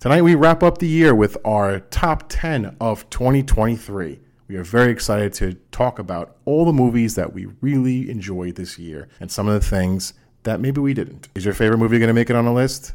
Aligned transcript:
Tonight, 0.00 0.22
we 0.22 0.34
wrap 0.34 0.62
up 0.62 0.78
the 0.78 0.88
year 0.88 1.14
with 1.14 1.36
our 1.44 1.80
top 1.80 2.24
10 2.30 2.74
of 2.80 3.10
2023. 3.10 4.18
We 4.48 4.56
are 4.56 4.64
very 4.64 4.90
excited 4.90 5.34
to 5.34 5.52
talk 5.72 5.98
about 5.98 6.38
all 6.46 6.64
the 6.64 6.72
movies 6.72 7.16
that 7.16 7.34
we 7.34 7.48
really 7.60 8.08
enjoyed 8.08 8.54
this 8.54 8.78
year 8.78 9.08
and 9.20 9.30
some 9.30 9.46
of 9.46 9.52
the 9.52 9.68
things 9.68 10.14
that 10.44 10.58
maybe 10.58 10.80
we 10.80 10.94
didn't. 10.94 11.28
Is 11.34 11.44
your 11.44 11.52
favorite 11.52 11.76
movie 11.76 11.98
going 11.98 12.08
to 12.08 12.14
make 12.14 12.30
it 12.30 12.36
on 12.36 12.46
the 12.46 12.50
list? 12.50 12.94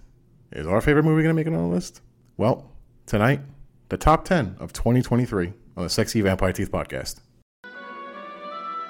Is 0.52 0.66
our 0.66 0.82
favorite 0.82 1.04
movie 1.04 1.22
going 1.22 1.36
to 1.36 1.40
make 1.40 1.46
it 1.46 1.54
on 1.54 1.70
the 1.70 1.76
list? 1.76 2.02
Well, 2.38 2.72
tonight, 3.06 3.42
the 3.90 3.98
top 3.98 4.26
10 4.26 4.56
of 4.60 4.74
2023 4.74 5.54
on 5.78 5.84
the 5.84 5.92
Sexy 5.92 6.22
Vampire 6.22 6.54
Teeth 6.54 6.72
podcast. 6.72 7.20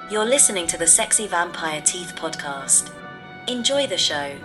You're 0.10 0.24
listening 0.24 0.68
to 0.68 0.78
the 0.78 0.88
Sexy 0.88 1.28
Vampire 1.28 1.82
Teeth 1.82 2.14
podcast. 2.16 2.94
Enjoy 3.50 3.86
the 3.88 3.98
show. 3.98 4.38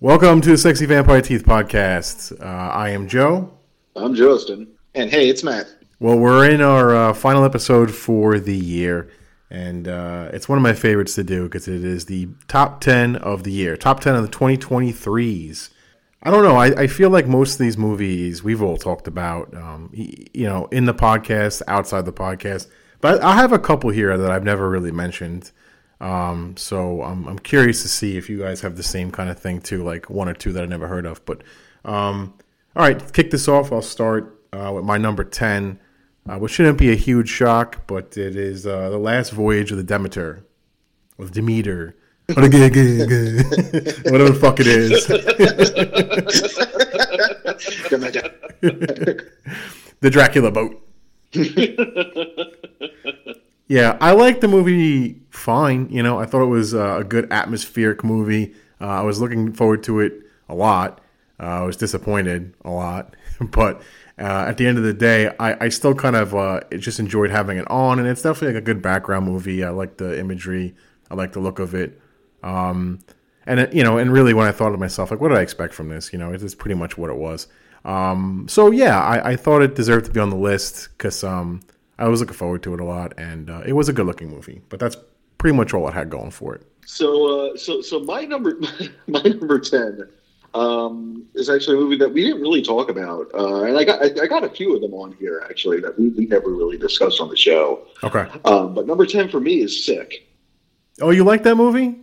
Welcome 0.00 0.42
to 0.42 0.50
the 0.50 0.58
Sexy 0.58 0.84
Vampire 0.84 1.22
Teeth 1.22 1.46
podcast. 1.46 2.38
Uh, 2.38 2.44
I 2.44 2.90
am 2.90 3.08
Joe. 3.08 3.50
I'm 3.96 4.14
Justin. 4.14 4.68
And 4.94 5.08
hey, 5.10 5.30
it's 5.30 5.42
Matt. 5.42 5.68
Well, 5.98 6.18
we're 6.18 6.50
in 6.50 6.60
our 6.60 6.94
uh, 6.94 7.12
final 7.14 7.44
episode 7.44 7.94
for 7.94 8.38
the 8.38 8.54
year, 8.54 9.10
and 9.48 9.88
uh, 9.88 10.28
it's 10.34 10.50
one 10.50 10.58
of 10.58 10.62
my 10.62 10.74
favorites 10.74 11.14
to 11.14 11.24
do 11.24 11.44
because 11.44 11.66
it 11.66 11.82
is 11.82 12.04
the 12.04 12.28
top 12.46 12.82
10 12.82 13.16
of 13.16 13.44
the 13.44 13.50
year, 13.50 13.74
top 13.74 14.00
10 14.00 14.16
of 14.16 14.22
the 14.22 14.36
2023s. 14.36 15.70
I 16.22 16.30
don't 16.30 16.44
know. 16.44 16.56
I, 16.56 16.82
I 16.82 16.86
feel 16.88 17.08
like 17.08 17.26
most 17.26 17.54
of 17.54 17.58
these 17.60 17.78
movies 17.78 18.44
we've 18.44 18.60
all 18.60 18.76
talked 18.76 19.08
about, 19.08 19.54
um, 19.54 19.88
you 19.94 20.46
know, 20.46 20.66
in 20.66 20.84
the 20.84 20.92
podcast, 20.92 21.62
outside 21.68 22.04
the 22.04 22.12
podcast. 22.12 22.66
But 23.00 23.22
I 23.22 23.36
have 23.36 23.54
a 23.54 23.58
couple 23.58 23.88
here 23.88 24.18
that 24.18 24.30
I've 24.30 24.44
never 24.44 24.68
really 24.68 24.92
mentioned. 24.92 25.52
Um, 26.00 26.56
so 26.56 27.02
I'm, 27.02 27.26
I'm 27.26 27.38
curious 27.38 27.82
to 27.82 27.88
see 27.88 28.16
if 28.16 28.28
you 28.28 28.38
guys 28.38 28.60
have 28.60 28.76
the 28.76 28.82
same 28.82 29.10
kind 29.10 29.30
of 29.30 29.38
thing 29.38 29.60
too, 29.60 29.82
like 29.82 30.10
one 30.10 30.28
or 30.28 30.34
two 30.34 30.52
that 30.52 30.62
I 30.62 30.66
never 30.66 30.88
heard 30.88 31.06
of. 31.06 31.24
But 31.24 31.42
um, 31.84 32.34
all 32.74 32.82
right, 32.82 32.98
to 32.98 33.12
kick 33.12 33.30
this 33.30 33.48
off. 33.48 33.72
I'll 33.72 33.82
start 33.82 34.40
uh, 34.52 34.72
with 34.74 34.84
my 34.84 34.98
number 34.98 35.24
10, 35.24 35.78
uh, 36.28 36.38
which 36.38 36.52
shouldn't 36.52 36.78
be 36.78 36.92
a 36.92 36.96
huge 36.96 37.28
shock, 37.28 37.86
but 37.86 38.16
it 38.16 38.36
is 38.36 38.66
uh, 38.66 38.90
The 38.90 38.98
Last 38.98 39.30
Voyage 39.30 39.70
of 39.70 39.78
the 39.78 39.84
Demeter, 39.84 40.44
of 41.18 41.32
Demeter. 41.32 41.96
Whatever 42.34 42.58
the 42.58 44.38
fuck 44.40 44.58
it 44.58 44.66
is. 44.66 45.06
the 50.00 50.10
Dracula 50.10 50.50
boat. 50.50 50.82
Yeah, 53.68 53.98
I 54.00 54.12
like 54.12 54.40
the 54.40 54.48
movie 54.48 55.20
fine. 55.36 55.88
You 55.90 56.02
know, 56.02 56.18
I 56.18 56.26
thought 56.26 56.42
it 56.42 56.46
was 56.46 56.74
uh, 56.74 56.98
a 56.98 57.04
good 57.04 57.30
atmospheric 57.32 58.04
movie. 58.04 58.54
Uh, 58.80 58.88
I 58.88 59.02
was 59.02 59.20
looking 59.20 59.52
forward 59.52 59.82
to 59.84 60.00
it 60.00 60.14
a 60.48 60.54
lot. 60.54 61.00
Uh, 61.38 61.44
I 61.44 61.62
was 61.62 61.76
disappointed 61.76 62.54
a 62.64 62.70
lot, 62.70 63.14
but 63.40 63.82
uh, 64.18 64.46
at 64.48 64.56
the 64.56 64.66
end 64.66 64.78
of 64.78 64.84
the 64.84 64.94
day, 64.94 65.30
I, 65.38 65.66
I 65.66 65.68
still 65.68 65.94
kind 65.94 66.16
of 66.16 66.34
uh, 66.34 66.60
just 66.78 66.98
enjoyed 66.98 67.30
having 67.30 67.58
it 67.58 67.70
on, 67.70 67.98
and 67.98 68.08
it's 68.08 68.22
definitely 68.22 68.54
like 68.54 68.62
a 68.62 68.64
good 68.64 68.80
background 68.80 69.26
movie. 69.26 69.62
I 69.62 69.70
like 69.70 69.98
the 69.98 70.18
imagery, 70.18 70.74
I 71.10 71.14
like 71.14 71.32
the 71.32 71.40
look 71.40 71.58
of 71.58 71.74
it, 71.74 72.00
um, 72.42 73.00
and 73.46 73.68
you 73.72 73.84
know, 73.84 73.98
and 73.98 74.10
really, 74.10 74.32
when 74.32 74.46
I 74.46 74.52
thought 74.52 74.72
of 74.72 74.80
myself, 74.80 75.10
like, 75.10 75.20
what 75.20 75.28
did 75.28 75.38
I 75.38 75.42
expect 75.42 75.74
from 75.74 75.88
this? 75.88 76.12
You 76.12 76.18
know, 76.18 76.32
it's 76.32 76.54
pretty 76.54 76.74
much 76.74 76.96
what 76.96 77.10
it 77.10 77.16
was. 77.16 77.46
Um, 77.84 78.46
so 78.48 78.70
yeah, 78.70 79.00
I, 79.00 79.30
I, 79.30 79.36
thought 79.36 79.62
it 79.62 79.76
deserved 79.76 80.06
to 80.06 80.10
be 80.10 80.18
on 80.18 80.28
the 80.28 80.36
list 80.36 80.88
because 80.98 81.22
um, 81.22 81.60
I 82.00 82.08
was 82.08 82.18
looking 82.18 82.34
forward 82.34 82.64
to 82.64 82.74
it 82.74 82.80
a 82.80 82.84
lot, 82.84 83.14
and 83.16 83.48
uh, 83.48 83.62
it 83.64 83.74
was 83.74 83.88
a 83.88 83.92
good 83.92 84.06
looking 84.06 84.28
movie. 84.28 84.60
But 84.68 84.80
that's 84.80 84.96
pretty 85.38 85.56
much 85.56 85.74
all 85.74 85.88
it 85.88 85.94
had 85.94 86.10
going 86.10 86.30
for 86.30 86.54
it. 86.54 86.62
So, 86.86 87.50
uh, 87.50 87.56
so, 87.56 87.80
so 87.80 88.00
my 88.00 88.24
number, 88.24 88.58
my 89.06 89.22
number 89.22 89.58
ten 89.58 90.08
um, 90.54 91.26
is 91.34 91.50
actually 91.50 91.76
a 91.76 91.80
movie 91.80 91.96
that 91.96 92.12
we 92.12 92.24
didn't 92.24 92.40
really 92.40 92.62
talk 92.62 92.88
about, 92.88 93.28
uh, 93.34 93.64
and 93.64 93.76
I 93.76 93.84
got 93.84 94.02
I, 94.02 94.22
I, 94.22 94.26
got 94.26 94.44
a 94.44 94.48
few 94.48 94.74
of 94.74 94.80
them 94.80 94.94
on 94.94 95.12
here 95.12 95.44
actually 95.48 95.80
that 95.80 95.98
we, 95.98 96.08
we 96.10 96.26
never 96.26 96.50
really 96.50 96.78
discussed 96.78 97.20
on 97.20 97.28
the 97.28 97.36
show. 97.36 97.86
Okay. 98.02 98.26
Um, 98.44 98.74
but 98.74 98.86
number 98.86 99.04
ten 99.04 99.28
for 99.28 99.40
me 99.40 99.62
is 99.62 99.84
Sick. 99.84 100.28
Oh, 101.00 101.10
you 101.10 101.24
like 101.24 101.42
that 101.42 101.56
movie? 101.56 102.00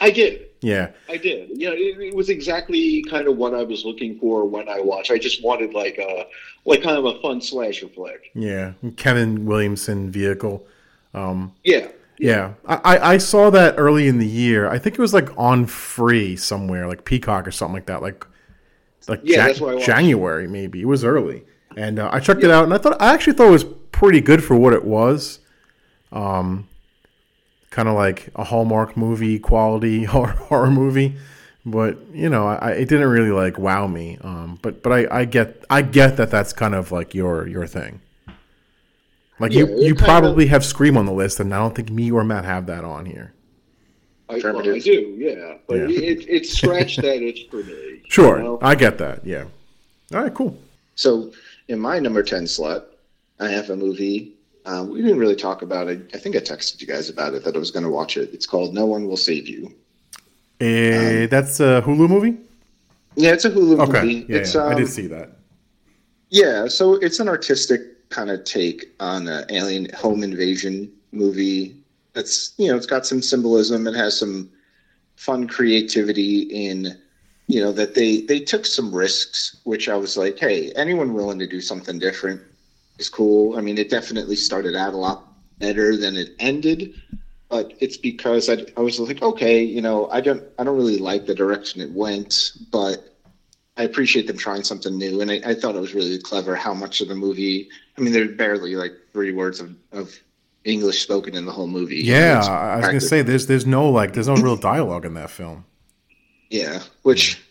I 0.00 0.10
did. 0.10 0.46
Yeah, 0.60 0.90
I 1.08 1.16
did. 1.16 1.50
Yeah, 1.54 1.70
it, 1.70 2.00
it, 2.00 2.14
was 2.14 2.28
exactly 2.28 3.02
kind 3.04 3.28
of 3.28 3.36
what 3.36 3.54
I 3.54 3.62
was 3.62 3.84
looking 3.84 4.18
for 4.18 4.46
when 4.48 4.68
I 4.68 4.80
watched. 4.80 5.10
I 5.10 5.18
just 5.18 5.42
wanted 5.42 5.74
like 5.74 5.98
a 5.98 6.26
like 6.64 6.82
kind 6.82 6.96
of 6.96 7.04
a 7.04 7.20
fun 7.20 7.40
slasher 7.40 7.88
flick. 7.88 8.30
Yeah, 8.34 8.72
Kevin 8.96 9.44
Williamson 9.44 10.10
vehicle. 10.10 10.66
Um, 11.14 11.52
yeah. 11.64 11.88
Yeah, 12.18 12.54
I, 12.66 12.98
I 12.98 13.18
saw 13.18 13.50
that 13.50 13.74
early 13.76 14.08
in 14.08 14.18
the 14.18 14.26
year. 14.26 14.68
I 14.68 14.78
think 14.78 14.94
it 14.94 15.00
was 15.00 15.12
like 15.12 15.28
on 15.36 15.66
free 15.66 16.36
somewhere, 16.36 16.86
like 16.86 17.04
Peacock 17.04 17.46
or 17.46 17.50
something 17.50 17.74
like 17.74 17.86
that. 17.86 18.00
Like, 18.00 18.26
like 19.06 19.20
yeah, 19.22 19.52
Jan- 19.52 19.80
January 19.80 20.48
maybe. 20.48 20.80
It 20.80 20.86
was 20.86 21.04
early, 21.04 21.44
and 21.76 21.98
uh, 21.98 22.08
I 22.12 22.20
checked 22.20 22.40
yeah. 22.40 22.48
it 22.48 22.52
out, 22.52 22.64
and 22.64 22.72
I 22.72 22.78
thought 22.78 23.00
I 23.00 23.12
actually 23.12 23.34
thought 23.34 23.48
it 23.48 23.52
was 23.52 23.64
pretty 23.92 24.20
good 24.20 24.42
for 24.42 24.56
what 24.56 24.72
it 24.72 24.84
was. 24.84 25.40
Um, 26.10 26.68
kind 27.70 27.88
of 27.88 27.94
like 27.94 28.30
a 28.34 28.44
Hallmark 28.44 28.96
movie 28.96 29.38
quality 29.38 30.04
horror, 30.12 30.32
horror 30.32 30.70
movie. 30.70 31.16
But 31.66 31.98
you 32.12 32.30
know, 32.30 32.46
I, 32.46 32.70
it 32.72 32.88
didn't 32.88 33.08
really 33.08 33.32
like 33.32 33.58
wow 33.58 33.86
me. 33.86 34.18
Um, 34.22 34.58
but 34.62 34.82
but 34.82 34.92
I, 34.92 35.20
I 35.20 35.24
get 35.24 35.64
I 35.68 35.82
get 35.82 36.16
that 36.16 36.30
that's 36.30 36.52
kind 36.52 36.74
of 36.74 36.92
like 36.92 37.14
your 37.14 37.46
your 37.46 37.66
thing. 37.66 38.00
Like 39.38 39.52
yeah, 39.52 39.64
you 39.64 39.82
you 39.88 39.94
probably 39.94 40.44
of, 40.44 40.50
have 40.50 40.64
Scream 40.64 40.96
on 40.96 41.06
the 41.06 41.12
list, 41.12 41.40
and 41.40 41.54
I 41.54 41.58
don't 41.58 41.74
think 41.74 41.90
me 41.90 42.10
or 42.10 42.24
Matt 42.24 42.44
have 42.44 42.66
that 42.66 42.84
on 42.84 43.06
here. 43.06 43.32
I, 44.28 44.38
well, 44.38 44.58
I 44.58 44.78
do, 44.80 45.14
yeah, 45.18 45.58
but 45.68 45.76
yeah. 45.76 45.86
It, 45.88 46.26
it's 46.28 46.52
scratched 46.52 47.00
that 47.02 47.22
itch 47.22 47.48
for 47.50 47.58
me. 47.58 48.02
Sure, 48.08 48.38
you 48.38 48.44
know? 48.44 48.58
I 48.62 48.76
get 48.76 48.98
that. 48.98 49.26
Yeah. 49.26 49.44
All 50.14 50.22
right, 50.22 50.32
cool. 50.32 50.56
So 50.94 51.32
in 51.68 51.78
my 51.80 51.98
number 51.98 52.22
ten 52.22 52.46
slot, 52.46 52.86
I 53.40 53.48
have 53.48 53.70
a 53.70 53.76
movie 53.76 54.36
um, 54.66 54.90
we 54.90 55.00
didn't 55.00 55.18
really 55.18 55.36
talk 55.36 55.62
about 55.62 55.86
it. 55.88 56.10
I 56.12 56.18
think 56.18 56.34
I 56.34 56.40
texted 56.40 56.80
you 56.80 56.88
guys 56.88 57.08
about 57.08 57.34
it 57.34 57.44
that 57.44 57.54
I 57.54 57.58
was 57.58 57.70
going 57.70 57.84
to 57.84 57.90
watch 57.90 58.16
it. 58.16 58.30
It's 58.34 58.46
called 58.46 58.74
No 58.74 58.84
One 58.84 59.06
Will 59.06 59.16
Save 59.16 59.48
You. 59.48 59.72
Uh, 60.60 60.64
um, 60.64 61.28
that's 61.28 61.60
a 61.60 61.82
Hulu 61.82 62.08
movie. 62.08 62.36
Yeah, 63.14 63.30
it's 63.30 63.44
a 63.44 63.50
Hulu 63.50 63.80
okay. 63.88 64.00
movie. 64.00 64.26
Yeah, 64.28 64.38
it's, 64.38 64.54
yeah. 64.54 64.62
Um, 64.62 64.72
I 64.72 64.74
did 64.74 64.82
um, 64.82 64.88
see 64.88 65.06
that. 65.06 65.30
Yeah, 66.30 66.66
so 66.66 66.94
it's 66.94 67.20
an 67.20 67.28
artistic 67.28 67.95
kind 68.10 68.30
of 68.30 68.44
take 68.44 68.86
on 69.00 69.28
an 69.28 69.44
alien 69.50 69.86
home 69.94 70.22
invasion 70.22 70.90
movie. 71.12 71.74
It's 72.14 72.52
you 72.58 72.68
know 72.68 72.76
it's 72.76 72.86
got 72.86 73.06
some 73.06 73.22
symbolism 73.22 73.86
and 73.86 73.96
has 73.96 74.16
some 74.16 74.48
fun 75.16 75.46
creativity 75.46 76.40
in 76.42 76.94
you 77.48 77.60
know 77.60 77.72
that 77.72 77.94
they 77.94 78.20
they 78.20 78.40
took 78.40 78.66
some 78.66 78.94
risks, 78.94 79.54
which 79.64 79.88
I 79.88 79.96
was 79.96 80.16
like, 80.16 80.38
hey, 80.38 80.70
anyone 80.76 81.12
willing 81.14 81.38
to 81.38 81.46
do 81.46 81.60
something 81.60 81.98
different 81.98 82.40
is 82.98 83.08
cool. 83.08 83.56
I 83.56 83.60
mean, 83.60 83.78
it 83.78 83.88
definitely 83.88 84.36
started 84.36 84.74
out 84.74 84.94
a 84.94 84.98
lot 84.98 85.20
better 85.58 85.96
than 85.96 86.16
it 86.16 86.30
ended, 86.38 86.90
but 87.48 87.72
it's 87.78 87.96
because 87.96 88.48
I, 88.48 88.58
I 88.76 88.80
was 88.80 88.98
like, 88.98 89.22
okay, 89.22 89.62
you 89.62 89.80
know, 89.80 90.08
I 90.10 90.20
don't 90.20 90.42
I 90.58 90.64
don't 90.64 90.76
really 90.76 90.98
like 90.98 91.26
the 91.26 91.34
direction 91.34 91.80
it 91.80 91.90
went, 91.90 92.52
but 92.70 92.98
I 93.76 93.82
appreciate 93.82 94.26
them 94.26 94.38
trying 94.38 94.64
something 94.64 94.96
new, 94.96 95.20
and 95.20 95.30
I, 95.30 95.40
I 95.44 95.54
thought 95.54 95.76
it 95.76 95.80
was 95.80 95.94
really 95.94 96.18
clever 96.18 96.56
how 96.56 96.72
much 96.72 97.00
of 97.00 97.08
the 97.08 97.14
movie. 97.14 97.68
I 97.96 98.00
mean, 98.00 98.12
there's 98.12 98.36
barely 98.36 98.74
like 98.74 98.92
three 99.12 99.32
words 99.32 99.60
of, 99.60 99.74
of 99.92 100.18
English 100.64 101.02
spoken 101.02 101.34
in 101.34 101.44
the 101.44 101.52
whole 101.52 101.66
movie. 101.66 101.96
Yeah, 101.96 102.42
you 102.42 102.48
know, 102.48 102.54
I 102.54 102.76
was 102.76 102.86
gonna 102.86 103.00
say 103.00 103.22
there's 103.22 103.46
there's 103.46 103.66
no 103.66 103.90
like 103.90 104.14
there's 104.14 104.28
no 104.28 104.36
real 104.36 104.56
dialogue 104.56 105.04
in 105.04 105.14
that 105.14 105.30
film. 105.30 105.64
Yeah, 106.50 106.80
which 107.02 107.42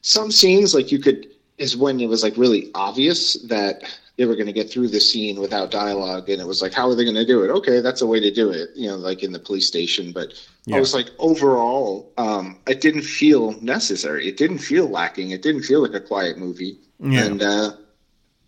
some 0.00 0.30
scenes 0.30 0.74
like 0.74 0.90
you 0.90 0.98
could 0.98 1.28
is 1.58 1.76
when 1.76 2.00
it 2.00 2.08
was 2.08 2.22
like 2.22 2.36
really 2.36 2.70
obvious 2.74 3.34
that 3.44 3.82
they 4.16 4.26
were 4.26 4.34
going 4.34 4.46
to 4.46 4.52
get 4.52 4.70
through 4.70 4.88
the 4.88 5.00
scene 5.00 5.40
without 5.40 5.70
dialogue 5.70 6.28
and 6.28 6.40
it 6.40 6.46
was 6.46 6.62
like 6.62 6.72
how 6.72 6.88
are 6.88 6.94
they 6.94 7.04
going 7.04 7.16
to 7.16 7.26
do 7.26 7.42
it 7.42 7.50
okay 7.50 7.80
that's 7.80 8.02
a 8.02 8.06
way 8.06 8.20
to 8.20 8.30
do 8.30 8.50
it 8.50 8.70
you 8.74 8.88
know 8.88 8.96
like 8.96 9.22
in 9.22 9.32
the 9.32 9.38
police 9.38 9.66
station 9.66 10.12
but 10.12 10.32
yeah. 10.66 10.76
i 10.76 10.80
was 10.80 10.94
like 10.94 11.10
overall 11.18 12.12
um, 12.18 12.58
it 12.66 12.80
didn't 12.80 13.02
feel 13.02 13.52
necessary 13.60 14.28
it 14.28 14.36
didn't 14.36 14.58
feel 14.58 14.88
lacking 14.88 15.30
it 15.30 15.42
didn't 15.42 15.62
feel 15.62 15.82
like 15.82 15.94
a 15.94 16.00
quiet 16.00 16.38
movie 16.38 16.78
yeah. 17.00 17.24
and 17.24 17.42
uh, 17.42 17.72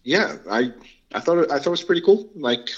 yeah 0.03 0.37
i 0.51 0.71
i 1.15 1.21
thought 1.21 1.39
it, 1.39 1.51
i 1.51 1.59
thought 1.59 1.69
it 1.69 1.71
was 1.71 1.85
pretty 1.85 2.03
cool 2.03 2.29
like 2.37 2.71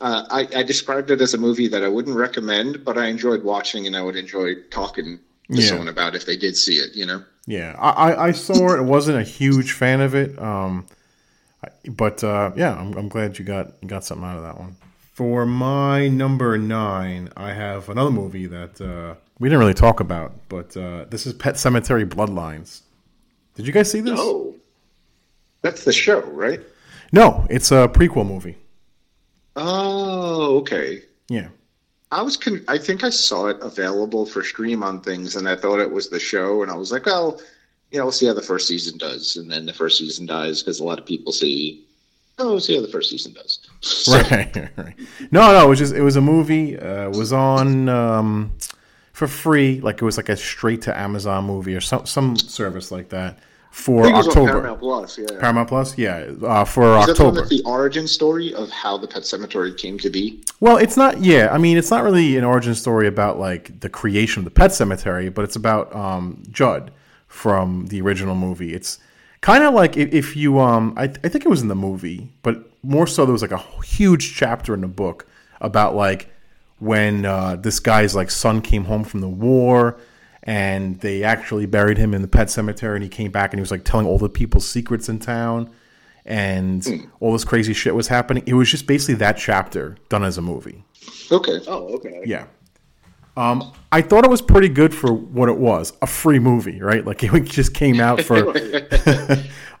uh, 0.00 0.24
I, 0.30 0.60
I 0.60 0.62
described 0.62 1.10
it 1.10 1.20
as 1.20 1.34
a 1.34 1.38
movie 1.38 1.66
that 1.66 1.82
I 1.82 1.88
wouldn't 1.88 2.16
recommend, 2.16 2.84
but 2.84 2.96
I 2.96 3.06
enjoyed 3.06 3.42
watching 3.42 3.84
and 3.88 3.96
I 3.96 4.02
would 4.02 4.14
enjoy 4.14 4.54
talking 4.70 5.18
to 5.50 5.60
yeah. 5.60 5.66
someone 5.66 5.88
about 5.88 6.14
if 6.14 6.24
they 6.24 6.36
did 6.36 6.56
see 6.56 6.76
it, 6.76 6.94
you 6.94 7.04
know? 7.04 7.24
Yeah, 7.46 7.74
I, 7.80 8.28
I 8.28 8.30
saw 8.30 8.74
it. 8.74 8.78
I 8.78 8.82
wasn't 8.82 9.18
a 9.18 9.24
huge 9.24 9.72
fan 9.72 10.00
of 10.00 10.14
it. 10.14 10.38
Um, 10.38 10.86
but 11.88 12.22
uh, 12.24 12.52
yeah, 12.56 12.74
I'm, 12.76 12.94
I'm 12.94 13.08
glad 13.08 13.38
you 13.38 13.44
got 13.44 13.74
got 13.86 14.04
something 14.04 14.26
out 14.26 14.36
of 14.36 14.42
that 14.42 14.58
one. 14.58 14.76
For 15.12 15.44
my 15.44 16.06
number 16.08 16.56
nine, 16.58 17.30
I 17.36 17.52
have 17.52 17.88
another 17.88 18.10
movie 18.10 18.46
that 18.46 18.80
uh, 18.80 19.14
we 19.40 19.48
didn't 19.48 19.58
really 19.58 19.74
talk 19.74 20.00
about, 20.00 20.32
but 20.48 20.76
uh, 20.76 21.06
this 21.06 21.26
is 21.26 21.32
Pet 21.32 21.54
Sematary 21.54 22.08
Bloodlines. 22.08 22.82
Did 23.54 23.66
you 23.66 23.72
guys 23.72 23.90
see 23.90 24.00
this? 24.00 24.14
No, 24.14 24.54
that's 25.62 25.84
the 25.84 25.92
show, 25.92 26.20
right? 26.20 26.60
No, 27.12 27.46
it's 27.50 27.72
a 27.72 27.88
prequel 27.88 28.26
movie. 28.26 28.56
Oh, 29.56 30.58
okay. 30.58 31.02
Yeah. 31.28 31.48
I 32.12 32.22
was 32.22 32.36
con- 32.36 32.64
I 32.68 32.78
think 32.78 33.02
I 33.02 33.10
saw 33.10 33.48
it 33.48 33.58
available 33.60 34.24
for 34.24 34.42
stream 34.44 34.82
on 34.82 35.00
things, 35.00 35.36
and 35.36 35.48
I 35.48 35.56
thought 35.56 35.80
it 35.80 35.90
was 35.90 36.08
the 36.08 36.20
show, 36.20 36.62
and 36.62 36.70
I 36.70 36.74
was 36.76 36.92
like, 36.92 37.06
well, 37.06 37.40
you 37.90 37.98
know, 37.98 38.04
we'll 38.04 38.12
see 38.12 38.26
how 38.26 38.34
the 38.34 38.42
first 38.42 38.68
season 38.68 38.98
does, 38.98 39.36
and 39.36 39.50
then 39.50 39.66
the 39.66 39.72
first 39.72 39.98
season 39.98 40.26
dies 40.26 40.62
because 40.62 40.80
a 40.80 40.84
lot 40.84 40.98
of 40.98 41.06
people 41.06 41.32
see, 41.32 41.84
oh, 42.38 42.50
we'll 42.50 42.60
see 42.60 42.76
how 42.76 42.82
the 42.82 42.88
first 42.88 43.10
season 43.10 43.32
does. 43.32 43.60
So, 43.80 44.12
Right, 44.30 44.54
right. 44.76 44.94
No, 45.30 45.52
no, 45.52 45.64
it 45.64 45.68
was 45.68 45.78
just 45.78 45.94
it 45.94 46.02
was 46.02 46.16
a 46.16 46.20
movie. 46.20 46.78
Uh, 46.78 47.08
it 47.08 47.16
was 47.16 47.32
on 47.32 47.88
um, 47.88 48.52
for 49.12 49.26
free, 49.28 49.80
like 49.80 50.02
it 50.02 50.04
was 50.04 50.16
like 50.16 50.28
a 50.28 50.36
straight 50.36 50.82
to 50.82 50.98
Amazon 50.98 51.44
movie 51.44 51.74
or 51.74 51.80
some 51.80 52.06
some 52.06 52.36
service 52.36 52.90
like 52.90 53.10
that 53.10 53.38
for 53.70 54.00
I 54.00 54.04
think 54.04 54.14
it 54.14 54.16
was 54.16 54.26
on 54.26 54.30
October. 54.30 54.52
Paramount 54.52 54.80
Plus, 54.80 55.18
yeah. 55.18 55.26
Paramount 55.38 55.68
Plus, 55.68 55.98
yeah, 55.98 56.30
uh, 56.42 56.64
for 56.64 56.98
Is 56.98 57.06
that 57.06 57.12
October. 57.12 57.36
that's 57.36 57.48
the 57.48 57.62
origin 57.64 58.08
story 58.08 58.54
of 58.54 58.70
how 58.70 58.98
the 58.98 59.06
Pet 59.06 59.24
Cemetery 59.24 59.72
came 59.72 59.98
to 59.98 60.10
be? 60.10 60.42
Well, 60.60 60.76
it's 60.76 60.96
not. 60.96 61.20
Yeah, 61.20 61.48
I 61.52 61.58
mean, 61.58 61.76
it's 61.76 61.90
not 61.90 62.02
really 62.02 62.36
an 62.36 62.44
origin 62.44 62.74
story 62.74 63.06
about 63.06 63.38
like 63.38 63.80
the 63.80 63.88
creation 63.88 64.40
of 64.40 64.44
the 64.44 64.50
pet 64.50 64.72
cemetery, 64.72 65.28
but 65.28 65.44
it's 65.44 65.56
about 65.56 65.94
um, 65.94 66.42
Judd 66.50 66.90
from 67.28 67.86
the 67.86 68.00
original 68.00 68.34
movie. 68.34 68.74
It's 68.74 68.98
kind 69.40 69.62
of 69.62 69.74
like 69.74 69.96
if, 69.96 70.36
you, 70.36 70.58
um, 70.58 70.94
I, 70.96 71.04
I 71.04 71.28
think 71.28 71.44
it 71.44 71.48
was 71.48 71.62
in 71.62 71.68
the 71.68 71.74
movie, 71.76 72.28
but 72.42 72.64
more 72.82 73.06
so 73.06 73.24
there 73.24 73.32
was 73.32 73.42
like 73.42 73.52
a 73.52 73.62
huge 73.84 74.34
chapter 74.34 74.74
in 74.74 74.80
the 74.80 74.88
book 74.88 75.26
about 75.60 75.94
like 75.94 76.30
when 76.78 77.24
uh, 77.24 77.56
this 77.56 77.80
guy's 77.80 78.14
like 78.14 78.30
son 78.30 78.60
came 78.60 78.84
home 78.84 79.04
from 79.04 79.20
the 79.20 79.28
war 79.28 79.98
and 80.44 81.00
they 81.00 81.24
actually 81.24 81.66
buried 81.66 81.98
him 81.98 82.14
in 82.14 82.22
the 82.22 82.28
pet 82.28 82.48
cemetery 82.48 82.96
and 82.96 83.02
he 83.02 83.08
came 83.08 83.30
back 83.30 83.52
and 83.52 83.58
he 83.58 83.60
was 83.60 83.70
like 83.70 83.84
telling 83.84 84.06
all 84.06 84.18
the 84.18 84.28
people's 84.28 84.68
secrets 84.68 85.08
in 85.08 85.18
town 85.18 85.70
and 86.24 87.08
all 87.20 87.32
this 87.32 87.44
crazy 87.44 87.72
shit 87.72 87.94
was 87.94 88.08
happening. 88.08 88.42
It 88.46 88.54
was 88.54 88.70
just 88.70 88.86
basically 88.86 89.16
that 89.16 89.36
chapter 89.38 89.96
done 90.08 90.24
as 90.24 90.38
a 90.38 90.42
movie. 90.42 90.84
Okay. 91.32 91.60
Oh, 91.66 91.94
okay. 91.96 92.22
Yeah. 92.24 92.46
Um, 93.38 93.72
I 93.92 94.02
thought 94.02 94.24
it 94.24 94.30
was 94.30 94.42
pretty 94.42 94.68
good 94.68 94.92
for 94.92 95.12
what 95.12 95.48
it 95.48 95.56
was 95.56 95.92
a 96.02 96.08
free 96.08 96.40
movie, 96.40 96.80
right? 96.80 97.06
Like 97.06 97.22
it 97.34 97.44
just 97.44 97.72
came 97.72 98.00
out 98.00 98.20
for. 98.20 98.52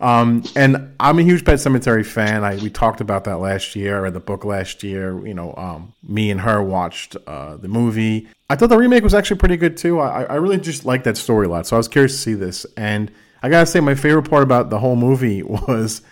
um, 0.00 0.44
and 0.54 0.94
I'm 1.00 1.18
a 1.18 1.22
huge 1.22 1.44
Pet 1.44 1.56
Sematary 1.56 2.06
fan. 2.06 2.44
I 2.44 2.54
we 2.54 2.70
talked 2.70 3.00
about 3.00 3.24
that 3.24 3.38
last 3.38 3.74
year. 3.74 3.96
I 3.96 4.00
read 4.02 4.14
the 4.14 4.20
book 4.20 4.44
last 4.44 4.84
year. 4.84 5.26
You 5.26 5.34
know, 5.34 5.54
um, 5.56 5.92
me 6.04 6.30
and 6.30 6.40
her 6.42 6.62
watched 6.62 7.16
uh, 7.26 7.56
the 7.56 7.66
movie. 7.66 8.28
I 8.48 8.54
thought 8.54 8.68
the 8.68 8.78
remake 8.78 9.02
was 9.02 9.12
actually 9.12 9.38
pretty 9.38 9.56
good 9.56 9.76
too. 9.76 9.98
I, 9.98 10.22
I 10.22 10.34
really 10.36 10.58
just 10.58 10.84
liked 10.84 11.02
that 11.04 11.16
story 11.16 11.46
a 11.46 11.50
lot. 11.50 11.66
So 11.66 11.74
I 11.74 11.78
was 11.78 11.88
curious 11.88 12.12
to 12.12 12.18
see 12.18 12.34
this. 12.34 12.64
And 12.76 13.10
I 13.42 13.48
gotta 13.48 13.66
say, 13.66 13.80
my 13.80 13.96
favorite 13.96 14.30
part 14.30 14.44
about 14.44 14.70
the 14.70 14.78
whole 14.78 14.96
movie 14.96 15.42
was, 15.42 16.02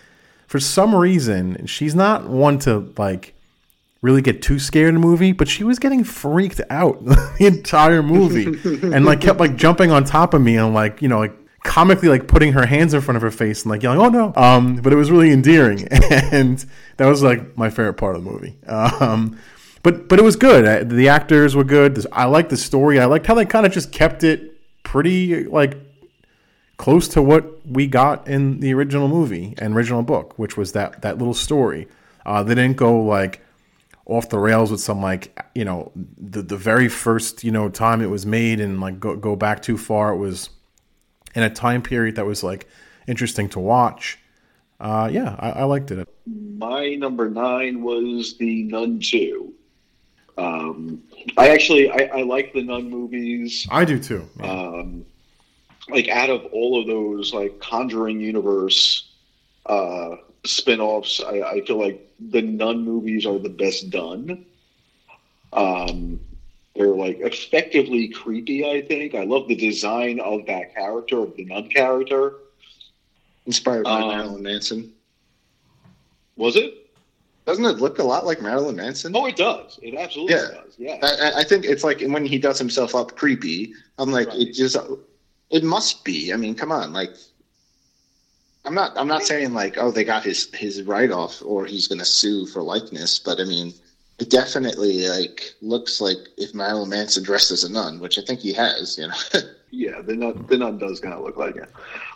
for 0.47 0.59
some 0.59 0.93
reason, 0.93 1.65
she's 1.65 1.95
not 1.95 2.27
one 2.27 2.59
to 2.59 2.93
like 2.97 3.36
really 4.01 4.21
get 4.21 4.41
too 4.41 4.59
scared 4.59 4.89
in 4.89 4.95
the 4.95 5.07
movie, 5.07 5.31
but 5.31 5.47
she 5.47 5.63
was 5.63 5.79
getting 5.79 6.03
freaked 6.03 6.61
out 6.69 7.03
the 7.05 7.45
entire 7.45 8.03
movie 8.03 8.45
and 8.83 9.05
like 9.05 9.21
kept 9.21 9.39
like 9.39 9.55
jumping 9.55 9.91
on 9.91 10.03
top 10.03 10.33
of 10.33 10.41
me 10.41 10.57
and 10.57 10.73
like, 10.73 11.01
you 11.01 11.07
know, 11.07 11.19
like 11.19 11.35
comically 11.63 12.07
like 12.07 12.27
putting 12.27 12.53
her 12.53 12.65
hands 12.65 12.93
in 12.93 13.01
front 13.01 13.17
of 13.17 13.21
her 13.21 13.31
face 13.31 13.63
and 13.63 13.71
like 13.71 13.83
yelling, 13.83 13.99
"Oh 13.99 14.09
no!" 14.09 14.33
Um, 14.35 14.77
but 14.77 14.93
it 14.93 14.95
was 14.95 15.11
really 15.11 15.31
endearing, 15.31 15.87
and 15.91 16.63
that 16.97 17.07
was 17.07 17.21
like 17.21 17.57
my 17.57 17.69
favorite 17.69 17.95
part 17.95 18.15
of 18.15 18.23
the 18.23 18.31
movie. 18.31 18.57
Um, 18.67 19.37
but 19.83 20.07
but 20.07 20.19
it 20.19 20.23
was 20.23 20.35
good. 20.35 20.89
The 20.89 21.09
actors 21.09 21.55
were 21.55 21.63
good. 21.63 22.03
I 22.11 22.25
liked 22.25 22.49
the 22.49 22.57
story. 22.57 22.99
I 22.99 23.05
liked 23.05 23.27
how 23.27 23.33
they 23.35 23.45
kind 23.45 23.65
of 23.65 23.71
just 23.71 23.91
kept 23.91 24.23
it 24.23 24.53
pretty 24.83 25.43
like 25.43 25.77
close 26.77 27.07
to 27.09 27.21
what 27.21 27.67
we 27.67 27.87
got 27.87 28.27
in 28.27 28.59
the 28.59 28.73
original 28.73 29.07
movie 29.07 29.53
and 29.57 29.75
original 29.75 30.03
book, 30.03 30.37
which 30.39 30.55
was 30.57 30.71
that 30.71 31.01
that 31.01 31.17
little 31.17 31.33
story. 31.33 31.87
Uh, 32.25 32.43
they 32.43 32.55
didn't 32.55 32.77
go 32.77 32.99
like 33.01 33.41
off 34.07 34.29
the 34.29 34.39
rails 34.39 34.71
with 34.71 34.79
some 34.79 35.01
like 35.01 35.37
you 35.53 35.65
know 35.65 35.91
the 36.17 36.41
the 36.41 36.57
very 36.57 36.87
first 36.87 37.43
you 37.43 37.51
know 37.51 37.69
time 37.69 38.01
it 38.01 38.09
was 38.09 38.25
made 38.25 38.59
and 38.59 38.79
like 38.79 38.99
go 38.99 39.15
go 39.15 39.35
back 39.35 39.61
too 39.61 39.77
far. 39.77 40.13
It 40.13 40.17
was 40.17 40.49
in 41.35 41.43
a 41.43 41.49
time 41.49 41.81
period 41.81 42.15
that 42.15 42.25
was 42.25 42.43
like 42.43 42.67
interesting 43.07 43.49
to 43.49 43.59
watch. 43.59 44.17
Uh, 44.79 45.09
yeah, 45.11 45.35
I, 45.39 45.51
I 45.51 45.63
liked 45.63 45.91
it. 45.91 46.07
My 46.25 46.95
number 46.95 47.29
nine 47.29 47.81
was 47.81 48.37
the 48.37 48.63
Nun 48.63 48.99
Two. 48.99 49.53
Um, 50.37 51.03
I 51.35 51.49
actually 51.49 51.89
I, 51.89 52.09
I 52.19 52.23
like 52.23 52.53
the 52.53 52.63
Nun 52.63 52.89
movies. 52.89 53.67
I 53.69 53.85
do 53.85 53.99
too. 53.99 54.27
Yeah. 54.39 54.51
Um, 54.51 55.05
like 55.89 56.07
out 56.09 56.29
of 56.29 56.45
all 56.51 56.79
of 56.79 56.87
those 56.87 57.33
like 57.33 57.59
Conjuring 57.59 58.19
universe 58.19 59.09
uh, 59.65 60.17
spin-offs, 60.45 61.21
I, 61.25 61.41
I 61.41 61.61
feel 61.65 61.79
like 61.79 62.07
the 62.29 62.41
Nun 62.41 62.83
movies 62.83 63.25
are 63.25 63.37
the 63.39 63.49
best 63.49 63.89
done. 63.89 64.45
Um, 65.53 66.19
they're 66.75 66.87
like 66.87 67.19
effectively 67.19 68.07
creepy. 68.09 68.65
I 68.69 68.81
think 68.81 69.15
I 69.15 69.23
love 69.23 69.47
the 69.47 69.55
design 69.55 70.19
of 70.19 70.45
that 70.47 70.73
character 70.75 71.19
of 71.19 71.35
the 71.35 71.45
Nun 71.45 71.69
character. 71.69 72.35
Inspired 73.45 73.85
by 73.85 74.01
Um, 74.01 74.09
Marilyn 74.09 74.43
Manson. 74.43 74.93
Was 76.35 76.55
it? 76.55 76.83
Doesn't 77.45 77.65
it 77.65 77.77
look 77.77 77.99
a 77.99 78.03
lot 78.03 78.25
like 78.25 78.41
Marilyn 78.41 78.75
Manson? 78.75 79.15
Oh, 79.15 79.25
it 79.25 79.37
does. 79.37 79.79
It 79.81 79.95
absolutely 79.95 80.35
Yeah. 80.35 80.47
does. 80.51 80.73
Yeah. 80.77 80.97
I, 81.01 81.39
I- 81.39 81.43
think 81.45 81.63
it's 81.65 81.83
like 81.83 82.01
when 82.01 82.25
he 82.25 82.37
does 82.37 82.59
himself 82.59 82.93
up 82.93 83.15
creepy. 83.15 83.73
I'm 83.97 84.11
like, 84.11 84.27
Right. 84.27 84.39
it 84.41 84.53
just, 84.53 84.75
it 85.49 85.63
must 85.63 86.03
be. 86.03 86.33
I 86.33 86.35
mean, 86.35 86.53
come 86.55 86.71
on, 86.73 86.91
like, 86.93 87.11
I'm 88.67 88.75
not, 88.75 88.97
I'm 88.97 89.07
not 89.07 89.23
saying 89.23 89.53
like, 89.53 89.77
oh, 89.77 89.91
they 89.91 90.03
got 90.03 90.23
his 90.23 90.53
his 90.53 90.83
write 90.83 91.11
off 91.11 91.41
or 91.43 91.65
he's 91.65 91.87
going 91.87 91.99
to 91.99 92.05
sue 92.05 92.45
for 92.45 92.61
likeness, 92.61 93.17
but 93.17 93.39
I 93.39 93.45
mean, 93.45 93.73
it 94.19 94.29
definitely 94.29 95.07
like 95.07 95.53
looks 95.61 96.01
like 96.01 96.17
if 96.37 96.53
Marilyn 96.53 96.89
Manson 96.89 97.23
dressed 97.23 97.51
as 97.51 97.63
a 97.63 97.71
nun, 97.71 97.99
which 97.99 98.19
I 98.19 98.21
think 98.21 98.41
he 98.41 98.53
has, 98.53 98.97
you 98.97 99.07
know. 99.07 99.41
Yeah, 99.69 100.01
the 100.01 100.15
nun, 100.15 100.45
the 100.47 100.57
nun 100.57 100.77
does 100.77 101.01
kind 101.01 101.13
of 101.13 101.25
look 101.25 101.35
like 101.35 101.57
it. 101.57 101.69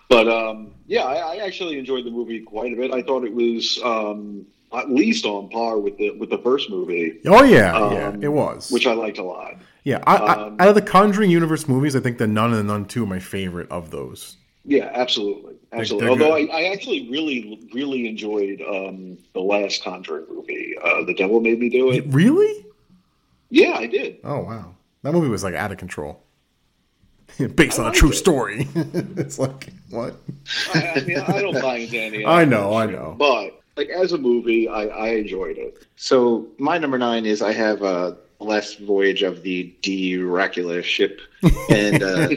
But 0.07 0.29
um, 0.29 0.73
yeah, 0.87 1.03
I, 1.03 1.35
I 1.35 1.45
actually 1.45 1.77
enjoyed 1.77 2.05
the 2.05 2.09
movie 2.09 2.39
quite 2.39 2.71
a 2.71 2.75
bit. 2.77 2.93
I 2.93 3.01
thought 3.01 3.25
it 3.25 3.33
was 3.33 3.77
um, 3.83 4.45
at 4.73 4.89
least 4.89 5.25
on 5.25 5.49
par 5.49 5.77
with 5.77 5.97
the 5.97 6.11
with 6.11 6.29
the 6.29 6.37
first 6.37 6.69
movie, 6.69 7.19
oh 7.25 7.43
yeah, 7.43 7.75
um, 7.75 7.93
yeah, 7.93 8.15
it 8.21 8.31
was. 8.31 8.71
which 8.71 8.87
I 8.87 8.93
liked 8.93 9.17
a 9.17 9.23
lot. 9.23 9.55
yeah, 9.83 10.01
I, 10.07 10.15
um, 10.15 10.55
I, 10.59 10.63
out 10.63 10.69
of 10.69 10.75
the 10.75 10.81
Conjuring 10.81 11.29
universe 11.29 11.67
movies, 11.67 11.95
I 11.95 11.99
think 11.99 12.19
the 12.19 12.27
Nun 12.27 12.51
and 12.51 12.59
the 12.59 12.63
Nun 12.63 12.85
Two 12.85 13.03
are 13.03 13.07
my 13.07 13.19
favorite 13.19 13.69
of 13.69 13.91
those. 13.91 14.37
Yeah, 14.63 14.89
absolutely, 14.93 15.55
absolutely. 15.71 15.99
they're 15.99 16.09
Although 16.09 16.35
I. 16.35 16.61
I 16.61 16.63
actually 16.71 17.09
really 17.09 17.67
really 17.73 18.07
enjoyed 18.07 18.61
um, 18.61 19.17
the 19.33 19.41
last 19.41 19.83
Conjuring 19.83 20.25
movie, 20.29 20.75
uh, 20.83 21.03
The 21.03 21.13
Devil 21.13 21.39
Made 21.41 21.59
Me 21.59 21.69
Do 21.69 21.91
It. 21.91 22.05
Really? 22.07 22.65
Yeah, 23.49 23.73
I 23.73 23.87
did. 23.87 24.17
Oh 24.23 24.39
wow, 24.39 24.75
that 25.03 25.13
movie 25.13 25.29
was 25.29 25.43
like 25.43 25.55
out 25.55 25.71
of 25.71 25.77
control. 25.77 26.23
Based 27.55 27.79
on 27.79 27.87
a 27.87 27.91
true 27.91 28.09
it. 28.09 28.15
story. 28.15 28.67
it's 28.75 29.39
like 29.39 29.69
what? 29.89 30.15
I, 30.73 30.89
I 30.95 30.99
mean, 31.01 31.19
I 31.19 31.41
don't 31.41 31.61
buy 31.61 31.77
into 31.77 31.99
any. 32.01 32.25
I 32.25 32.45
know, 32.45 32.73
I 32.73 32.85
know. 32.85 33.15
But 33.17 33.61
like 33.77 33.89
as 33.89 34.11
a 34.11 34.17
movie, 34.17 34.67
I, 34.67 34.83
I 34.83 35.07
enjoyed 35.09 35.57
it. 35.57 35.85
So 35.95 36.47
my 36.57 36.77
number 36.77 36.97
nine 36.97 37.25
is 37.25 37.41
I 37.41 37.53
have 37.53 37.81
uh, 37.81 38.11
the 38.11 38.17
last 38.43 38.79
voyage 38.79 39.23
of 39.23 39.43
the 39.43 39.73
Dracula 39.81 40.81
ship, 40.81 41.21
and 41.69 42.03
uh, 42.03 42.27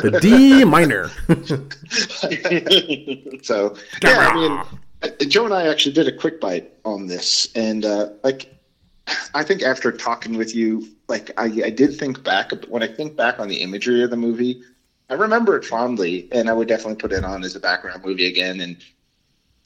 The 0.00 0.18
D 0.20 0.64
minor. 0.64 1.08
so 3.42 3.76
yeah, 4.02 4.28
I 4.28 4.34
mean, 4.34 5.28
Joe 5.28 5.44
and 5.44 5.54
I 5.54 5.68
actually 5.68 5.92
did 5.92 6.08
a 6.08 6.12
quick 6.12 6.40
bite 6.40 6.72
on 6.84 7.06
this, 7.06 7.48
and 7.54 7.84
uh, 7.84 8.10
like 8.22 8.52
I 9.34 9.42
think 9.42 9.62
after 9.62 9.92
talking 9.92 10.36
with 10.36 10.54
you, 10.54 10.88
like 11.08 11.30
I, 11.36 11.44
I 11.64 11.70
did 11.70 11.98
think 11.98 12.22
back 12.22 12.52
when 12.68 12.82
I 12.82 12.88
think 12.88 13.16
back 13.16 13.38
on 13.38 13.48
the 13.48 13.62
imagery 13.62 14.02
of 14.02 14.10
the 14.10 14.16
movie, 14.16 14.62
I 15.10 15.14
remember 15.14 15.56
it 15.56 15.64
fondly, 15.64 16.28
and 16.32 16.48
I 16.48 16.52
would 16.52 16.68
definitely 16.68 16.96
put 16.96 17.12
it 17.12 17.24
on 17.24 17.44
as 17.44 17.56
a 17.56 17.60
background 17.60 18.04
movie 18.04 18.26
again, 18.26 18.60
and 18.60 18.76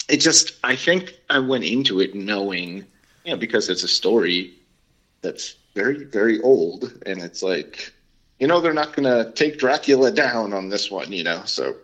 it 0.08 0.18
just 0.18 0.54
I 0.64 0.76
think 0.76 1.14
I 1.30 1.38
went 1.38 1.64
into 1.64 2.00
it 2.00 2.14
knowing, 2.14 2.84
you 3.26 3.32
know, 3.32 3.38
because 3.38 3.68
it's 3.68 3.82
a 3.82 3.88
story 3.88 4.54
that's 5.20 5.56
very 5.74 6.04
very 6.04 6.40
old, 6.42 6.92
and 7.06 7.20
it's 7.22 7.42
like. 7.42 7.92
You 8.38 8.46
know 8.46 8.60
they're 8.60 8.74
not 8.74 8.94
going 8.94 9.04
to 9.04 9.32
take 9.32 9.58
Dracula 9.58 10.10
down 10.10 10.52
on 10.52 10.68
this 10.68 10.90
one, 10.90 11.10
you 11.10 11.24
know. 11.24 11.42
So 11.46 11.74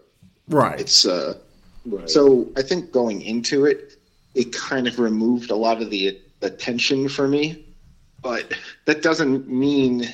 right. 0.49 0.79
it's 0.79 1.07
uh 1.07 1.39
Right. 1.85 2.09
so 2.09 2.49
I 2.57 2.63
think 2.63 2.93
going 2.93 3.23
into 3.23 3.65
it, 3.65 3.97
it 4.35 4.53
kind 4.53 4.87
of 4.87 4.99
removed 4.99 5.51
a 5.51 5.57
lot 5.57 5.83
of 5.83 5.91
the 5.91 6.21
attention 6.41 7.09
for 7.09 7.27
me, 7.27 7.67
but 8.23 8.53
that 8.85 9.03
doesn't 9.03 9.49
mean 9.49 10.09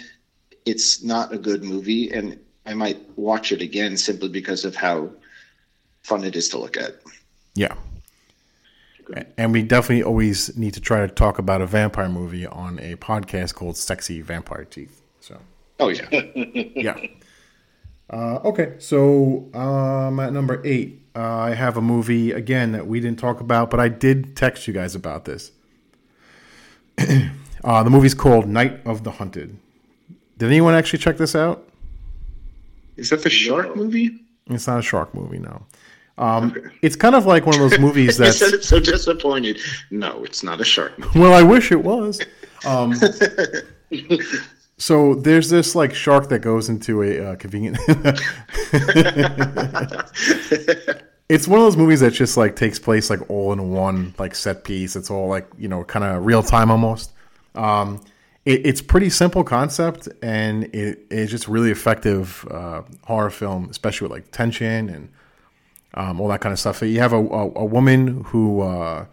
it's 0.64 1.02
not 1.02 1.32
a 1.32 1.38
good 1.38 1.62
movie, 1.62 2.10
and 2.10 2.38
I 2.66 2.74
might 2.74 3.00
watch 3.16 3.52
it 3.52 3.60
again 3.60 3.96
simply 3.96 4.28
because 4.28 4.64
of 4.64 4.74
how 4.74 5.10
fun 6.02 6.24
it 6.24 6.36
is 6.36 6.48
to 6.50 6.58
look 6.58 6.76
at. 6.76 6.96
Yeah. 7.54 7.74
And 9.36 9.52
we 9.52 9.62
definitely 9.62 10.02
always 10.02 10.56
need 10.56 10.74
to 10.74 10.80
try 10.80 11.06
to 11.06 11.08
talk 11.08 11.38
about 11.38 11.62
a 11.62 11.66
vampire 11.66 12.08
movie 12.08 12.46
on 12.46 12.78
a 12.78 12.96
podcast 12.96 13.54
called 13.54 13.76
Sexy 13.76 14.20
Vampire 14.20 14.64
Teeth. 14.64 15.00
So, 15.20 15.38
Oh 15.80 15.88
yeah, 15.88 16.08
yeah. 16.44 16.96
Uh, 18.10 18.40
okay, 18.44 18.74
so 18.78 19.48
um, 19.54 20.18
at 20.18 20.32
number 20.32 20.60
eight, 20.64 21.02
uh, 21.14 21.20
I 21.20 21.54
have 21.54 21.76
a 21.76 21.80
movie 21.80 22.32
again 22.32 22.72
that 22.72 22.86
we 22.86 23.00
didn't 23.00 23.18
talk 23.18 23.40
about, 23.40 23.70
but 23.70 23.80
I 23.80 23.88
did 23.88 24.36
text 24.36 24.66
you 24.66 24.72
guys 24.72 24.94
about 24.94 25.24
this. 25.24 25.52
uh, 27.64 27.82
the 27.82 27.90
movie's 27.90 28.14
called 28.14 28.48
Night 28.48 28.80
of 28.86 29.04
the 29.04 29.12
Hunted. 29.12 29.58
Did 30.38 30.46
anyone 30.46 30.74
actually 30.74 31.00
check 31.00 31.16
this 31.16 31.34
out? 31.34 31.68
Is 32.96 33.10
that 33.10 33.22
the 33.22 33.30
shark 33.30 33.76
movie? 33.76 34.20
It's 34.46 34.66
not 34.66 34.78
a 34.78 34.82
shark 34.82 35.14
movie, 35.14 35.38
no. 35.38 35.66
Um, 36.18 36.54
It's 36.82 36.96
kind 36.96 37.14
of 37.14 37.26
like 37.26 37.46
one 37.46 37.54
of 37.54 37.70
those 37.70 37.78
movies 37.86 38.18
You 38.18 38.24
that's. 38.26 38.66
so 38.68 38.80
disappointed. 38.80 39.60
No, 39.90 40.22
it's 40.24 40.42
not 40.42 40.60
a 40.60 40.64
shark 40.64 40.98
movie. 40.98 41.18
Well, 41.18 41.32
I 41.32 41.42
wish 41.42 41.70
it 41.72 41.82
was. 41.82 42.20
Um, 42.66 42.92
so 44.78 45.14
there's 45.14 45.48
this 45.48 45.74
like 45.74 45.94
shark 45.94 46.28
that 46.30 46.40
goes 46.40 46.68
into 46.68 47.02
a 47.02 47.32
uh, 47.32 47.36
convenient. 47.36 47.78
it's 51.28 51.46
one 51.46 51.58
of 51.60 51.64
those 51.66 51.76
movies 51.76 52.00
that 52.00 52.12
just 52.12 52.36
like 52.36 52.56
takes 52.56 52.78
place 52.78 53.10
like 53.10 53.28
all 53.30 53.52
in 53.52 53.70
one 53.70 54.14
like 54.18 54.34
set 54.34 54.64
piece. 54.64 54.96
It's 54.96 55.10
all 55.10 55.28
like 55.28 55.46
you 55.58 55.68
know 55.68 55.84
kind 55.84 56.04
of 56.04 56.24
real 56.26 56.42
time 56.42 56.70
almost. 56.70 57.12
Um, 57.54 58.00
it, 58.44 58.66
it's 58.66 58.80
pretty 58.80 59.10
simple 59.10 59.44
concept 59.44 60.08
and 60.22 60.64
it, 60.74 61.06
it's 61.10 61.30
just 61.30 61.48
really 61.48 61.70
effective 61.70 62.46
uh, 62.50 62.82
horror 63.04 63.30
film, 63.30 63.68
especially 63.70 64.06
with 64.06 64.12
like 64.12 64.30
tension 64.30 64.88
and 64.88 65.08
um, 65.94 66.20
all 66.20 66.28
that 66.28 66.40
kind 66.40 66.52
of 66.52 66.58
stuff. 66.58 66.82
You 66.82 67.00
have 67.00 67.12
a, 67.12 67.16
a, 67.16 67.52
a 67.56 67.64
woman 67.64 68.24
who 68.24 68.60
uh, 68.60 69.06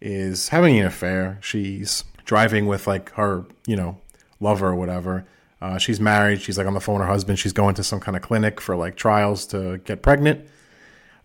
is 0.00 0.48
having 0.48 0.78
an 0.78 0.86
affair. 0.86 1.38
She's 1.40 2.04
driving 2.24 2.66
with 2.66 2.86
like 2.86 3.10
her, 3.12 3.44
you 3.66 3.76
know, 3.76 3.98
lover 4.38 4.68
or 4.68 4.74
whatever. 4.74 5.26
Uh, 5.60 5.78
she's 5.78 6.00
married. 6.00 6.40
She's 6.40 6.56
like 6.56 6.66
on 6.66 6.74
the 6.74 6.80
phone 6.80 6.98
with 6.98 7.06
her 7.06 7.12
husband. 7.12 7.38
She's 7.38 7.52
going 7.52 7.74
to 7.74 7.84
some 7.84 8.00
kind 8.00 8.16
of 8.16 8.22
clinic 8.22 8.60
for 8.60 8.76
like 8.76 8.96
trials 8.96 9.46
to 9.46 9.78
get 9.78 10.02
pregnant. 10.02 10.48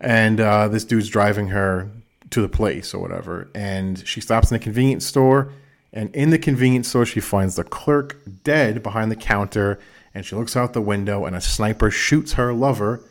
And 0.02 0.40
uh, 0.42 0.68
this 0.68 0.84
dude's 0.84 1.08
driving 1.08 1.48
her 1.50 1.90
to 2.32 2.42
the 2.42 2.50
place 2.50 2.94
or 2.94 3.00
whatever. 3.00 3.50
And 3.56 4.06
she 4.06 4.20
stops 4.20 4.52
in 4.52 4.56
a 4.56 4.60
convenience 4.60 5.06
store. 5.06 5.54
And 5.94 6.14
in 6.14 6.32
the 6.32 6.38
convenience 6.38 6.90
store, 6.90 7.06
she 7.06 7.22
finds 7.22 7.56
the 7.56 7.64
clerk 7.64 8.20
dead 8.44 8.84
behind 8.84 9.10
the 9.10 9.16
counter. 9.16 9.80
And 10.14 10.26
she 10.26 10.36
looks 10.36 10.56
out 10.56 10.74
the 10.74 10.82
window, 10.82 11.26
and 11.26 11.36
a 11.36 11.42
sniper 11.42 11.92
shoots 11.92 12.34
her 12.34 12.54
lover 12.54 13.02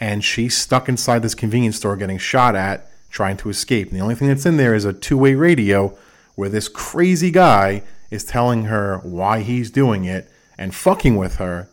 and 0.00 0.24
she's 0.24 0.56
stuck 0.56 0.88
inside 0.88 1.22
this 1.22 1.34
convenience 1.34 1.76
store 1.76 1.96
getting 1.96 2.18
shot 2.18 2.56
at 2.56 2.90
trying 3.10 3.36
to 3.36 3.50
escape. 3.50 3.88
And 3.88 3.96
the 3.96 4.02
only 4.02 4.14
thing 4.14 4.28
that's 4.28 4.46
in 4.46 4.56
there 4.56 4.74
is 4.74 4.84
a 4.84 4.92
two 4.92 5.18
way 5.18 5.34
radio 5.34 5.96
where 6.34 6.48
this 6.48 6.68
crazy 6.68 7.30
guy 7.30 7.82
is 8.10 8.24
telling 8.24 8.64
her 8.64 8.98
why 8.98 9.40
he's 9.40 9.70
doing 9.70 10.04
it 10.04 10.30
and 10.56 10.74
fucking 10.74 11.16
with 11.16 11.36
her 11.36 11.68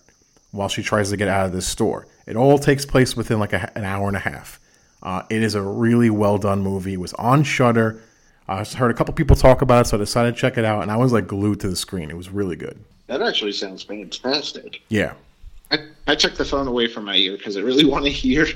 while 0.52 0.68
she 0.68 0.84
tries 0.84 1.10
to 1.10 1.18
get 1.18 1.28
out 1.28 1.46
of 1.46 1.52
this 1.54 1.68
store. 1.68 2.08
It 2.26 2.36
all 2.36 2.60
takes 2.60 2.86
place 2.86 3.16
within 3.16 3.40
like 3.40 3.54
a, 3.54 3.72
an 3.78 3.86
hour 3.86 4.08
and 4.08 4.18
a 4.18 4.22
half. 4.22 4.60
Uh, 5.02 5.24
it 5.30 5.42
is 5.42 5.56
a 5.56 5.62
really 5.62 6.10
well 6.10 6.38
done 6.38 6.62
movie. 6.62 6.94
It 6.94 7.00
was 7.00 7.14
on 7.14 7.44
Shudder. 7.44 8.02
I 8.48 8.64
heard 8.64 8.92
a 8.92 8.94
couple 8.94 9.14
people 9.14 9.36
talk 9.36 9.62
about 9.62 9.86
it, 9.86 9.90
so 9.90 9.98
I 9.98 10.00
decided 10.00 10.36
to 10.36 10.42
check 10.42 10.58
it 10.58 10.66
out, 10.66 10.82
and 10.82 10.90
I 10.92 10.98
was 10.98 11.12
like 11.12 11.28
glued 11.28 11.60
to 11.62 11.70
the 11.70 11.76
screen. 11.76 12.10
It 12.10 12.18
was 12.18 12.30
really 12.30 12.56
good. 12.56 12.80
That 13.08 13.22
actually 13.22 13.52
sounds 13.52 13.84
fantastic. 13.84 14.82
Yeah, 14.90 15.14
I, 15.72 15.80
I 16.08 16.16
took 16.16 16.36
the 16.36 16.46
phone 16.46 16.68
away 16.68 16.88
from 16.88 17.06
my 17.06 17.16
ear 17.16 17.36
because 17.38 17.58
I 17.58 17.62
really 17.62 17.86
want 17.94 18.06
to 18.06 18.12
hear. 18.12 18.48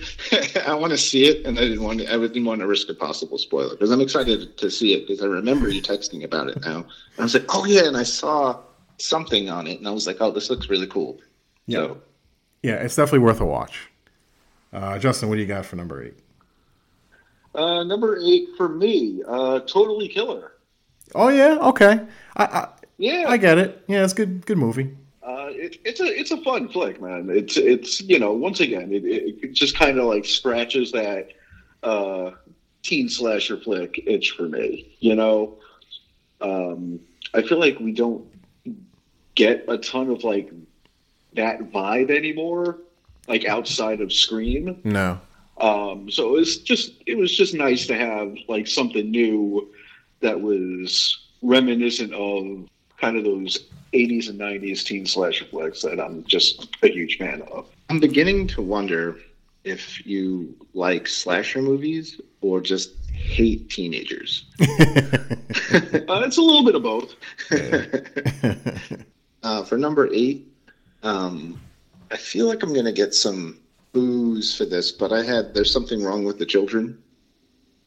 I 0.66 0.74
want 0.74 0.92
to 0.92 0.98
see 0.98 1.26
it, 1.26 1.46
and 1.46 1.58
I 1.58 1.62
didn't 1.62 1.84
want 1.84 2.00
to, 2.00 2.14
I 2.14 2.18
didn't 2.18 2.46
want 2.46 2.62
to 2.62 2.68
risk 2.68 2.90
a 2.90 2.94
possible 2.94 3.38
spoiler 3.38 3.72
because 3.72 3.92
I'm 3.92 4.02
excited 4.02 4.58
to 4.58 4.72
see 4.72 4.94
it 4.94 5.08
because 5.08 5.22
I 5.22 5.28
remember 5.28 5.70
you 5.70 5.82
texting 5.82 6.24
about 6.24 6.50
it 6.50 6.62
now. 6.62 6.78
And 6.78 7.20
I 7.20 7.24
was 7.24 7.34
like, 7.34 7.46
oh 7.50 7.66
yeah, 7.66 7.86
and 7.86 7.98
I 7.98 8.04
saw 8.04 8.60
something 8.98 9.50
on 9.50 9.68
it, 9.68 9.80
and 9.80 9.88
I 9.88 9.92
was 9.92 10.08
like, 10.08 10.18
oh, 10.20 10.32
this 10.32 10.50
looks 10.50 10.70
really 10.70 10.88
cool. 10.88 11.20
Yeah. 11.68 11.80
So 11.80 12.02
yeah, 12.64 12.76
it's 12.76 12.96
definitely 12.96 13.20
worth 13.20 13.42
a 13.42 13.46
watch. 13.46 13.90
Uh, 14.74 14.98
Justin, 15.00 15.28
what 15.30 15.36
do 15.36 15.42
you 15.42 15.48
got 15.48 15.66
for 15.66 15.76
number 15.76 16.04
eight? 16.04 16.14
Uh, 17.54 17.84
number 17.84 18.18
eight 18.22 18.50
for 18.56 18.70
me, 18.70 19.22
uh, 19.28 19.60
Totally 19.62 20.08
Killer. 20.08 20.54
Oh 21.14 21.28
yeah, 21.28 21.58
okay. 21.60 22.00
I 22.38 22.46
I, 22.46 22.68
Yeah, 22.98 23.26
I 23.28 23.36
get 23.38 23.58
it. 23.58 23.84
Yeah, 23.88 24.06
it's 24.06 24.14
good 24.14 24.46
good 24.46 24.58
movie. 24.58 24.96
It, 25.54 25.78
it's 25.84 26.00
a 26.00 26.06
it's 26.06 26.32
a 26.32 26.42
fun 26.42 26.70
flick, 26.70 27.02
man. 27.02 27.30
It's 27.30 27.58
it's 27.58 28.02
you 28.02 28.20
know 28.20 28.34
once 28.34 28.60
again 28.60 28.92
it, 28.92 29.04
it 29.06 29.54
just 29.54 29.78
kind 29.78 29.98
of 29.98 30.06
like 30.06 30.26
scratches 30.26 30.92
that 30.92 31.30
uh, 31.84 32.32
teen 32.84 33.10
slasher 33.10 33.58
flick 33.58 34.04
itch 34.06 34.32
for 34.32 34.48
me. 34.48 34.96
You 35.00 35.16
know, 35.16 35.58
um, 36.42 37.00
I 37.34 37.42
feel 37.42 37.60
like 37.60 37.80
we 37.80 37.92
don't 37.92 38.26
get 39.36 39.66
a 39.68 39.78
ton 39.78 40.10
of 40.10 40.24
like 40.24 40.52
that 41.34 41.72
vibe 41.72 42.12
anymore, 42.12 42.78
like 43.28 43.46
outside 43.46 44.02
of 44.02 44.12
Scream. 44.12 44.80
No. 44.84 45.20
Um, 45.60 46.10
so 46.10 46.30
it 46.30 46.40
was 46.40 46.58
just 46.58 46.94
it 47.06 47.18
was 47.18 47.36
just 47.36 47.54
nice 47.54 47.86
to 47.88 47.98
have 47.98 48.36
like 48.48 48.68
something 48.68 49.10
new 49.12 49.72
that 50.22 50.40
was 50.40 51.18
reminiscent 51.42 52.14
of 52.14 52.68
kind 53.02 53.18
of 53.18 53.24
those 53.24 53.66
80s 53.94 54.30
and 54.30 54.40
90s 54.40 54.86
teen 54.86 55.06
slasher 55.06 55.46
flicks 55.46 55.82
that 55.82 56.00
I'm 56.00 56.24
just 56.24 56.70
a 56.84 56.88
huge 56.88 57.18
fan 57.18 57.42
of. 57.52 57.68
I'm 57.90 58.00
beginning 58.00 58.48
to 58.48 58.62
wonder 58.62 59.18
if 59.64 60.06
you 60.06 60.56
like 60.74 61.08
slasher 61.08 61.62
movies 61.62 62.22
or 62.42 62.62
just 62.62 62.94
hate 63.12 63.70
teenagers. 63.70 64.46
Uh, 66.10 66.24
it's 66.26 66.38
a 66.38 66.42
little 66.42 66.66
bit 66.66 66.76
of 66.76 66.84
both. 66.84 67.16
uh, 69.44 69.64
for 69.64 69.78
number 69.78 70.10
eight, 70.12 70.46
um, 71.04 71.58
I 72.12 72.18
feel 72.18 72.48
like 72.48 72.64
I'm 72.64 72.74
going 72.74 72.86
to 72.86 72.92
get 72.92 73.14
some 73.14 73.58
booze 73.94 74.58
for 74.58 74.66
this, 74.66 74.92
but 74.92 75.14
I 75.14 75.24
had 75.24 75.54
there's 75.54 75.72
something 75.72 76.04
wrong 76.04 76.26
with 76.26 76.40
the 76.40 76.46
children. 76.46 77.02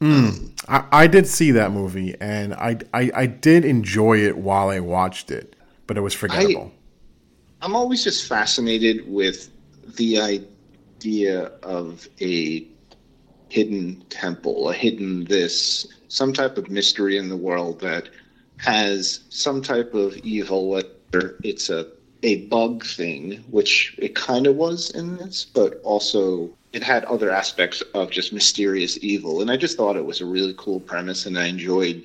Mm. 0.04 0.50
I, 0.68 0.84
I 0.92 1.06
did 1.06 1.26
see 1.26 1.50
that 1.52 1.72
movie, 1.72 2.14
and 2.20 2.52
I, 2.52 2.78
I 2.92 3.10
I 3.14 3.26
did 3.26 3.64
enjoy 3.64 4.18
it 4.18 4.36
while 4.36 4.68
I 4.68 4.80
watched 4.80 5.30
it, 5.30 5.56
but 5.86 5.96
it 5.96 6.02
was 6.02 6.12
forgettable. 6.12 6.72
I'm 7.62 7.74
always 7.74 8.04
just 8.04 8.28
fascinated 8.28 9.08
with 9.08 9.48
the 9.96 10.20
idea 10.20 11.46
of 11.62 12.06
a 12.20 12.66
hidden 13.48 14.04
temple, 14.10 14.68
a 14.68 14.74
hidden 14.74 15.24
this, 15.24 15.86
some 16.08 16.34
type 16.34 16.58
of 16.58 16.68
mystery 16.68 17.16
in 17.16 17.30
the 17.30 17.36
world 17.36 17.80
that 17.80 18.10
has 18.58 19.20
some 19.30 19.62
type 19.62 19.94
of 19.94 20.18
evil, 20.18 20.68
whether 20.68 21.38
it's 21.42 21.70
a 21.70 21.88
a 22.22 22.44
bug 22.46 22.84
thing, 22.84 23.42
which 23.50 23.94
it 23.96 24.14
kind 24.14 24.46
of 24.46 24.56
was 24.56 24.90
in 24.90 25.16
this, 25.16 25.46
but 25.46 25.80
also 25.82 26.50
it 26.74 26.82
had 26.82 27.04
other 27.04 27.30
aspects 27.30 27.82
of 27.94 28.10
just 28.10 28.32
mysterious 28.32 28.98
evil. 29.00 29.40
And 29.40 29.50
I 29.50 29.56
just 29.56 29.76
thought 29.76 29.96
it 29.96 30.04
was 30.04 30.20
a 30.20 30.26
really 30.26 30.54
cool 30.56 30.80
premise, 30.80 31.24
and 31.24 31.38
I 31.38 31.46
enjoyed. 31.46 32.04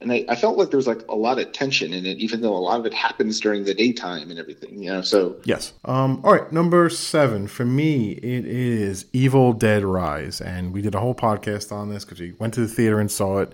And 0.00 0.12
I, 0.12 0.24
I 0.28 0.36
felt 0.36 0.58
like 0.58 0.70
there 0.70 0.76
was 0.76 0.86
like 0.86 1.06
a 1.08 1.14
lot 1.14 1.38
of 1.38 1.52
tension 1.52 1.92
in 1.92 2.04
it, 2.04 2.18
even 2.18 2.40
though 2.40 2.56
a 2.56 2.58
lot 2.58 2.78
of 2.78 2.86
it 2.86 2.94
happens 2.94 3.40
during 3.40 3.64
the 3.64 3.74
daytime 3.74 4.30
and 4.30 4.38
everything, 4.38 4.82
you 4.82 4.90
know. 4.90 5.02
So 5.02 5.36
Yes. 5.44 5.72
Um. 5.84 6.20
All 6.24 6.32
right. 6.32 6.52
Number 6.52 6.88
seven 6.90 7.46
for 7.46 7.64
me, 7.64 8.12
it 8.12 8.44
is 8.44 9.06
Evil 9.12 9.52
Dead 9.52 9.84
Rise, 9.84 10.40
and 10.40 10.72
we 10.72 10.82
did 10.82 10.94
a 10.94 11.00
whole 11.00 11.14
podcast 11.14 11.72
on 11.72 11.88
this 11.88 12.04
because 12.04 12.20
we 12.20 12.32
went 12.32 12.54
to 12.54 12.60
the 12.60 12.68
theater 12.68 13.00
and 13.00 13.10
saw 13.10 13.38
it. 13.38 13.52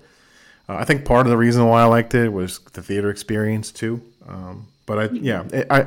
Uh, 0.68 0.76
I 0.76 0.84
think 0.84 1.04
part 1.04 1.26
of 1.26 1.30
the 1.30 1.36
reason 1.36 1.66
why 1.66 1.82
I 1.82 1.86
liked 1.86 2.14
it 2.14 2.30
was 2.30 2.58
the 2.72 2.82
theater 2.82 3.10
experience 3.10 3.70
too. 3.70 4.00
Um. 4.26 4.66
But 4.86 4.98
I, 4.98 5.04
yeah, 5.14 5.44
it, 5.50 5.66
I. 5.70 5.86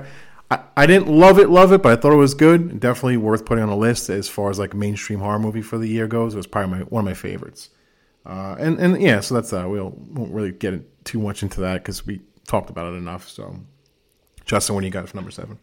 I, 0.50 0.60
I 0.76 0.86
didn't 0.86 1.08
love 1.08 1.40
it, 1.40 1.50
love 1.50 1.72
it, 1.74 1.82
but 1.82 1.92
I 1.98 2.02
thought 2.02 2.14
it 2.14 2.18
was 2.18 2.34
good. 2.34 2.80
Definitely 2.80 3.18
worth 3.18 3.46
putting 3.46 3.64
on 3.64 3.70
a 3.70 3.78
list 3.78 4.10
as 4.10 4.30
far 4.30 4.50
as 4.50 4.60
like 4.60 4.74
mainstream 4.74 5.20
horror 5.20 5.40
movie 5.40 5.62
for 5.62 5.78
the 5.78 5.88
year 5.88 6.08
goes. 6.08 6.34
It 6.34 6.38
was 6.38 6.48
probably 6.48 6.80
my, 6.80 6.86
one 6.86 7.02
of 7.02 7.06
my 7.06 7.14
favorites. 7.14 7.70
Uh, 8.26 8.56
and 8.60 8.78
and 8.80 9.02
yeah, 9.02 9.22
so 9.22 9.36
that's 9.36 9.54
uh, 9.54 9.66
we'll 9.68 9.92
won't 9.92 10.34
really 10.34 10.52
get 10.52 11.06
too 11.06 11.20
much 11.20 11.44
into 11.44 11.62
that 11.62 11.76
because 11.76 12.06
we 12.06 12.22
talked 12.46 12.70
about 12.70 12.94
it 12.94 12.98
enough. 12.98 13.28
So, 13.30 13.56
Justin, 14.46 14.76
what 14.76 14.82
do 14.82 14.88
you 14.88 14.92
got 14.92 15.08
for 15.08 15.16
number 15.16 15.32
seven? 15.32 15.58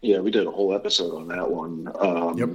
Yeah, 0.00 0.18
we 0.20 0.30
did 0.30 0.46
a 0.46 0.50
whole 0.50 0.74
episode 0.74 1.14
on 1.14 1.28
that 1.28 1.50
one. 1.50 1.90
Um, 2.00 2.38
Yep. 2.38 2.48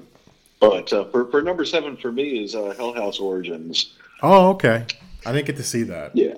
But 0.60 0.92
uh, 0.92 1.06
for, 1.06 1.30
for 1.30 1.42
number 1.42 1.66
seven 1.66 1.96
for 1.96 2.12
me 2.12 2.44
is 2.44 2.56
uh, 2.56 2.74
Hell 2.78 2.94
House 2.94 3.20
Origins. 3.20 3.96
Oh, 4.24 4.50
okay. 4.50 4.86
I 5.26 5.32
didn't 5.32 5.46
get 5.46 5.58
to 5.58 5.64
see 5.64 5.84
that. 5.84 6.16
Yeah. 6.16 6.34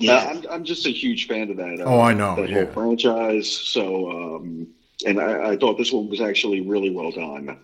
Yeah. 0.00 0.14
Uh, 0.16 0.30
I'm, 0.30 0.46
I'm 0.50 0.64
just 0.64 0.86
a 0.86 0.90
huge 0.90 1.26
fan 1.28 1.50
of 1.50 1.56
that. 1.58 1.80
Uh, 1.80 1.84
Oh, 1.84 2.00
I 2.00 2.12
know, 2.14 2.36
that 2.36 2.48
yeah. 2.48 2.64
whole 2.64 2.72
franchise. 2.72 3.50
So, 3.50 4.10
um, 4.10 4.66
and 5.06 5.20
I, 5.20 5.50
I 5.50 5.56
thought 5.56 5.78
this 5.78 5.92
one 5.92 6.08
was 6.08 6.20
actually 6.20 6.60
really 6.60 6.90
well 6.90 7.10
done. 7.10 7.58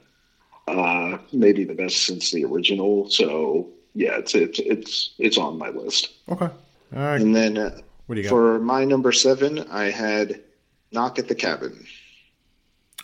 Uh, 0.68 1.18
maybe 1.32 1.64
the 1.64 1.74
best 1.74 1.98
since 2.06 2.32
the 2.32 2.44
original. 2.44 3.08
So, 3.10 3.68
yeah, 3.94 4.16
it's 4.18 4.34
it's 4.34 4.58
it's 4.58 5.14
it's 5.18 5.38
on 5.38 5.58
my 5.58 5.68
list. 5.70 6.10
Okay. 6.28 6.46
All 6.46 6.52
right. 6.92 7.20
and 7.20 7.34
then 7.34 7.56
uh, 7.58 7.78
What 8.06 8.14
do 8.16 8.20
you 8.20 8.24
got? 8.24 8.30
for 8.30 8.58
my 8.58 8.84
number 8.84 9.12
seven, 9.12 9.60
I 9.70 9.90
had 9.90 10.40
Knock 10.92 11.18
at 11.18 11.28
the 11.28 11.34
Cabin. 11.34 11.84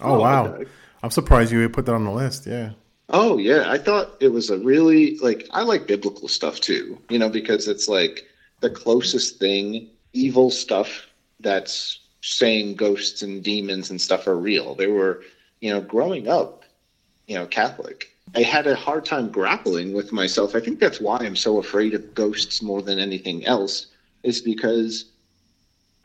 oh, 0.01 0.19
wow. 0.21 0.47
okay. 0.47 0.71
I'm 1.03 1.11
surprised 1.11 1.53
you 1.53 1.69
put 1.69 1.87
that 1.87 1.95
on 1.95 2.05
the 2.05 2.11
list. 2.12 2.47
Yeah. 2.47 2.71
Oh 3.09 3.37
yeah, 3.37 3.65
I 3.71 3.77
thought 3.79 4.17
it 4.21 4.29
was 4.29 4.49
a 4.51 4.59
really 4.59 5.19
like 5.19 5.47
I 5.53 5.62
like 5.62 5.87
biblical 5.87 6.29
stuff 6.29 6.61
too, 6.61 6.99
you 7.11 7.19
know, 7.19 7.29
because 7.29 7.69
it's 7.69 7.87
like 7.89 8.25
the 8.62 8.71
closest 8.71 9.38
thing 9.38 9.90
evil 10.14 10.50
stuff 10.50 11.07
that's 11.40 12.00
saying 12.23 12.76
ghosts 12.76 13.23
and 13.23 13.42
demons 13.42 13.90
and 13.90 14.00
stuff 14.00 14.26
are 14.26 14.38
real. 14.38 14.75
They 14.75 14.87
were, 14.87 15.23
you 15.61 15.71
know, 15.71 15.81
growing 15.81 16.28
up, 16.28 16.64
you 17.26 17.35
know, 17.35 17.47
Catholic, 17.47 18.11
I 18.35 18.42
had 18.42 18.66
a 18.66 18.76
hard 18.76 19.04
time 19.04 19.28
grappling 19.28 19.92
with 19.92 20.12
myself. 20.12 20.54
I 20.54 20.61
think 20.61 20.78
that's 20.78 21.00
why 21.00 21.19
I'm 21.19 21.37
so 21.37 21.59
afraid 21.59 21.92
of 21.95 22.14
ghosts 22.14 22.62
more 22.62 22.81
than 22.81 22.99
anything 22.99 23.45
else, 23.45 23.88
is 24.23 24.40
because 24.40 25.07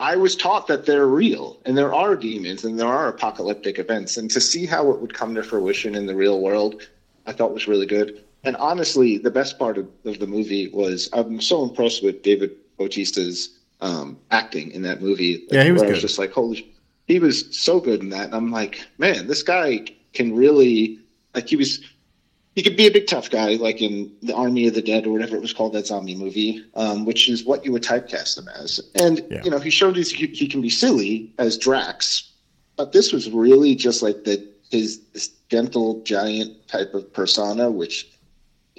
I 0.00 0.16
was 0.16 0.36
taught 0.36 0.66
that 0.66 0.84
they're 0.84 1.06
real 1.06 1.58
and 1.64 1.78
there 1.78 1.94
are 1.94 2.16
demons 2.16 2.64
and 2.64 2.78
there 2.78 2.88
are 2.88 3.08
apocalyptic 3.08 3.78
events. 3.78 4.16
And 4.16 4.30
to 4.32 4.40
see 4.40 4.66
how 4.66 4.90
it 4.90 5.00
would 5.00 5.14
come 5.14 5.34
to 5.36 5.42
fruition 5.42 5.94
in 5.94 6.06
the 6.06 6.14
real 6.14 6.40
world, 6.40 6.82
I 7.26 7.32
thought 7.32 7.54
was 7.54 7.68
really 7.68 7.86
good. 7.86 8.24
And 8.44 8.56
honestly, 8.56 9.18
the 9.18 9.30
best 9.30 9.58
part 9.58 9.78
of, 9.78 9.88
of 10.04 10.18
the 10.18 10.26
movie 10.26 10.68
was 10.68 11.08
I'm 11.12 11.40
so 11.40 11.62
impressed 11.64 12.02
with 12.04 12.22
David 12.22 12.52
Bautista's 12.78 13.58
um, 13.80 14.18
acting 14.30 14.70
in 14.70 14.82
that 14.82 15.00
movie. 15.02 15.46
Yeah, 15.50 15.64
he 15.64 15.72
was 15.72 15.82
where 15.82 15.90
I 15.90 15.94
good. 15.94 16.00
just 16.00 16.18
like, 16.18 16.32
holy, 16.32 16.72
he 17.06 17.18
was 17.18 17.56
so 17.56 17.80
good 17.80 18.00
in 18.00 18.10
that. 18.10 18.26
And 18.26 18.34
I'm 18.34 18.50
like, 18.50 18.86
man, 18.98 19.26
this 19.26 19.42
guy 19.42 19.80
can 20.12 20.34
really 20.34 20.98
like 21.34 21.48
he 21.48 21.56
was 21.56 21.80
he 22.54 22.62
could 22.62 22.76
be 22.76 22.86
a 22.88 22.90
big 22.90 23.06
tough 23.06 23.30
guy, 23.30 23.54
like 23.54 23.80
in 23.80 24.10
the 24.22 24.34
Army 24.34 24.66
of 24.66 24.74
the 24.74 24.82
Dead 24.82 25.06
or 25.06 25.10
whatever 25.12 25.36
it 25.36 25.42
was 25.42 25.52
called, 25.52 25.74
that 25.74 25.86
zombie 25.86 26.16
movie, 26.16 26.64
um, 26.74 27.04
which 27.04 27.28
is 27.28 27.44
what 27.44 27.64
you 27.64 27.70
would 27.70 27.84
typecast 27.84 28.36
him 28.36 28.48
as. 28.48 28.80
And 28.96 29.24
Yeah. 29.30 29.44
you 29.44 29.50
know, 29.50 29.58
he 29.60 29.70
showed 29.70 29.96
he, 29.96 30.02
he 30.26 30.48
can 30.48 30.60
be 30.60 30.70
silly 30.70 31.32
as 31.38 31.56
Drax, 31.56 32.32
but 32.76 32.92
this 32.92 33.12
was 33.12 33.30
really 33.30 33.74
just 33.76 34.02
like 34.02 34.24
the 34.24 34.44
his 34.70 35.00
this 35.12 35.28
gentle 35.50 36.02
giant 36.02 36.66
type 36.68 36.94
of 36.94 37.12
persona, 37.12 37.70
which 37.70 38.08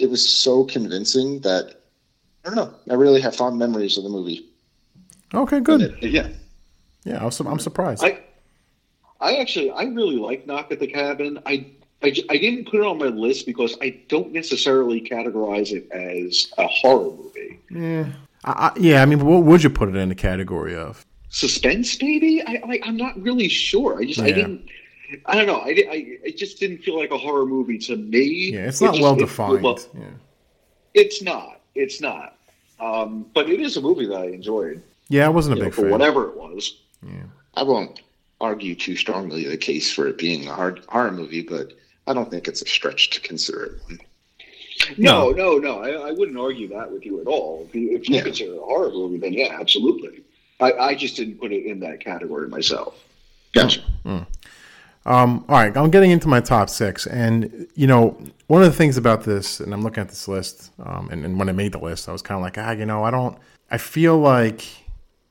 it 0.00 0.10
was 0.10 0.26
so 0.26 0.64
convincing 0.64 1.40
that 1.40 1.76
I 2.44 2.48
don't 2.48 2.56
know. 2.56 2.74
I 2.90 2.94
really 2.94 3.20
have 3.20 3.36
fond 3.36 3.58
memories 3.58 3.98
of 3.98 4.04
the 4.04 4.10
movie. 4.10 4.46
Okay, 5.34 5.60
good. 5.60 5.82
It- 5.82 6.10
yeah, 6.10 6.28
Yeah, 7.04 7.20
I 7.22 7.24
was, 7.24 7.38
I'm 7.40 7.58
surprised. 7.58 8.02
I, 8.02 8.18
I 9.20 9.36
actually, 9.36 9.70
I 9.70 9.82
really 9.84 10.16
like 10.16 10.46
Knock 10.46 10.72
at 10.72 10.80
the 10.80 10.86
Cabin. 10.86 11.38
I 11.46 11.66
I 12.02 12.08
didn't 12.38 12.64
put 12.64 12.76
it 12.80 12.86
on 12.86 12.96
my 12.96 13.06
list 13.08 13.44
because 13.44 13.76
I 13.82 14.00
don't 14.08 14.32
necessarily 14.32 15.02
categorize 15.02 15.70
it 15.72 15.90
as 15.92 16.50
a 16.56 16.66
horror 16.66 17.10
movie. 17.14 17.60
yeah, 17.70 18.06
I, 18.44 18.52
I, 18.52 18.72
yeah. 18.78 19.02
I 19.02 19.04
mean, 19.06 19.22
what 19.24 19.44
would 19.44 19.62
you 19.62 19.68
put 19.68 19.90
it 19.90 19.96
in 19.96 20.08
the 20.08 20.14
category 20.14 20.74
of? 20.74 21.04
Suspense, 21.28 22.00
maybe. 22.00 22.42
I, 22.46 22.62
I, 22.66 22.80
I'm 22.84 22.96
not 22.96 23.20
really 23.22 23.48
sure. 23.48 24.00
I 24.00 24.06
just, 24.06 24.18
I 24.20 24.28
Yeah. 24.28 24.34
didn't. 24.36 24.66
I 25.26 25.34
don't 25.34 25.46
know. 25.46 25.58
I, 25.60 25.68
I, 25.68 26.18
it 26.24 26.36
just 26.36 26.58
didn't 26.60 26.78
feel 26.78 26.98
like 26.98 27.10
a 27.10 27.18
horror 27.18 27.46
movie 27.46 27.78
to 27.78 27.96
me. 27.96 28.52
Yeah, 28.52 28.66
it's 28.68 28.80
It 28.80 28.84
not 28.86 28.94
just- 28.94 29.02
well 29.02 29.14
it- 29.14 29.18
defined. 29.20 29.62
well, 29.62 29.78
yeah. 29.98 30.04
it's 30.94 31.22
not. 31.22 31.60
It's 31.74 32.00
not. 32.00 32.36
Um, 32.80 33.26
but 33.34 33.48
it 33.50 33.60
is 33.60 33.76
a 33.76 33.80
movie 33.80 34.06
that 34.06 34.16
I 34.16 34.26
enjoyed. 34.26 34.82
yeah, 35.08 35.26
I 35.26 35.28
wasn't 35.28 35.54
a 35.54 35.56
you 35.58 35.62
know, 35.64 35.66
big 35.68 35.74
for 35.74 35.82
fan. 35.82 35.90
whatever 35.90 36.28
it 36.30 36.36
was. 36.36 36.76
I 37.54 37.62
won't 37.62 38.00
argue 38.40 38.74
too 38.74 38.96
strongly 38.96 39.44
the 39.48 39.56
case 39.56 39.92
for 39.92 40.06
it 40.06 40.16
being 40.16 40.48
a 40.48 40.54
hard 40.54 40.80
horror 40.88 41.10
movie, 41.12 41.42
but 41.42 41.72
I 42.06 42.12
don't 42.14 42.30
think 42.30 42.48
it's 42.48 42.62
a 42.62 42.66
stretch 42.66 43.10
to 43.10 43.20
consider 43.20 43.64
it 43.64 43.72
one. 43.86 43.98
No, 44.96 45.30
no, 45.30 45.58
no. 45.58 45.80
I, 45.80 46.08
I 46.08 46.12
wouldn't 46.12 46.38
argue 46.38 46.68
that 46.68 46.90
with 46.90 47.04
you 47.04 47.20
at 47.20 47.26
all. 47.26 47.66
If 47.68 47.74
you, 47.74 47.94
if 47.96 48.08
you 48.08 48.16
Yeah. 48.16 48.22
consider 48.22 48.54
it 48.54 48.58
a 48.58 48.60
horror 48.62 48.90
movie, 48.90 49.18
then 49.18 49.32
yeah, 49.34 49.58
absolutely. 49.60 50.22
I, 50.58 50.72
I 50.72 50.94
just 50.94 51.16
didn't 51.16 51.38
put 51.38 51.52
it 51.52 51.66
in 51.66 51.80
that 51.80 52.00
category 52.00 52.48
myself. 52.48 52.94
Gotcha. 53.52 53.82
Um, 55.06 55.44
all 55.48 55.56
right, 55.56 55.74
I'm 55.76 55.90
getting 55.90 56.10
into 56.10 56.28
my 56.28 56.40
top 56.40 56.68
six, 56.68 57.06
and 57.06 57.66
you 57.74 57.86
know, 57.86 58.18
one 58.48 58.62
of 58.62 58.70
the 58.70 58.76
things 58.76 58.96
about 58.96 59.24
this, 59.24 59.60
and 59.60 59.72
I'm 59.72 59.82
looking 59.82 60.02
at 60.02 60.08
this 60.08 60.28
list, 60.28 60.70
um, 60.78 61.08
and, 61.10 61.24
and 61.24 61.38
when 61.38 61.48
I 61.48 61.52
made 61.52 61.72
the 61.72 61.78
list, 61.78 62.08
I 62.08 62.12
was 62.12 62.20
kind 62.20 62.36
of 62.36 62.42
like, 62.42 62.58
ah, 62.58 62.72
you 62.72 62.84
know, 62.84 63.02
I 63.02 63.10
don't, 63.10 63.38
I 63.70 63.78
feel 63.78 64.18
like 64.18 64.66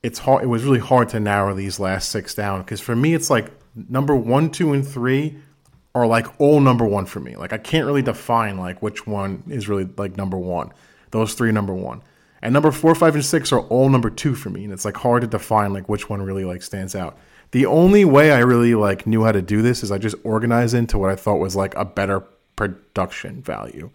it's 0.02 0.18
hard. 0.18 0.42
It 0.42 0.48
was 0.48 0.64
really 0.64 0.80
hard 0.80 1.08
to 1.10 1.20
narrow 1.20 1.54
these 1.54 1.78
last 1.78 2.08
six 2.08 2.34
down 2.34 2.62
because 2.62 2.80
for 2.80 2.96
me, 2.96 3.14
it's 3.14 3.30
like 3.30 3.50
number 3.88 4.16
one, 4.16 4.50
two, 4.50 4.72
and 4.72 4.86
three 4.86 5.36
are 5.94 6.06
like 6.06 6.40
all 6.40 6.60
number 6.60 6.84
one 6.84 7.06
for 7.06 7.20
me. 7.20 7.36
Like 7.36 7.52
I 7.52 7.58
can't 7.58 7.86
really 7.86 8.02
define 8.02 8.58
like 8.58 8.82
which 8.82 9.06
one 9.06 9.42
is 9.48 9.68
really 9.68 9.88
like 9.96 10.16
number 10.16 10.38
one. 10.38 10.72
Those 11.10 11.34
three 11.34 11.52
number 11.52 11.74
one. 11.74 12.02
And 12.42 12.54
number 12.54 12.70
four, 12.70 12.94
five, 12.94 13.14
and 13.14 13.24
six 13.24 13.52
are 13.52 13.60
all 13.60 13.88
number 13.88 14.08
two 14.08 14.34
for 14.34 14.48
me. 14.48 14.64
And 14.64 14.72
it's 14.72 14.84
like 14.84 14.96
hard 14.96 15.22
to 15.22 15.26
define 15.26 15.72
like 15.72 15.88
which 15.88 16.08
one 16.08 16.22
really 16.22 16.44
like 16.44 16.62
stands 16.62 16.94
out. 16.94 17.18
The 17.52 17.66
only 17.66 18.04
way 18.04 18.30
I 18.32 18.38
really 18.38 18.74
like 18.74 19.06
knew 19.06 19.24
how 19.24 19.32
to 19.32 19.42
do 19.42 19.62
this 19.62 19.82
is 19.82 19.90
I 19.90 19.98
just 19.98 20.16
organized 20.22 20.74
into 20.74 20.98
what 20.98 21.10
I 21.10 21.16
thought 21.16 21.36
was 21.36 21.56
like 21.56 21.74
a 21.74 21.84
better 21.84 22.20
production 22.56 23.42
value. 23.42 23.90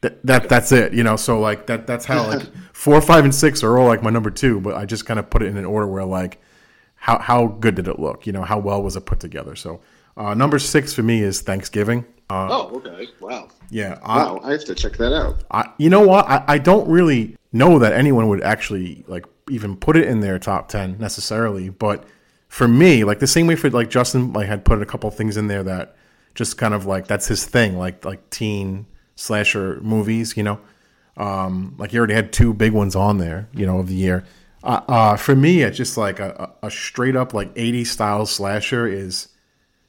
That, 0.00 0.24
that 0.24 0.48
that's 0.48 0.70
it, 0.70 0.92
you 0.92 1.02
know. 1.02 1.16
So 1.16 1.40
like 1.40 1.66
that 1.66 1.86
that's 1.88 2.04
how 2.04 2.26
like 2.28 2.42
four, 2.72 3.00
five, 3.00 3.24
and 3.24 3.34
six 3.34 3.64
are 3.64 3.78
all 3.78 3.88
like 3.88 4.02
my 4.02 4.10
number 4.10 4.30
two, 4.30 4.60
but 4.60 4.76
I 4.76 4.84
just 4.84 5.06
kind 5.06 5.18
of 5.18 5.28
put 5.28 5.42
it 5.42 5.46
in 5.46 5.56
an 5.56 5.64
order 5.64 5.88
where 5.88 6.04
like 6.04 6.40
how 6.94 7.18
how 7.18 7.46
good 7.48 7.74
did 7.74 7.88
it 7.88 7.98
look? 7.98 8.26
You 8.26 8.32
know, 8.32 8.42
how 8.42 8.60
well 8.60 8.80
was 8.82 8.94
it 8.94 9.06
put 9.06 9.18
together? 9.18 9.56
So 9.56 9.80
uh, 10.16 10.34
number 10.34 10.58
six 10.60 10.92
for 10.92 11.02
me 11.02 11.22
is 11.22 11.40
Thanksgiving. 11.40 12.04
Uh, 12.30 12.48
Oh, 12.50 12.76
okay. 12.76 13.08
Wow. 13.20 13.48
yeah, 13.70 13.98
I, 14.02 14.18
Wow, 14.18 14.40
I 14.44 14.52
have 14.52 14.64
to 14.66 14.74
check 14.74 14.96
that 14.98 15.12
out. 15.14 15.42
I, 15.50 15.72
you 15.78 15.88
know 15.90 16.06
what? 16.06 16.26
I, 16.28 16.44
I 16.46 16.58
don't 16.58 16.88
really 16.88 17.36
know 17.52 17.78
that 17.78 17.92
anyone 17.92 18.28
would 18.28 18.42
actually 18.42 19.04
like 19.08 19.24
even 19.50 19.76
put 19.76 19.96
it 19.96 20.06
in 20.06 20.20
their 20.20 20.38
top 20.38 20.68
ten 20.68 20.96
necessarily. 20.98 21.70
But 21.70 22.04
for 22.48 22.66
me, 22.66 23.04
like 23.04 23.20
the 23.20 23.26
same 23.26 23.46
way 23.46 23.56
for 23.56 23.70
like 23.70 23.90
Justin, 23.90 24.32
like 24.32 24.48
had 24.48 24.64
put 24.64 24.82
a 24.82 24.86
couple 24.86 25.10
things 25.10 25.36
in 25.36 25.46
there 25.46 25.62
that 25.62 25.96
just 26.34 26.58
kind 26.58 26.74
of 26.74 26.86
like 26.86 27.06
that's 27.06 27.28
his 27.28 27.44
thing, 27.44 27.78
like 27.78 28.04
like 28.04 28.28
teen 28.30 28.86
slasher 29.16 29.80
movies. 29.82 30.36
You 30.36 30.42
know, 30.42 30.60
um, 31.16 31.74
like 31.78 31.90
he 31.90 31.98
already 31.98 32.14
had 32.14 32.32
two 32.32 32.54
big 32.54 32.72
ones 32.72 32.96
on 32.96 33.18
there, 33.18 33.48
you 33.52 33.66
know, 33.66 33.78
of 33.78 33.88
the 33.88 33.94
year. 33.94 34.24
Uh, 34.64 34.80
uh, 34.88 35.16
for 35.16 35.36
me, 35.36 35.62
it's 35.62 35.76
just 35.76 35.96
like 35.96 36.18
a, 36.18 36.54
a 36.62 36.66
a 36.66 36.70
straight 36.70 37.14
up 37.14 37.32
like 37.32 37.54
80s 37.54 37.88
style 37.88 38.26
slasher 38.26 38.86
is 38.86 39.28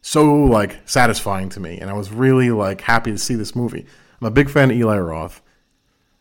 so 0.01 0.33
like 0.33 0.79
satisfying 0.85 1.49
to 1.49 1.59
me, 1.59 1.79
and 1.79 1.89
I 1.89 1.93
was 1.93 2.11
really 2.11 2.51
like 2.51 2.81
happy 2.81 3.11
to 3.11 3.17
see 3.17 3.35
this 3.35 3.55
movie. 3.55 3.85
I'm 4.21 4.27
a 4.27 4.31
big 4.31 4.49
fan 4.49 4.69
of 4.69 4.77
Eli 4.77 4.97
Roth. 4.97 5.41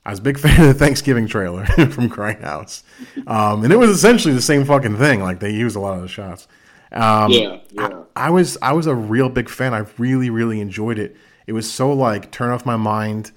I 0.09 0.11
was 0.11 0.21
a 0.21 0.23
big 0.23 0.39
fan 0.45 0.59
of 0.63 0.69
the 0.69 0.75
Thanksgiving 0.75 1.29
trailer 1.29 1.67
from 1.91 2.09
Grindhouse, 2.09 2.83
um, 3.27 3.63
and 3.63 3.71
it 3.71 3.77
was 3.77 3.91
essentially 3.91 4.33
the 4.33 4.41
same 4.41 4.65
fucking 4.65 4.97
thing. 4.97 5.21
Like 5.21 5.39
they 5.39 5.51
used 5.53 5.77
a 5.77 5.81
lot 5.81 5.97
of 5.97 6.01
the 6.01 6.09
shots. 6.09 6.49
Um, 6.91 7.31
Yeah, 7.31 7.59
yeah. 7.73 8.05
I 8.17 8.31
was 8.31 8.57
I 8.63 8.73
was 8.73 8.87
a 8.87 8.95
real 8.95 9.29
big 9.29 9.51
fan. 9.51 9.75
I 9.75 9.85
really 9.99 10.31
really 10.31 10.63
enjoyed 10.63 10.99
it. 10.99 11.15
It 11.47 11.53
was 11.53 11.71
so 11.71 11.93
like 11.93 12.31
turn 12.31 12.49
off 12.49 12.65
my 12.65 12.77
mind 12.77 13.33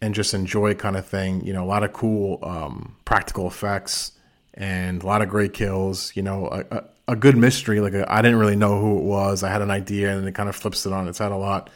and 0.00 0.14
just 0.14 0.34
enjoy 0.34 0.74
kind 0.74 0.96
of 0.96 1.04
thing. 1.04 1.44
You 1.44 1.52
know, 1.52 1.64
a 1.64 1.66
lot 1.66 1.82
of 1.82 1.92
cool 1.92 2.38
um, 2.44 2.94
practical 3.04 3.48
effects 3.48 4.12
and 4.54 5.02
a 5.02 5.06
lot 5.06 5.20
of 5.20 5.28
great 5.28 5.52
kills. 5.52 6.12
You 6.14 6.22
know, 6.22 6.46
a, 6.46 6.76
a, 6.76 6.84
a 7.08 7.16
good 7.16 7.36
mystery. 7.36 7.80
Like 7.80 7.94
I 7.94 8.04
I 8.06 8.22
didn't 8.22 8.38
really 8.38 8.54
know 8.54 8.80
who 8.80 8.98
it 8.98 9.04
was. 9.04 9.42
I 9.42 9.50
had 9.50 9.62
an 9.62 9.72
idea 9.72 10.16
and 10.16 10.28
it 10.28 10.36
kind 10.36 10.48
of 10.48 10.54
flips 10.54 10.86
it 10.86 10.92
on 10.92 11.08
its 11.08 11.18
head 11.18 11.32
a 11.32 11.36
lot. 11.36 11.70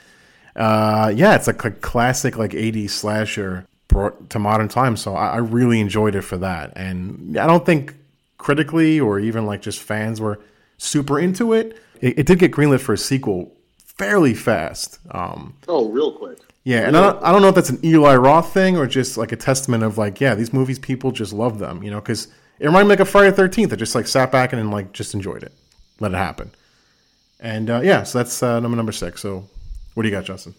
Uh, 0.55 1.13
yeah, 1.13 1.35
it's 1.35 1.49
like 1.49 1.65
a 1.65 1.73
classic 1.73 2.37
like 2.39 2.53
80s 2.53 2.91
slasher 2.91 3.67
brought 3.93 4.31
to 4.31 4.39
modern 4.39 4.69
times. 4.69 5.01
So 5.01 5.15
I, 5.15 5.29
I 5.35 5.37
really 5.39 5.81
enjoyed 5.81 6.15
it 6.15 6.23
for 6.23 6.37
that. 6.39 6.73
And 6.77 7.37
I 7.39 7.47
don't 7.47 7.65
think 7.67 7.95
critically 8.39 8.99
or 8.99 9.21
even 9.21 9.47
like 9.47 9.63
just 9.63 9.79
fans 9.81 10.21
were 10.21 10.41
super 10.79 11.19
into 11.21 11.53
it. 11.53 11.77
It, 12.01 12.19
it 12.21 12.27
did 12.27 12.39
get 12.39 12.51
greenlit 12.53 12.81
for 12.81 12.93
a 12.95 12.99
sequel 12.99 13.53
fairly 13.85 14.35
fast. 14.35 14.99
Um, 15.11 15.55
Oh, 15.69 15.89
real 15.91 16.13
quick. 16.13 16.39
yeah, 16.65 16.81
and 16.89 16.97
I 16.97 17.01
don't, 17.13 17.23
I 17.23 17.31
don't 17.31 17.43
know 17.43 17.49
if 17.49 17.55
that's 17.55 17.71
an 17.71 17.79
Eli 17.85 18.17
Roth 18.17 18.53
thing 18.53 18.77
or 18.77 18.87
just 18.87 19.17
like 19.17 19.31
a 19.33 19.37
testament 19.37 19.85
of 19.85 19.99
like, 19.99 20.21
yeah, 20.21 20.35
these 20.35 20.53
movies 20.53 20.79
people 20.79 21.13
just 21.13 21.33
love 21.33 21.59
them, 21.61 21.83
you 21.83 21.91
know, 21.91 22.01
because 22.01 22.27
it 22.59 22.67
reminded 22.67 22.87
me 22.87 22.91
like 22.93 23.01
a 23.01 23.05
Friday 23.05 23.35
Thirteenth. 23.35 23.73
I 23.73 23.77
just 23.77 23.95
like 23.95 24.09
sat 24.09 24.33
back 24.33 24.53
and, 24.53 24.61
and 24.61 24.71
like 24.71 24.93
just 24.93 25.15
enjoyed 25.15 25.43
it, 25.43 25.53
let 26.01 26.13
it 26.13 26.17
happen, 26.17 26.51
and 27.41 27.69
uh, 27.71 27.81
yeah, 27.83 28.03
so 28.05 28.19
that's 28.19 28.43
uh, 28.43 28.61
number 28.61 28.77
number 28.77 28.93
six. 28.93 29.21
So, 29.21 29.49
what 29.95 30.03
do 30.05 30.09
you 30.09 30.15
got, 30.15 30.25
Justin? 30.25 30.55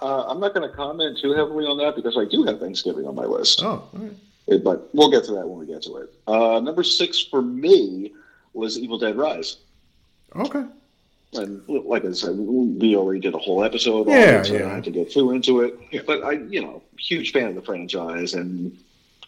Uh, 0.00 0.24
I'm 0.28 0.40
not 0.40 0.52
going 0.54 0.68
to 0.68 0.74
comment 0.76 1.18
too 1.18 1.32
heavily 1.32 1.64
on 1.66 1.78
that 1.78 1.96
because 1.96 2.16
I 2.18 2.24
do 2.26 2.44
have 2.44 2.60
Thanksgiving 2.60 3.06
on 3.06 3.14
my 3.14 3.24
list. 3.24 3.62
Oh, 3.62 3.66
all 3.68 3.90
right. 3.94 4.62
But 4.62 4.88
we'll 4.94 5.10
get 5.10 5.24
to 5.24 5.32
that 5.32 5.48
when 5.48 5.58
we 5.58 5.66
get 5.66 5.82
to 5.82 5.96
it. 5.96 6.14
Uh, 6.26 6.60
number 6.60 6.82
six 6.84 7.20
for 7.20 7.42
me 7.42 8.12
was 8.52 8.78
Evil 8.78 8.98
Dead 8.98 9.16
Rise. 9.16 9.56
okay, 10.36 10.64
And 11.34 11.62
like 11.68 12.04
I 12.04 12.12
said, 12.12 12.36
we 12.36 12.94
already 12.96 13.20
did 13.20 13.34
a 13.34 13.38
whole 13.38 13.64
episode 13.64 14.06
on 14.08 14.12
Yeah, 14.12 14.40
it, 14.40 14.46
so 14.46 14.54
yeah. 14.54 14.66
I 14.70 14.74
had 14.76 14.84
to 14.84 14.90
get 14.90 15.10
too 15.10 15.32
into 15.32 15.60
it. 15.62 15.78
Yeah. 15.90 16.02
But 16.06 16.22
I, 16.24 16.32
you 16.32 16.62
know, 16.62 16.82
huge 16.98 17.32
fan 17.32 17.48
of 17.48 17.54
the 17.56 17.62
franchise, 17.62 18.34
and 18.34 18.76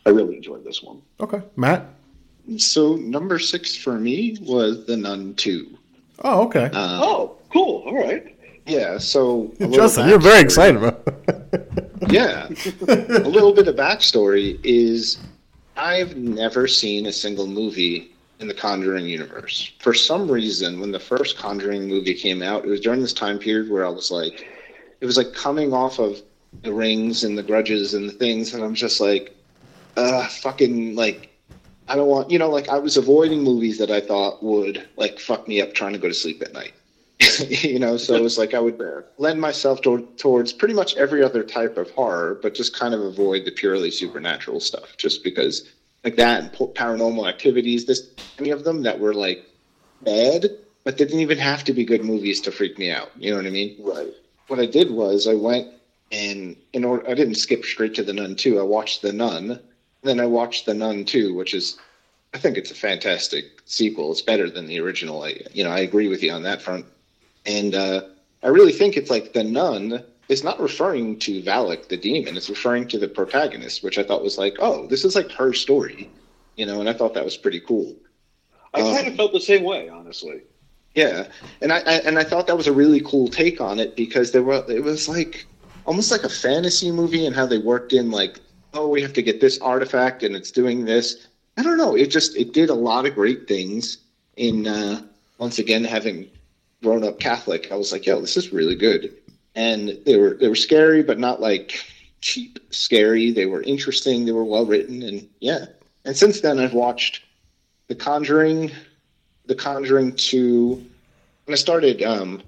I 0.07 0.11
really 0.11 0.37
enjoyed 0.37 0.65
this 0.65 0.83
one. 0.83 1.03
okay, 1.21 1.43
Matt. 1.57 1.87
So 2.59 2.97
number 2.97 3.39
six 3.39 3.75
for 3.77 3.99
me 3.99 4.39
was 4.43 4.87
The 4.87 4.97
Nun 4.97 5.35
Two. 5.35 5.77
Oh, 6.25 6.45
okay, 6.47 6.67
Uh, 6.73 7.01
oh, 7.03 7.37
cool. 7.53 7.83
All 7.87 7.95
right. 8.07 8.38
Yeah, 8.69 8.99
so 8.99 9.53
Justin, 9.71 10.09
you're 10.09 10.19
very 10.19 10.41
excited 10.41 10.77
about. 10.77 11.09
Yeah, 12.09 12.49
a 12.87 13.29
little 13.29 13.53
bit 13.53 13.67
of 13.69 13.77
backstory 13.77 14.59
is 14.63 15.19
I've 15.77 16.17
never 16.17 16.67
seen 16.67 17.07
a 17.07 17.13
single 17.13 17.47
movie 17.47 18.13
in 18.41 18.49
the 18.49 18.55
Conjuring 18.55 19.07
universe. 19.07 19.73
For 19.81 19.93
some 19.95 20.31
reason, 20.31 20.81
when 20.81 20.93
the 20.93 21.01
first 21.01 21.37
Conjuring 21.37 21.89
movie 21.89 22.15
came 22.15 22.43
out, 22.43 22.65
it 22.65 22.69
was 22.69 22.81
during 22.81 23.01
this 23.01 23.13
time 23.13 23.39
period 23.39 23.71
where 23.71 23.85
I 23.85 23.89
was 23.89 24.11
like, 24.11 24.47
it 25.01 25.07
was 25.07 25.17
like 25.17 25.33
coming 25.33 25.73
off 25.73 25.99
of 25.99 26.23
the 26.63 26.73
rings 26.73 27.25
and 27.25 27.37
the 27.37 27.43
grudges 27.43 27.95
and 27.95 28.09
the 28.09 28.13
things, 28.13 28.55
and 28.55 28.63
I'm 28.63 28.75
just 28.75 29.01
like, 29.01 29.37
uh, 29.97 30.27
fucking 30.29 30.95
like, 30.95 31.31
I 31.89 31.97
don't 31.97 32.09
want, 32.09 32.31
you 32.31 32.39
know, 32.39 32.51
like 32.51 32.69
I 32.69 32.79
was 32.79 32.97
avoiding 32.97 33.43
movies 33.43 33.79
that 33.79 33.91
I 33.91 34.01
thought 34.01 34.43
would 34.43 34.89
like 34.97 35.19
fuck 35.19 35.49
me 35.49 35.61
up 35.61 35.75
trying 35.75 35.93
to 35.93 35.99
go 35.99 36.09
to 36.09 36.15
sleep 36.15 36.43
at 36.43 36.53
night. 36.53 36.73
you 37.49 37.79
know, 37.79 37.97
so 37.97 38.15
it 38.15 38.23
was 38.23 38.39
like 38.39 38.55
I 38.55 38.61
would 38.61 38.81
lend 39.19 39.41
myself 39.41 39.81
to, 39.83 40.09
towards 40.19 40.53
pretty 40.53 40.75
much 40.75 40.97
every 40.97 41.23
other 41.23 41.43
type 41.43 41.77
of 41.77 41.91
horror, 41.91 42.39
but 42.41 42.55
just 42.55 42.75
kind 42.75 42.95
of 42.95 43.01
avoid 43.01 43.45
the 43.45 43.51
purely 43.51 43.91
supernatural 43.91 44.61
stuff, 44.61 44.97
just 44.97 45.25
because 45.25 45.69
like 46.05 46.17
that 46.17 46.43
and 46.43 46.53
paranormal 46.53 47.29
activities, 47.29 47.87
this 47.87 48.09
any 48.39 48.51
of 48.51 48.65
them 48.65 48.83
that 48.83 49.01
were 49.01 49.15
like 49.15 49.45
bad, 50.03 50.47
but 50.85 50.97
they 50.97 51.05
didn't 51.05 51.21
even 51.21 51.39
have 51.39 51.65
to 51.65 51.73
be 51.73 51.85
good 51.85 52.05
movies 52.05 52.41
to 52.43 52.53
freak 52.53 52.79
me 52.79 52.91
out. 52.91 53.11
You 53.17 53.31
know 53.31 53.37
what 53.39 53.47
I 53.47 53.51
mean? 53.51 53.77
Right. 53.81 54.15
What 54.47 54.61
I 54.61 54.67
did 54.67 54.91
was 54.91 55.27
I 55.27 55.35
went 55.35 55.69
and 56.13 56.57
in 56.73 56.85
order 56.85 57.09
I 57.09 57.15
didn't 57.15 57.35
skip 57.35 57.65
straight 57.65 57.95
to 57.97 58.03
the 58.03 58.13
Nun 58.13 58.37
two. 58.37 58.59
I 58.59 58.63
watched 58.63 59.03
the 59.03 59.13
Nun, 59.13 59.61
then 60.03 60.21
I 60.21 60.27
watched 60.27 60.67
the 60.67 60.75
Nun 60.75 61.05
two, 61.05 61.35
which 61.35 61.53
is 61.53 61.79
I 62.33 62.39
think 62.39 62.57
it's 62.57 62.71
a 62.71 62.77
fantastic 62.77 63.61
sequel. 63.65 64.13
It's 64.13 64.23
better 64.23 64.49
than 64.49 64.67
the 64.67 64.81
original. 64.81 65.25
I 65.25 65.41
you 65.53 65.65
know 65.65 65.71
I 65.71 65.81
agree 65.81 66.09
with 66.09 66.23
you 66.23 66.33
on 66.33 66.45
that 66.45 66.63
front. 66.63 66.87
And 67.49 67.75
uh, 67.75 68.03
I 68.43 68.49
really 68.49 68.73
think 68.73 68.97
it's 68.97 69.11
like 69.11 69.33
the 69.33 69.43
nun 69.43 70.05
is 70.29 70.45
not 70.45 70.61
referring 70.61 71.19
to 71.21 71.43
Valak 71.43 71.89
the 71.89 71.97
demon. 71.97 72.37
It's 72.37 72.51
referring 72.51 72.87
to 72.89 72.99
the 72.99 73.09
protagonist, 73.09 73.83
which 73.83 73.99
I 73.99 74.05
thought 74.05 74.23
was 74.23 74.37
like, 74.37 74.57
oh, 74.61 74.87
this 74.87 75.05
is 75.05 75.17
like 75.17 75.33
her 75.33 75.55
story, 75.55 76.11
you 76.57 76.67
know. 76.67 76.79
And 76.81 76.89
I 76.89 76.93
thought 76.93 77.15
that 77.15 77.25
was 77.25 77.39
pretty 77.39 77.61
cool. 77.61 77.97
I 78.75 78.83
um, 78.83 78.95
kind 78.95 79.09
of 79.09 79.17
felt 79.17 79.33
the 79.33 79.41
same 79.41 79.65
way, 79.65 79.89
honestly. 79.89 80.43
Yeah, 80.95 81.29
and 81.63 81.73
I, 81.73 81.79
I, 81.79 81.93
and 82.05 82.19
I 82.19 82.25
thought 82.25 82.47
that 82.49 82.57
was 82.57 82.67
a 82.67 82.73
really 82.73 83.01
cool 83.01 83.29
take 83.29 83.61
on 83.61 83.79
it 83.79 83.97
because 83.97 84.33
there 84.33 84.43
were 84.43 84.65
it 84.69 84.83
was 84.83 85.09
like 85.09 85.47
almost 85.87 86.11
like 86.11 86.25
a 86.25 86.29
fantasy 86.29 86.91
movie 86.91 87.25
and 87.25 87.35
how 87.35 87.47
they 87.47 87.59
worked 87.59 87.93
in 87.93 88.11
like 88.11 88.41
oh 88.75 88.89
we 88.89 89.01
have 89.01 89.13
to 89.15 89.23
get 89.23 89.41
this 89.41 89.59
artifact 89.61 90.23
and 90.23 90.37
it's 90.37 90.51
doing 90.51 90.85
this. 90.85 91.29
I 91.57 91.63
don't 91.63 91.79
know. 91.79 91.95
It 91.97 92.09
just 92.09 92.37
it 92.37 92.53
did 92.53 92.69
a 92.69 92.75
lot 92.75 93.07
of 93.07 93.15
great 93.15 93.49
things 93.49 93.99
in 94.37 94.67
uh, 94.67 95.01
once 95.39 95.59
again 95.59 95.85
having 95.85 96.29
grown 96.83 97.05
up 97.05 97.19
Catholic, 97.19 97.73
I 97.73 97.77
was 97.77 97.93
like, 97.93 98.07
yo, 98.07 98.21
this 98.21 98.37
is 98.37 98.53
really 98.53 98.77
good. 98.77 99.15
And 99.55 99.99
they 100.07 100.17
were 100.17 100.35
they 100.35 100.49
were 100.49 100.55
scary, 100.55 101.03
but 101.03 101.19
not 101.19 101.41
like 101.41 101.85
cheap 102.21 102.59
scary. 102.71 103.31
They 103.31 103.47
were 103.47 103.63
interesting. 103.63 104.25
They 104.25 104.33
were 104.33 104.45
well 104.45 104.67
written, 104.67 105.03
and 105.03 105.29
yeah. 105.41 105.67
And 106.05 106.17
since 106.17 106.41
then, 106.41 106.59
I've 106.59 106.75
watched 106.75 107.25
The 107.89 107.95
Conjuring, 107.95 108.71
The 109.47 109.55
Conjuring 109.55 110.15
Two, 110.15 110.85
and 111.47 111.55
I 111.55 111.57
started 111.57 112.03
um, 112.03 112.43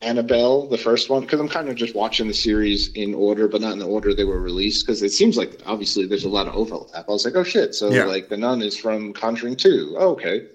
Annabelle, 0.00 0.68
the 0.68 0.78
first 0.78 1.10
one, 1.10 1.22
because 1.22 1.40
I'm 1.40 1.48
kind 1.48 1.68
of 1.68 1.74
just 1.74 1.94
watching 1.94 2.28
the 2.28 2.34
series 2.34 2.92
in 2.92 3.14
order, 3.14 3.48
but 3.48 3.60
not 3.60 3.72
in 3.72 3.78
the 3.78 3.86
order 3.86 4.14
they 4.14 4.24
were 4.24 4.40
released. 4.40 4.86
Because 4.86 5.02
it 5.02 5.10
seems 5.10 5.36
like 5.36 5.60
obviously 5.66 6.06
there's 6.06 6.24
a 6.24 6.28
lot 6.28 6.46
of 6.46 6.54
overlap. 6.54 7.08
I 7.08 7.10
was 7.10 7.24
like, 7.24 7.34
oh 7.34 7.44
shit, 7.44 7.74
so 7.74 7.90
yeah. 7.90 8.04
like 8.04 8.28
the 8.28 8.36
Nun 8.36 8.62
is 8.62 8.76
from 8.76 9.12
Conjuring 9.12 9.56
Two. 9.56 9.96
Oh, 9.98 10.10
okay. 10.12 10.46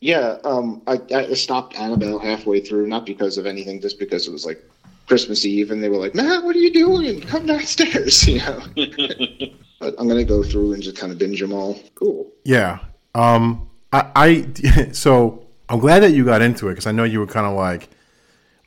Yeah, 0.00 0.38
um, 0.44 0.82
I, 0.86 1.00
I 1.12 1.34
stopped 1.34 1.74
Annabelle 1.74 2.18
halfway 2.20 2.60
through, 2.60 2.86
not 2.86 3.04
because 3.04 3.36
of 3.36 3.46
anything, 3.46 3.80
just 3.80 3.98
because 3.98 4.28
it 4.28 4.32
was 4.32 4.46
like 4.46 4.62
Christmas 5.08 5.44
Eve, 5.44 5.72
and 5.72 5.82
they 5.82 5.88
were 5.88 5.96
like, 5.96 6.14
"Matt, 6.14 6.44
what 6.44 6.54
are 6.54 6.60
you 6.60 6.72
doing? 6.72 7.20
Come 7.22 7.46
downstairs." 7.46 8.26
You 8.28 8.38
know. 8.38 8.62
but 9.80 9.94
I'm 9.98 10.06
gonna 10.06 10.24
go 10.24 10.42
through 10.42 10.74
and 10.74 10.82
just 10.82 10.96
kind 10.96 11.10
of 11.10 11.18
binge 11.18 11.40
them 11.40 11.52
all. 11.52 11.80
Cool. 11.94 12.30
Yeah. 12.44 12.78
Um. 13.14 13.68
I. 13.92 14.10
I 14.14 14.92
so 14.92 15.46
I'm 15.68 15.80
glad 15.80 16.00
that 16.00 16.12
you 16.12 16.24
got 16.24 16.42
into 16.42 16.68
it 16.68 16.72
because 16.72 16.86
I 16.86 16.92
know 16.92 17.04
you 17.04 17.18
were 17.18 17.26
kind 17.26 17.46
of 17.46 17.54
like, 17.56 17.88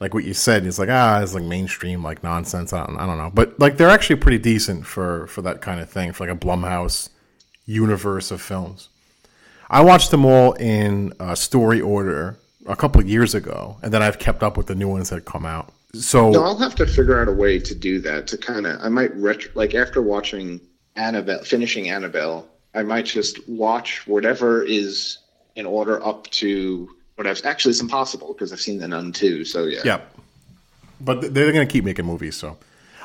like 0.02 0.13
what 0.13 0.26
you 0.26 0.34
said. 0.34 0.65
It's 0.65 0.80
like 0.80 0.89
ah, 0.89 1.22
it's 1.22 1.34
like 1.34 1.44
mainstream 1.44 2.04
like 2.04 2.24
nonsense. 2.24 2.74
I 2.74 2.86
don't. 2.86 2.98
I 2.98 3.06
don't 3.06 3.17
know. 3.17 3.32
But 3.34 3.58
like 3.58 3.78
they're 3.78 3.89
actually 3.89 4.17
pretty 4.17 4.39
decent 4.39 4.86
for 4.86 5.28
for 5.28 5.41
that 5.44 5.62
kind 5.62 5.80
of 5.80 5.89
thing 5.89 6.12
for 6.12 6.28
like 6.28 6.36
a 6.36 6.39
Blumhouse 6.39 7.08
universe 7.65 8.32
of 8.32 8.41
films. 8.41 8.89
I 9.72 9.80
watched 9.80 10.12
them 10.12 10.26
all 10.26 10.52
in 10.54 11.14
uh, 11.22 11.34
story 11.34 11.80
order 11.80 12.38
a 12.68 12.76
couple 12.76 13.00
of 13.00 13.08
years 13.08 13.34
ago, 13.34 13.78
and 13.82 13.94
then 13.94 14.04
I've 14.04 14.20
kept 14.20 14.44
up 14.44 14.58
with 14.58 14.68
the 14.68 14.76
new 14.76 14.90
ones 14.90 15.10
that 15.12 15.24
come 15.24 15.46
out. 15.46 15.72
So 15.94 16.30
no, 16.30 16.44
I'll 16.44 16.58
have 16.58 16.76
to 16.76 16.86
figure 16.86 17.22
out 17.22 17.30
a 17.30 17.32
way 17.32 17.58
to 17.58 17.74
do 17.74 18.00
that. 18.02 18.28
To 18.28 18.38
kind 18.38 18.68
of, 18.68 18.82
I 18.82 18.90
might 18.90 19.16
retro, 19.16 19.50
like 19.56 19.74
after 19.74 20.02
watching 20.02 20.60
Annabelle, 20.98 21.44
finishing 21.44 21.90
Annabelle, 21.90 22.50
I 22.76 22.84
might 22.84 23.06
just 23.06 23.48
watch 23.48 24.06
whatever 24.08 24.62
is 24.62 25.20
in 25.56 25.66
order 25.66 26.06
up 26.06 26.30
to 26.32 26.90
whatever. 27.16 27.40
Actually, 27.48 27.72
it's 27.72 27.82
impossible 27.82 28.34
because 28.34 28.52
I've 28.52 28.60
seen 28.60 28.78
the 28.78 28.90
Nun 28.90 29.14
too. 29.14 29.46
So 29.46 29.66
yeah, 29.66 29.82
yeah. 29.86 30.02
But 31.00 31.34
they're 31.34 31.54
going 31.54 31.66
to 31.66 31.72
keep 31.72 31.86
making 31.86 32.06
movies, 32.06 32.36
so. 32.36 32.58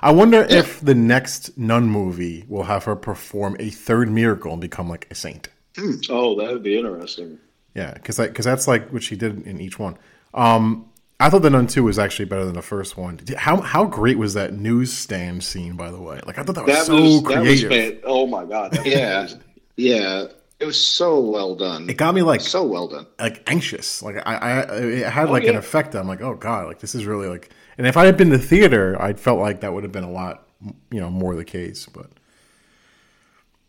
I 0.02 0.11
wonder 0.11 0.46
yeah. 0.50 0.59
if 0.59 0.81
the 0.81 0.94
next 0.94 1.57
Nun 1.57 1.87
movie 1.87 2.44
will 2.48 2.64
have 2.64 2.85
her 2.85 2.96
perform 2.96 3.57
a 3.61 3.70
third 3.70 4.11
miracle 4.11 4.52
and 4.52 4.61
become 4.61 4.88
like 4.88 5.07
a 5.11 5.14
saint. 5.14 5.48
Hmm. 5.76 5.92
Oh, 6.08 6.34
that 6.36 6.52
would 6.52 6.62
be 6.62 6.78
interesting. 6.78 7.38
Yeah, 7.74 7.92
because 7.92 8.16
because 8.16 8.44
that's 8.44 8.66
like 8.66 8.90
what 8.92 9.02
she 9.02 9.16
did 9.16 9.46
in 9.46 9.60
each 9.60 9.78
one. 9.78 9.98
Um, 10.32 10.90
I 11.20 11.30
thought 11.30 11.42
the 11.42 11.50
Nun 11.50 11.66
Two 11.66 11.84
was 11.84 11.98
actually 11.98 12.24
better 12.26 12.44
than 12.44 12.54
the 12.54 12.62
first 12.62 12.96
one. 12.96 13.20
How 13.36 13.60
how 13.60 13.84
great 13.84 14.18
was 14.18 14.34
that 14.34 14.54
newsstand 14.54 15.44
scene? 15.44 15.76
By 15.76 15.90
the 15.90 16.00
way, 16.00 16.20
like 16.26 16.38
I 16.38 16.42
thought 16.42 16.54
that 16.54 16.64
was 16.64 16.74
that 16.74 16.86
so 16.86 17.00
was, 17.00 17.22
creative. 17.22 17.70
Was, 17.70 18.02
oh 18.04 18.26
my 18.26 18.44
god! 18.44 18.78
yeah, 18.86 19.28
yeah. 19.76 20.26
It 20.58 20.64
was 20.64 20.82
so 20.82 21.20
well 21.20 21.54
done. 21.54 21.88
It 21.90 21.98
got 21.98 22.14
me 22.14 22.22
like 22.22 22.40
so 22.40 22.64
well 22.64 22.88
done, 22.88 23.06
like 23.18 23.42
anxious. 23.50 24.02
Like 24.02 24.16
I, 24.26 24.36
I 24.36 24.60
it 24.78 25.06
had 25.06 25.28
oh, 25.28 25.32
like 25.32 25.42
yeah. 25.42 25.50
an 25.50 25.56
effect. 25.56 25.94
I'm 25.94 26.08
like, 26.08 26.22
oh 26.22 26.34
god, 26.34 26.66
like 26.66 26.80
this 26.80 26.94
is 26.94 27.04
really 27.04 27.28
like. 27.28 27.50
And 27.76 27.86
if 27.86 27.98
I 27.98 28.06
had 28.06 28.16
been 28.16 28.30
to 28.30 28.38
theater, 28.38 29.00
I 29.00 29.12
felt 29.12 29.38
like 29.38 29.60
that 29.60 29.74
would 29.74 29.82
have 29.82 29.92
been 29.92 30.04
a 30.04 30.10
lot, 30.10 30.48
you 30.90 30.98
know, 30.98 31.10
more 31.10 31.34
the 31.34 31.44
case. 31.44 31.86
But 31.86 32.10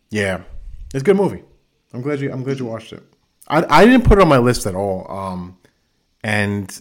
yeah, 0.08 0.40
it's 0.94 1.02
a 1.02 1.04
good 1.04 1.16
movie. 1.16 1.42
I'm 1.92 2.02
glad 2.02 2.20
you. 2.20 2.30
I'm 2.32 2.42
glad 2.42 2.58
you 2.58 2.66
watched 2.66 2.92
it. 2.92 3.02
I 3.48 3.64
I 3.68 3.84
didn't 3.86 4.04
put 4.04 4.18
it 4.18 4.22
on 4.22 4.28
my 4.28 4.38
list 4.38 4.66
at 4.66 4.74
all. 4.74 5.10
Um, 5.10 5.58
and 6.22 6.80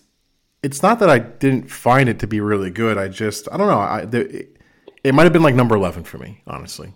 it's 0.64 0.82
not 0.82 1.00
that 1.00 1.10
I 1.10 1.20
didn't 1.20 1.70
find 1.70 2.10
it 2.10 2.20
to 2.20 2.28
be 2.28 2.40
really 2.42 2.70
good. 2.70 2.98
I 2.98 3.08
just 3.08 3.48
I 3.52 3.58
don't 3.58 3.68
know. 3.68 3.80
I 3.80 4.02
it, 4.02 4.58
it 5.04 5.14
might 5.14 5.24
have 5.24 5.34
been 5.34 5.44
like 5.44 5.56
number 5.56 5.76
eleven 5.76 6.04
for 6.04 6.18
me, 6.18 6.42
honestly. 6.48 6.94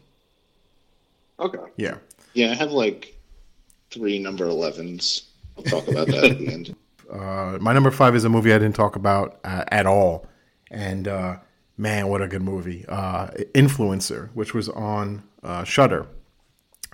Okay. 1.40 1.72
Yeah. 1.78 1.98
Yeah, 2.34 2.52
I 2.52 2.56
have 2.56 2.72
like 2.72 3.18
three 3.90 4.20
number 4.20 4.46
elevens. 4.46 5.30
I'll 5.58 5.64
talk 5.64 5.88
about 5.88 6.08
that 6.08 6.24
at 6.24 6.38
the 6.38 6.48
end. 6.48 6.76
Uh, 7.12 7.58
my 7.60 7.74
number 7.74 7.92
five 7.92 8.16
is 8.16 8.24
a 8.24 8.30
movie 8.30 8.54
I 8.54 8.58
didn't 8.58 8.76
talk 8.76 8.96
about 8.96 9.42
uh, 9.44 9.66
at 9.68 9.86
all, 9.86 10.30
and 10.70 11.10
uh, 11.10 11.36
man, 11.76 12.08
what 12.08 12.22
a 12.22 12.28
good 12.30 12.42
movie! 12.42 12.86
Uh, 12.88 13.28
Influencer, 13.54 14.30
which 14.34 14.54
was 14.54 14.70
on 14.70 15.22
uh, 15.44 15.66
Shudder. 15.66 16.08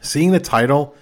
Seeing 0.01 0.31
the 0.31 0.39
title 0.39 0.95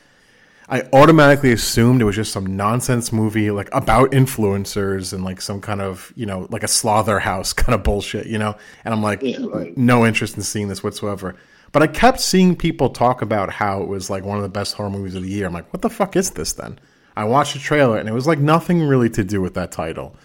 I 0.67 0.82
automatically 0.93 1.51
assumed 1.51 2.01
it 2.01 2.06
was 2.06 2.15
just 2.15 2.32
some 2.32 2.58
nonsense 2.58 3.13
movie 3.13 3.51
like 3.51 3.69
about 3.71 4.12
influencers 4.12 5.13
and 5.13 5.23
like 5.23 5.39
some 5.39 5.62
kind 5.62 5.80
of 5.80 6.12
you 6.15 6.25
know 6.25 6.47
like 6.49 6.63
a 6.63 6.67
slaughterhouse 6.67 7.54
kind 7.54 7.75
of 7.75 7.84
bullshit, 7.84 8.28
you 8.28 8.38
know. 8.38 8.56
And 8.84 8.93
I'm 8.93 9.04
like, 9.04 9.21
yeah, 9.21 9.38
right. 9.41 9.78
no 9.78 10.06
interest 10.06 10.36
in 10.38 10.43
seeing 10.43 10.67
this 10.67 10.84
whatsoever. 10.84 11.36
But 11.71 11.84
I 11.84 11.88
kept 11.88 12.21
seeing 12.21 12.56
people 12.56 12.89
talk 12.89 13.21
about 13.21 13.51
how 13.51 13.82
it 13.82 13.88
was 13.88 14.10
like 14.10 14.23
one 14.23 14.38
of 14.38 14.43
the 14.43 14.49
best 14.49 14.75
horror 14.75 14.89
movies 14.89 15.13
of 15.15 15.23
the 15.23 15.30
year. 15.30 15.45
I'm 15.45 15.54
like, 15.54 15.71
what 15.73 15.82
the 15.82 15.89
fuck 15.89 16.15
is 16.15 16.32
this 16.32 16.54
then? 16.54 16.80
I 17.17 17.25
watched 17.25 17.54
the 17.54 17.60
trailer 17.60 17.97
and 17.97 18.08
it 18.08 18.13
was 18.13 18.28
like 18.28 18.39
nothing 18.39 18.82
really 18.82 19.10
to 19.12 19.23
do 19.23 19.41
with 19.41 19.56
that 19.56 19.71
title. 19.71 20.15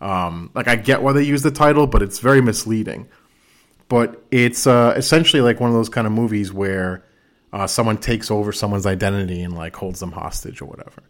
Um, 0.00 0.50
like 0.54 0.68
I 0.68 0.76
get 0.76 1.02
why 1.02 1.12
they 1.12 1.22
use 1.22 1.42
the 1.42 1.50
title, 1.50 1.86
but 1.86 2.00
it's 2.00 2.20
very 2.20 2.40
misleading. 2.40 3.08
But 3.88 4.22
it's 4.30 4.66
uh, 4.66 4.94
essentially 4.96 5.42
like 5.42 5.60
one 5.60 5.68
of 5.68 5.74
those 5.74 5.88
kind 5.88 6.06
of 6.06 6.12
movies 6.12 6.52
where 6.52 7.04
uh, 7.52 7.66
someone 7.66 7.98
takes 7.98 8.30
over 8.30 8.52
someone's 8.52 8.86
identity 8.86 9.42
and 9.42 9.54
like 9.54 9.76
holds 9.76 10.00
them 10.00 10.12
hostage 10.12 10.60
or 10.60 10.66
whatever. 10.66 11.02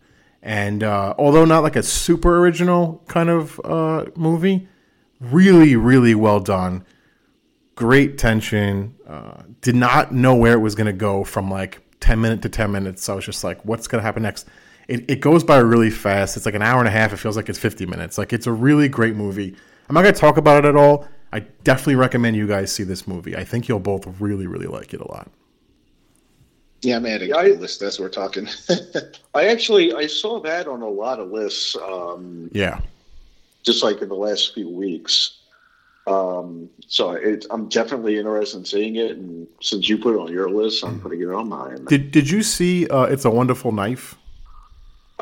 And 0.43 0.83
uh, 0.83 1.15
although 1.19 1.45
not 1.45 1.63
like 1.63 1.77
a 1.77 1.83
super 1.83 2.39
original 2.39 3.03
kind 3.09 3.29
of 3.29 3.61
uh, 3.63 4.07
movie, 4.17 4.69
really, 5.21 5.77
really 5.77 6.15
well 6.15 6.41
done. 6.41 6.85
Great 7.75 8.19
tension. 8.19 8.95
Uh, 9.07 9.43
did 9.61 9.75
not 9.75 10.13
know 10.13 10.35
where 10.35 10.55
it 10.55 10.61
was 10.61 10.75
going 10.75 10.87
to 10.87 10.93
go 10.93 11.25
from 11.25 11.51
like 11.51 11.83
10 12.01 12.21
minute 12.21 12.43
to 12.43 12.49
10 12.49 12.73
minutes. 12.73 13.05
So 13.05 13.13
I 13.13 13.17
was 13.17 13.27
just 13.27 13.45
like, 13.45 13.63
what's 13.65 13.87
going 13.87 14.01
to 14.01 14.07
happen 14.07 14.23
next? 14.23 14.49
It, 14.89 15.11
it 15.11 15.21
goes 15.21 15.45
by 15.45 15.59
really 15.59 15.91
fast. 15.91 16.37
It's 16.37 16.47
like 16.47 16.55
an 16.55 16.63
hour 16.63 16.79
and 16.79 16.89
a 16.89 16.91
half. 16.91 17.13
It 17.13 17.19
feels 17.19 17.37
like 17.37 17.49
it's 17.49 17.59
50 17.59 17.87
minutes. 17.87 18.17
Like 18.17 18.33
it's 18.33 18.47
a 18.47 18.53
really 18.53 18.89
great 18.89 19.15
movie. 19.15 19.55
I'm 19.89 19.95
not 19.95 20.03
going 20.03 20.15
to 20.15 20.21
talk 20.21 20.37
about 20.37 20.65
it 20.65 20.69
at 20.69 20.77
all. 20.77 21.07
I 21.33 21.41
definitely 21.63 21.97
recommend 21.97 22.37
you 22.37 22.47
guys 22.47 22.73
see 22.73 22.83
this 22.83 23.07
movie. 23.07 23.37
I 23.37 23.45
think 23.45 23.69
you'll 23.69 23.79
both 23.79 24.07
really, 24.21 24.47
really 24.47 24.67
like 24.67 24.95
it 24.95 25.01
a 25.01 25.07
lot. 25.07 25.31
Yeah, 26.83 26.97
I'm 26.97 27.07
adding 27.07 27.29
yeah, 27.29 27.43
to 27.43 27.55
the 27.55 27.61
list 27.61 27.83
as 27.83 28.01
we're 28.01 28.09
talking. 28.09 28.49
I 29.35 29.49
actually 29.49 29.93
I 29.93 30.07
saw 30.07 30.41
that 30.41 30.67
on 30.67 30.83
a 30.83 30.89
lot 30.89 31.21
of 31.21 31.31
lists. 31.31 31.77
Um, 31.77 32.49
yeah, 32.53 32.81
just 33.63 33.83
like 33.83 34.01
in 34.01 34.09
the 34.09 34.15
last 34.15 34.55
few 34.55 34.69
weeks. 34.69 35.37
Um, 36.07 36.71
so 36.87 37.13
it, 37.13 37.47
I'm 37.51 37.69
definitely 37.69 38.19
interested 38.19 38.59
in 38.59 38.65
seeing 38.65 38.97
it, 38.97 39.13
and 39.13 39.47
since 39.61 39.89
you 39.89 39.99
put 39.99 40.15
it 40.15 40.19
on 40.19 40.33
your 40.33 40.51
list, 40.51 40.83
I'm 40.83 41.01
putting 41.01 41.21
it 41.21 41.29
on 41.29 41.49
mine. 41.49 41.85
Did 41.85 42.11
Did 42.11 42.31
you 42.31 42.43
see 42.43 42.89
uh, 42.89 43.03
It's 43.03 43.25
a 43.25 43.31
Wonderful 43.31 43.73
Knife? 43.73 44.17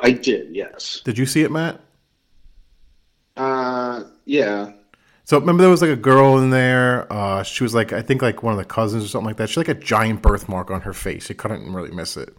I 0.03 0.12
did. 0.12 0.55
Yes. 0.55 1.01
Did 1.05 1.18
you 1.18 1.27
see 1.27 1.42
it, 1.42 1.51
Matt? 1.51 1.81
Uh, 3.37 4.05
yeah. 4.25 4.73
So 5.29 5.38
remember 5.38 5.61
there 5.61 5.69
was 5.69 5.83
like 5.83 5.91
a 5.91 5.97
girl 5.97 6.38
in 6.38 6.49
there. 6.49 7.07
Uh, 7.12 7.43
she 7.43 7.62
was 7.62 7.75
like 7.75 7.93
I 7.93 8.01
think 8.01 8.23
like 8.23 8.43
one 8.43 8.55
of 8.55 8.59
the 8.59 8.64
cousins 8.64 9.05
or 9.05 9.09
something 9.09 9.27
like 9.27 9.37
that. 9.37 9.51
She 9.51 9.61
had 9.61 9.69
like 9.69 9.77
a 9.77 9.79
giant 9.79 10.23
birthmark 10.23 10.71
on 10.71 10.81
her 10.81 10.95
face. 10.95 11.29
You 11.29 11.35
couldn't 11.35 11.71
really 11.71 11.91
miss 11.91 12.17
it. 12.17 12.35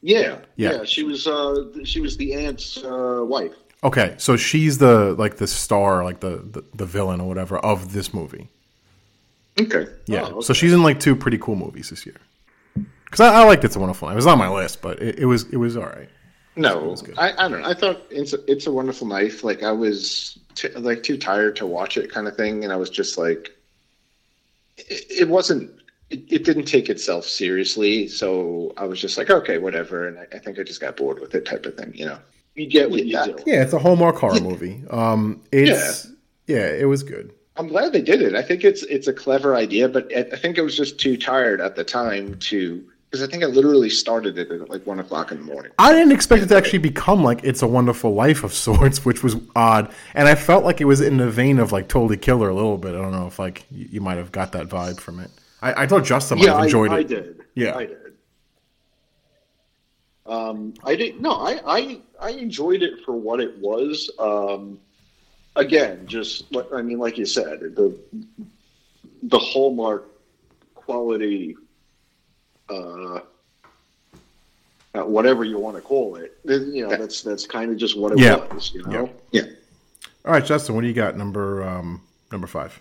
Yeah, 0.00 0.38
yeah. 0.54 0.74
yeah 0.74 0.84
she 0.84 1.02
was 1.02 1.26
uh, 1.26 1.64
she 1.82 2.00
was 2.00 2.16
the 2.16 2.34
aunt's 2.34 2.78
uh, 2.84 3.24
wife. 3.26 3.50
Okay, 3.82 4.14
so 4.16 4.36
she's 4.36 4.78
the 4.78 5.14
like 5.14 5.38
the 5.38 5.48
star, 5.48 6.04
like 6.04 6.20
the 6.20 6.36
the, 6.52 6.62
the 6.72 6.86
villain 6.86 7.20
or 7.20 7.26
whatever 7.26 7.58
of 7.58 7.92
this 7.92 8.14
movie. 8.14 8.48
Okay. 9.60 9.88
Yeah, 10.06 10.20
Oh, 10.20 10.34
okay. 10.36 10.40
so 10.42 10.52
she's 10.52 10.72
in 10.72 10.84
like 10.84 11.00
two 11.00 11.16
pretty 11.16 11.38
cool 11.38 11.56
movies 11.56 11.90
this 11.90 12.06
year. 12.06 12.20
Because 13.06 13.18
I, 13.18 13.42
I 13.42 13.44
liked 13.44 13.64
It's 13.64 13.74
a 13.74 13.80
Wonderful 13.80 14.06
Life. 14.06 14.14
It 14.14 14.16
was 14.16 14.26
on 14.28 14.38
my 14.38 14.48
list, 14.48 14.82
but 14.82 15.02
it, 15.02 15.18
it 15.18 15.26
was 15.26 15.52
it 15.52 15.56
was 15.56 15.76
all 15.76 15.86
right. 15.86 16.08
No, 16.54 16.94
good. 16.94 17.18
I, 17.18 17.32
I 17.32 17.48
don't 17.48 17.62
know. 17.62 17.68
I 17.68 17.74
thought 17.74 18.02
it's 18.08 18.34
a, 18.34 18.38
it's 18.48 18.68
a 18.68 18.72
wonderful 18.72 19.08
knife. 19.08 19.42
Like 19.42 19.64
I 19.64 19.72
was 19.72 20.38
t- 20.54 20.68
like 20.70 21.02
too 21.02 21.16
tired 21.18 21.56
to 21.56 21.66
watch 21.66 21.96
it, 21.96 22.10
kind 22.10 22.26
of 22.28 22.36
thing, 22.36 22.64
and 22.64 22.72
I 22.72 22.76
was 22.76 22.90
just 22.90 23.18
like, 23.18 23.50
it, 24.76 25.06
it 25.10 25.28
wasn't. 25.28 25.70
It, 26.10 26.24
it 26.30 26.44
didn't 26.44 26.64
take 26.64 26.88
itself 26.90 27.24
seriously, 27.24 28.08
so 28.08 28.72
I 28.76 28.84
was 28.84 29.00
just 29.00 29.16
like, 29.16 29.30
okay, 29.30 29.58
whatever. 29.58 30.06
And 30.08 30.18
I, 30.18 30.26
I 30.32 30.38
think 30.38 30.58
I 30.58 30.62
just 30.62 30.80
got 30.80 30.96
bored 30.96 31.18
with 31.20 31.34
it, 31.34 31.46
type 31.46 31.64
of 31.66 31.76
thing, 31.76 31.92
you 31.94 32.06
know. 32.06 32.18
You 32.54 32.66
get 32.66 32.90
what 32.90 33.04
Yeah. 33.04 33.24
you 33.24 33.36
do. 33.36 33.42
Yeah, 33.46 33.62
it's 33.62 33.72
a 33.72 33.78
Hallmark 33.78 34.16
horror 34.16 34.40
movie. 34.40 34.84
Um, 34.90 35.42
it's 35.50 36.06
yeah. 36.46 36.66
it 36.68 36.86
was 36.86 37.02
good. 37.02 37.32
I'm 37.56 37.68
glad 37.68 37.92
they 37.92 38.02
did 38.02 38.20
it. 38.22 38.34
I 38.34 38.42
think 38.42 38.64
it's 38.64 38.82
it's 38.84 39.06
a 39.08 39.12
clever 39.12 39.54
idea, 39.56 39.88
but 39.88 40.10
I 40.14 40.20
I 40.32 40.36
think 40.36 40.58
I 40.58 40.62
was 40.62 40.76
just 40.76 40.98
too 41.00 41.16
tired 41.16 41.60
at 41.60 41.74
the 41.76 41.84
time 41.84 42.38
to 42.40 42.84
because 43.14 43.28
I 43.28 43.30
think 43.30 43.44
I 43.44 43.46
literally 43.46 43.90
started 43.90 44.36
it 44.38 44.50
at 44.50 44.68
like 44.68 44.84
one 44.88 44.98
o'clock 44.98 45.30
in 45.30 45.38
the 45.38 45.44
morning. 45.44 45.70
I 45.78 45.92
didn't 45.92 46.10
expect 46.10 46.42
it 46.42 46.46
to 46.46 46.56
actually 46.56 46.80
become 46.80 47.22
like 47.22 47.44
It's 47.44 47.62
a 47.62 47.66
Wonderful 47.68 48.12
Life 48.12 48.42
of 48.42 48.52
sorts, 48.52 49.04
which 49.04 49.22
was 49.22 49.36
odd, 49.54 49.92
and 50.14 50.26
I 50.26 50.34
felt 50.34 50.64
like 50.64 50.80
it 50.80 50.86
was 50.86 51.00
in 51.00 51.18
the 51.18 51.30
vein 51.30 51.60
of 51.60 51.70
like 51.70 51.86
Totally 51.86 52.16
Killer 52.16 52.48
a 52.48 52.54
little 52.54 52.76
bit. 52.76 52.96
I 52.96 52.98
don't 52.98 53.12
know 53.12 53.28
if 53.28 53.38
like 53.38 53.66
you, 53.70 53.86
you 53.92 54.00
might 54.00 54.18
have 54.18 54.32
got 54.32 54.50
that 54.52 54.66
vibe 54.66 54.98
from 54.98 55.20
it. 55.20 55.30
I, 55.62 55.84
I 55.84 55.86
thought 55.86 56.04
Justin 56.04 56.38
might 56.38 56.46
Yeah, 56.46 56.54
have 56.56 56.64
enjoyed 56.64 56.90
I 56.90 56.96
it. 56.96 56.98
I 56.98 57.02
did. 57.04 57.40
Yeah. 57.54 57.76
I 57.76 57.86
did. 57.86 57.98
Um, 60.26 60.74
I 60.82 60.96
did 60.96 61.20
no, 61.20 61.34
I, 61.34 61.60
I 61.64 62.00
I 62.20 62.30
enjoyed 62.30 62.82
it 62.82 63.04
for 63.04 63.12
what 63.12 63.38
it 63.38 63.56
was. 63.58 64.10
Um, 64.18 64.80
again, 65.54 66.04
just 66.08 66.52
like 66.52 66.66
I 66.72 66.82
mean, 66.82 66.98
like 66.98 67.16
you 67.16 67.26
said, 67.26 67.60
the 67.60 67.96
the 69.22 69.38
hallmark 69.38 70.08
quality, 70.74 71.54
uh, 72.68 73.20
uh, 74.94 75.02
whatever 75.04 75.44
you 75.44 75.58
want 75.58 75.76
to 75.76 75.82
call 75.82 76.16
it. 76.16 76.38
You 76.44 76.84
know, 76.88 76.90
that's 76.90 77.22
that's 77.22 77.46
kind 77.46 77.70
of 77.70 77.76
just 77.76 77.96
what 77.98 78.12
it 78.12 78.18
Yeah. 78.18 78.36
was. 78.54 78.72
You 78.74 78.82
know. 78.86 79.10
Yeah. 79.32 79.42
Yeah. 79.42 79.50
All 80.24 80.32
right, 80.32 80.44
Justin, 80.44 80.74
what 80.74 80.80
do 80.82 80.86
you 80.86 80.94
got? 80.94 81.16
Number 81.16 81.62
um, 81.62 82.00
number 82.32 82.46
five. 82.46 82.80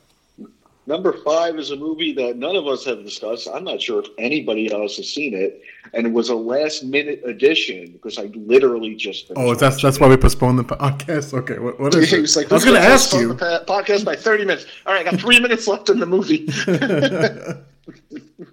Number 0.85 1.13
five 1.23 1.57
is 1.57 1.71
a 1.71 1.77
movie 1.77 2.11
that 2.13 2.35
none 2.35 2.57
of 2.57 2.67
us 2.67 2.83
have 2.83 3.05
discussed. 3.05 3.47
I'm 3.53 3.63
not 3.63 3.81
sure 3.81 4.01
if 4.01 4.07
anybody 4.17 4.69
else 4.69 4.97
has 4.97 5.09
seen 5.09 5.33
it, 5.33 5.61
and 5.93 6.05
it 6.05 6.11
was 6.11 6.27
a 6.27 6.35
last 6.35 6.83
minute 6.83 7.21
addition 7.25 7.91
because 7.93 8.17
I 8.17 8.23
literally 8.35 8.93
just. 8.93 9.31
Oh, 9.31 9.35
finished 9.55 9.59
that's 9.61 9.75
watching 9.75 9.87
that's 9.87 9.99
why 10.01 10.07
we 10.09 10.17
postponed 10.17 10.59
the 10.59 10.65
podcast. 10.65 11.33
Okay, 11.33 11.57
what, 11.57 11.79
what 11.79 11.95
is 11.95 12.11
it? 12.13 12.19
was 12.19 12.35
like, 12.35 12.51
I 12.51 12.55
was 12.55 12.65
going 12.65 12.81
to 12.81 12.85
ask 12.85 13.13
you. 13.13 13.29
the 13.33 13.63
podcast 13.65 14.03
by 14.03 14.17
30 14.17 14.43
minutes. 14.43 14.65
All 14.85 14.93
right, 14.93 15.07
I 15.07 15.11
got 15.11 15.21
three 15.21 15.39
minutes 15.45 15.69
left 15.69 15.89
in 15.89 15.99
the 15.99 16.05
movie. 16.05 16.47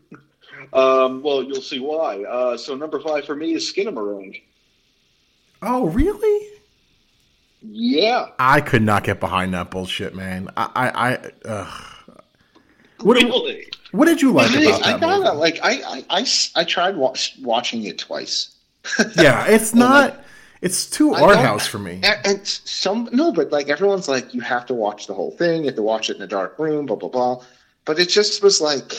Um, 0.73 1.23
well, 1.23 1.43
you'll 1.43 1.63
see 1.63 1.81
why. 1.81 2.23
Uh, 2.25 2.57
so 2.57 2.75
number 2.77 3.01
five 3.01 3.25
for 3.25 3.35
me 3.35 3.55
is 3.55 3.71
Skinamarink. 3.73 4.43
Oh, 5.63 5.87
really? 5.89 6.49
Yeah, 7.63 8.29
I 8.39 8.61
could 8.61 8.83
not 8.83 9.05
get 9.05 9.21
behind 9.21 9.53
that 9.53 9.71
bullshit, 9.71 10.15
man. 10.15 10.49
I, 10.57 10.71
I, 10.75 11.11
I 11.11 11.31
ugh. 11.45 11.85
What, 13.03 13.17
really. 13.17 13.67
what 13.93 14.07
did 14.07 14.23
you 14.23 14.33
like 14.33 14.51
I, 14.51 14.63
about 14.63 14.83
I 14.83 14.93
that 14.93 15.01
gotta 15.01 15.25
movie? 15.25 15.37
like 15.37 15.59
I 15.63 15.83
I, 15.83 16.05
I 16.21 16.27
I 16.57 16.65
tried 16.65 16.97
watch, 16.97 17.37
watching 17.43 17.85
it 17.85 17.99
twice. 17.99 18.57
Yeah, 19.17 19.47
it's 19.47 19.75
not. 19.75 20.25
It's 20.63 20.89
too 20.89 21.15
I 21.15 21.23
art 21.23 21.37
house 21.37 21.67
for 21.67 21.79
me. 21.79 22.01
And, 22.03 22.19
and 22.25 22.47
some 22.47 23.09
no, 23.13 23.33
but 23.33 23.51
like 23.51 23.69
everyone's 23.69 24.09
like, 24.09 24.35
you 24.35 24.41
have 24.41 24.67
to 24.67 24.75
watch 24.75 25.07
the 25.07 25.15
whole 25.15 25.31
thing. 25.31 25.63
You 25.63 25.67
have 25.69 25.77
to 25.77 25.83
watch 25.83 26.11
it 26.11 26.17
in 26.17 26.23
a 26.23 26.27
dark 26.27 26.59
room. 26.59 26.87
Blah 26.87 26.97
blah 26.97 27.09
blah. 27.09 27.45
But 27.85 27.99
it 27.99 28.09
just 28.09 28.43
was 28.43 28.61
like, 28.61 28.93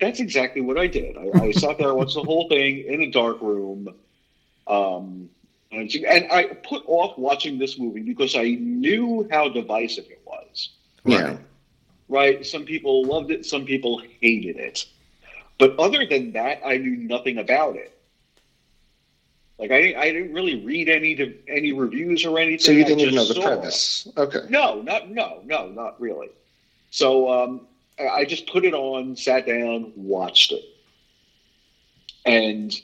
That's 0.00 0.20
exactly 0.20 0.60
what 0.60 0.78
I 0.78 0.86
did. 0.86 1.16
I, 1.16 1.30
I 1.46 1.50
sat 1.52 1.78
there, 1.78 1.92
watched 1.94 2.14
the 2.14 2.22
whole 2.22 2.48
thing 2.48 2.84
in 2.86 3.02
a 3.02 3.10
dark 3.10 3.40
room, 3.40 3.88
um, 4.66 5.28
and, 5.72 5.90
and 5.94 6.30
I 6.30 6.44
put 6.44 6.84
off 6.86 7.18
watching 7.18 7.58
this 7.58 7.78
movie 7.78 8.00
because 8.02 8.36
I 8.36 8.50
knew 8.50 9.26
how 9.30 9.48
divisive 9.48 10.06
it 10.10 10.20
was. 10.24 10.70
you 11.04 11.18
Right. 11.18 11.38
Right? 12.08 12.46
Some 12.46 12.64
people 12.64 13.04
loved 13.04 13.30
it, 13.30 13.44
some 13.46 13.64
people 13.64 14.00
hated 14.20 14.56
it. 14.56 14.86
But 15.58 15.76
other 15.78 16.06
than 16.06 16.32
that, 16.32 16.60
I 16.64 16.76
knew 16.76 16.96
nothing 16.96 17.38
about 17.38 17.74
it. 17.76 17.92
Like 19.58 19.72
I, 19.72 19.80
didn't- 19.80 20.00
I 20.00 20.12
didn't 20.12 20.32
really 20.32 20.64
read 20.64 20.88
any 20.88 21.34
any 21.48 21.72
reviews 21.72 22.24
or 22.24 22.38
anything. 22.38 22.58
so 22.60 22.70
you 22.70 22.84
didn't 22.84 23.00
even 23.00 23.16
know 23.16 23.24
the 23.24 23.40
premise. 23.40 24.06
Okay. 24.16 24.42
No, 24.48 24.80
not 24.82 25.10
no, 25.10 25.40
no, 25.44 25.68
not 25.68 26.00
really. 26.00 26.28
So 26.90 27.28
um, 27.30 27.66
I 28.00 28.24
just 28.24 28.46
put 28.46 28.64
it 28.64 28.74
on, 28.74 29.16
sat 29.16 29.46
down, 29.46 29.92
watched 29.96 30.52
it, 30.52 30.64
and 32.24 32.74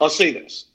I'll 0.00 0.10
say 0.10 0.32
this: 0.32 0.66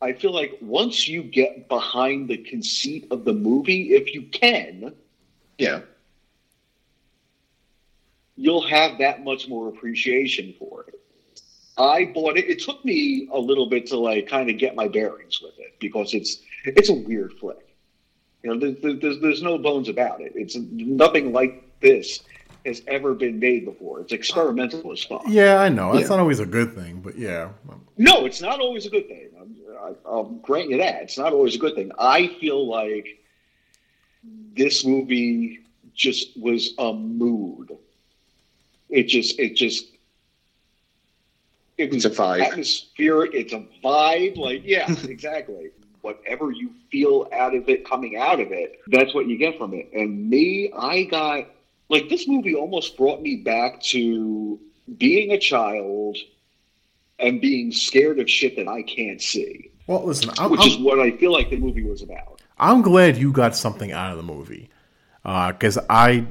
I 0.00 0.12
feel 0.12 0.32
like 0.32 0.52
once 0.60 1.08
you 1.08 1.22
get 1.22 1.68
behind 1.68 2.28
the 2.28 2.38
conceit 2.38 3.06
of 3.10 3.24
the 3.24 3.32
movie, 3.32 3.94
if 3.94 4.14
you 4.14 4.22
can, 4.22 4.92
Yeah. 5.58 5.80
you'll 8.36 8.62
have 8.62 8.98
that 8.98 9.22
much 9.24 9.48
more 9.48 9.68
appreciation 9.68 10.54
for 10.58 10.84
it. 10.88 11.00
I 11.78 12.04
bought 12.06 12.36
it. 12.36 12.48
It 12.48 12.60
took 12.60 12.84
me 12.84 13.28
a 13.32 13.38
little 13.38 13.66
bit 13.66 13.86
to 13.88 13.98
like 13.98 14.26
kind 14.26 14.50
of 14.50 14.58
get 14.58 14.74
my 14.74 14.88
bearings 14.88 15.40
with 15.40 15.58
it 15.58 15.74
because 15.80 16.14
it's 16.14 16.38
it's 16.64 16.90
a 16.90 16.94
weird 16.94 17.34
flick. 17.34 17.67
You 18.42 18.54
know, 18.54 18.72
there's, 18.72 19.00
there's, 19.00 19.20
there's 19.20 19.42
no 19.42 19.58
bones 19.58 19.88
about 19.88 20.20
it. 20.20 20.32
It's 20.36 20.56
nothing 20.56 21.32
like 21.32 21.64
this 21.80 22.20
has 22.64 22.82
ever 22.86 23.14
been 23.14 23.38
made 23.38 23.64
before. 23.64 24.00
It's 24.00 24.12
experimental 24.12 24.92
as 24.92 25.02
fuck. 25.02 25.22
Yeah, 25.26 25.60
I 25.60 25.68
know. 25.68 25.92
That's 25.92 26.02
Yeah. 26.04 26.16
not 26.16 26.20
always 26.20 26.38
a 26.40 26.46
good 26.46 26.74
thing, 26.74 27.00
but 27.00 27.18
yeah. 27.18 27.50
No, 27.96 28.26
it's 28.26 28.40
not 28.40 28.60
always 28.60 28.86
a 28.86 28.90
good 28.90 29.08
thing. 29.08 29.28
I'm, 29.40 29.56
I, 29.80 29.92
I'll 30.08 30.24
grant 30.24 30.70
you 30.70 30.76
that. 30.78 31.02
It's 31.02 31.18
not 31.18 31.32
always 31.32 31.56
a 31.56 31.58
good 31.58 31.74
thing. 31.74 31.90
I 31.98 32.28
feel 32.40 32.66
like 32.68 33.06
this 34.56 34.84
movie 34.84 35.60
just 35.94 36.38
was 36.40 36.74
a 36.78 36.92
mood. 36.92 37.76
It 38.88 39.04
just, 39.04 39.38
it 39.40 39.56
just, 39.56 39.86
it 41.76 41.92
was 41.92 42.04
It's 42.04 42.18
a 42.18 42.20
vibe. 42.22 42.42
atmospheric. 42.44 43.34
It's 43.34 43.52
a 43.52 43.64
vibe. 43.84 44.36
Like, 44.36 44.62
yeah, 44.64 44.90
exactly. 45.08 45.70
Whatever 46.08 46.50
you 46.50 46.70
feel 46.90 47.28
out 47.32 47.54
of 47.54 47.68
it, 47.68 47.84
coming 47.84 48.16
out 48.16 48.40
of 48.40 48.50
it, 48.50 48.80
that's 48.86 49.12
what 49.12 49.26
you 49.26 49.36
get 49.36 49.58
from 49.58 49.74
it. 49.74 49.90
And 49.92 50.30
me, 50.30 50.72
I 50.76 51.02
got 51.02 51.48
like 51.90 52.08
this 52.08 52.26
movie 52.26 52.54
almost 52.54 52.96
brought 52.96 53.20
me 53.20 53.36
back 53.36 53.82
to 53.82 54.58
being 54.96 55.32
a 55.32 55.38
child 55.38 56.16
and 57.18 57.42
being 57.42 57.72
scared 57.72 58.20
of 58.20 58.30
shit 58.30 58.56
that 58.56 58.68
I 58.68 58.82
can't 58.82 59.20
see, 59.20 59.70
Well, 59.86 60.04
listen, 60.06 60.30
I'm, 60.38 60.50
which 60.50 60.60
I'm, 60.60 60.68
is 60.68 60.78
what 60.78 60.98
I 60.98 61.10
feel 61.10 61.32
like 61.32 61.50
the 61.50 61.58
movie 61.58 61.82
was 61.82 62.00
about. 62.00 62.40
I'm 62.58 62.80
glad 62.80 63.18
you 63.18 63.32
got 63.32 63.54
something 63.54 63.92
out 63.92 64.12
of 64.12 64.16
the 64.16 64.22
movie 64.22 64.70
uh, 65.26 65.52
because 65.52 65.78
I 65.90 66.26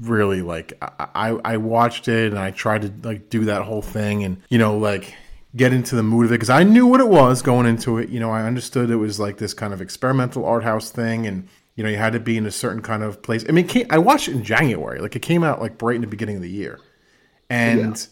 really 0.00 0.42
like 0.42 0.72
I 0.82 1.38
I 1.44 1.56
watched 1.58 2.08
it 2.08 2.32
and 2.32 2.38
I 2.38 2.50
tried 2.50 2.82
to 2.82 3.08
like 3.08 3.30
do 3.30 3.44
that 3.44 3.62
whole 3.62 3.82
thing 3.82 4.24
and 4.24 4.42
you 4.48 4.58
know 4.58 4.78
like 4.78 5.14
get 5.54 5.72
into 5.72 5.96
the 5.96 6.02
mood 6.02 6.26
of 6.26 6.32
it 6.32 6.34
because 6.34 6.50
I 6.50 6.62
knew 6.62 6.86
what 6.86 7.00
it 7.00 7.08
was 7.08 7.42
going 7.42 7.66
into 7.66 7.98
it. 7.98 8.08
You 8.08 8.20
know, 8.20 8.30
I 8.30 8.42
understood 8.42 8.90
it 8.90 8.96
was 8.96 9.20
like 9.20 9.38
this 9.38 9.54
kind 9.54 9.72
of 9.72 9.80
experimental 9.80 10.44
art 10.44 10.64
house 10.64 10.90
thing 10.90 11.26
and. 11.26 11.48
You 11.74 11.82
know, 11.82 11.88
you 11.88 11.96
had 11.96 12.12
to 12.12 12.20
be 12.20 12.36
in 12.36 12.44
a 12.44 12.50
certain 12.50 12.82
kind 12.82 13.02
of 13.02 13.22
place. 13.22 13.46
I 13.48 13.52
mean, 13.52 13.64
it 13.64 13.70
came, 13.70 13.86
I 13.88 13.96
watched 13.96 14.28
it 14.28 14.32
in 14.32 14.44
January. 14.44 15.00
Like, 15.00 15.16
it 15.16 15.22
came 15.22 15.42
out 15.42 15.58
like 15.58 15.80
right 15.80 15.94
in 15.94 16.02
the 16.02 16.06
beginning 16.06 16.36
of 16.36 16.42
the 16.42 16.50
year, 16.50 16.78
and 17.48 18.06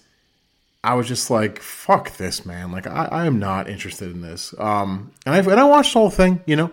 I 0.83 0.95
was 0.95 1.07
just 1.07 1.29
like, 1.31 1.61
"Fuck 1.61 2.17
this, 2.17 2.47
man!" 2.47 2.73
Like, 2.73 2.87
I, 2.87 3.05
I 3.13 3.27
am 3.27 3.39
not 3.39 3.69
interested 3.69 4.13
in 4.13 4.23
this. 4.23 4.55
Um, 4.59 5.13
and 5.27 5.35
I 5.35 5.39
and 5.41 5.61
I 5.61 5.65
watched 5.65 5.93
the 5.93 5.99
whole 5.99 6.09
thing, 6.09 6.41
you 6.47 6.57
know, 6.57 6.71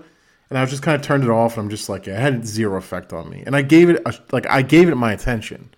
and 0.50 0.58
I 0.58 0.62
was 0.62 0.70
just 0.70 0.82
kind 0.82 0.96
of 0.96 1.02
turned 1.02 1.26
it 1.26 1.30
off. 1.30 1.58
And 1.58 1.66
I'm 1.66 1.70
just 1.70 1.90
like, 1.90 2.06
yeah, 2.08 2.16
it 2.16 2.22
had 2.22 2.48
zero 2.48 2.78
effect 2.78 3.12
on 3.12 3.30
me. 3.30 3.44
And 3.46 3.54
I 3.54 3.64
gave 3.64 3.90
it 3.90 4.02
a, 4.06 4.14
like 4.32 4.50
I 4.50 4.62
gave 4.62 4.88
it 4.88 4.96
my 4.96 5.12
attention, 5.12 5.70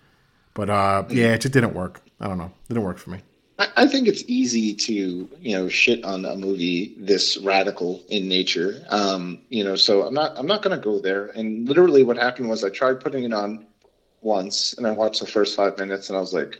but 0.54 0.70
uh, 0.70 1.06
yeah, 1.10 1.34
it 1.34 1.40
just 1.40 1.52
didn't 1.52 1.74
work. 1.74 2.02
I 2.20 2.28
don't 2.28 2.38
know, 2.38 2.52
it 2.52 2.68
didn't 2.68 2.84
work 2.84 2.98
for 2.98 3.10
me. 3.10 3.18
I, 3.60 3.68
I 3.76 3.86
think 3.86 4.08
it's 4.08 4.24
easy 4.26 4.74
to 4.74 5.28
you 5.38 5.56
know 5.56 5.68
shit 5.68 6.02
on 6.02 6.24
a 6.24 6.34
movie 6.34 6.94
this 6.96 7.36
radical 7.36 8.02
in 8.08 8.26
nature. 8.26 8.82
Um, 8.88 9.42
you 9.50 9.62
know, 9.62 9.76
so 9.76 10.02
I'm 10.02 10.14
not 10.14 10.32
I'm 10.36 10.46
not 10.46 10.62
going 10.62 10.76
to 10.76 10.82
go 10.82 10.98
there. 10.98 11.26
And 11.26 11.68
literally, 11.68 12.02
what 12.02 12.16
happened 12.16 12.48
was 12.48 12.64
I 12.64 12.70
tried 12.70 13.00
putting 13.00 13.24
it 13.24 13.34
on 13.34 13.66
once, 14.22 14.72
and 14.72 14.86
I 14.86 14.90
watched 14.90 15.20
the 15.20 15.26
first 15.26 15.54
five 15.54 15.78
minutes, 15.78 16.08
and 16.08 16.16
I 16.16 16.20
was 16.20 16.32
like, 16.32 16.58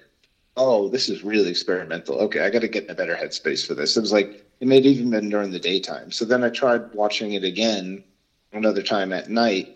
"Oh, 0.58 0.88
this 0.88 1.08
is 1.08 1.24
really 1.24 1.48
experimental. 1.50 2.16
Okay, 2.16 2.40
I 2.40 2.50
got 2.50 2.60
to 2.60 2.68
get 2.68 2.84
in 2.84 2.90
a 2.90 2.94
better 2.94 3.16
headspace 3.16 3.66
for 3.66 3.74
this." 3.74 3.96
It 3.96 4.00
was 4.00 4.12
like 4.12 4.44
it 4.60 4.68
may 4.68 4.76
have 4.76 4.86
even 4.86 5.10
been 5.10 5.30
during 5.30 5.50
the 5.50 5.58
daytime. 5.58 6.12
So 6.12 6.26
then 6.26 6.44
I 6.44 6.50
tried 6.50 6.92
watching 6.92 7.32
it 7.32 7.44
again 7.44 8.04
another 8.52 8.82
time 8.82 9.14
at 9.14 9.30
night, 9.30 9.74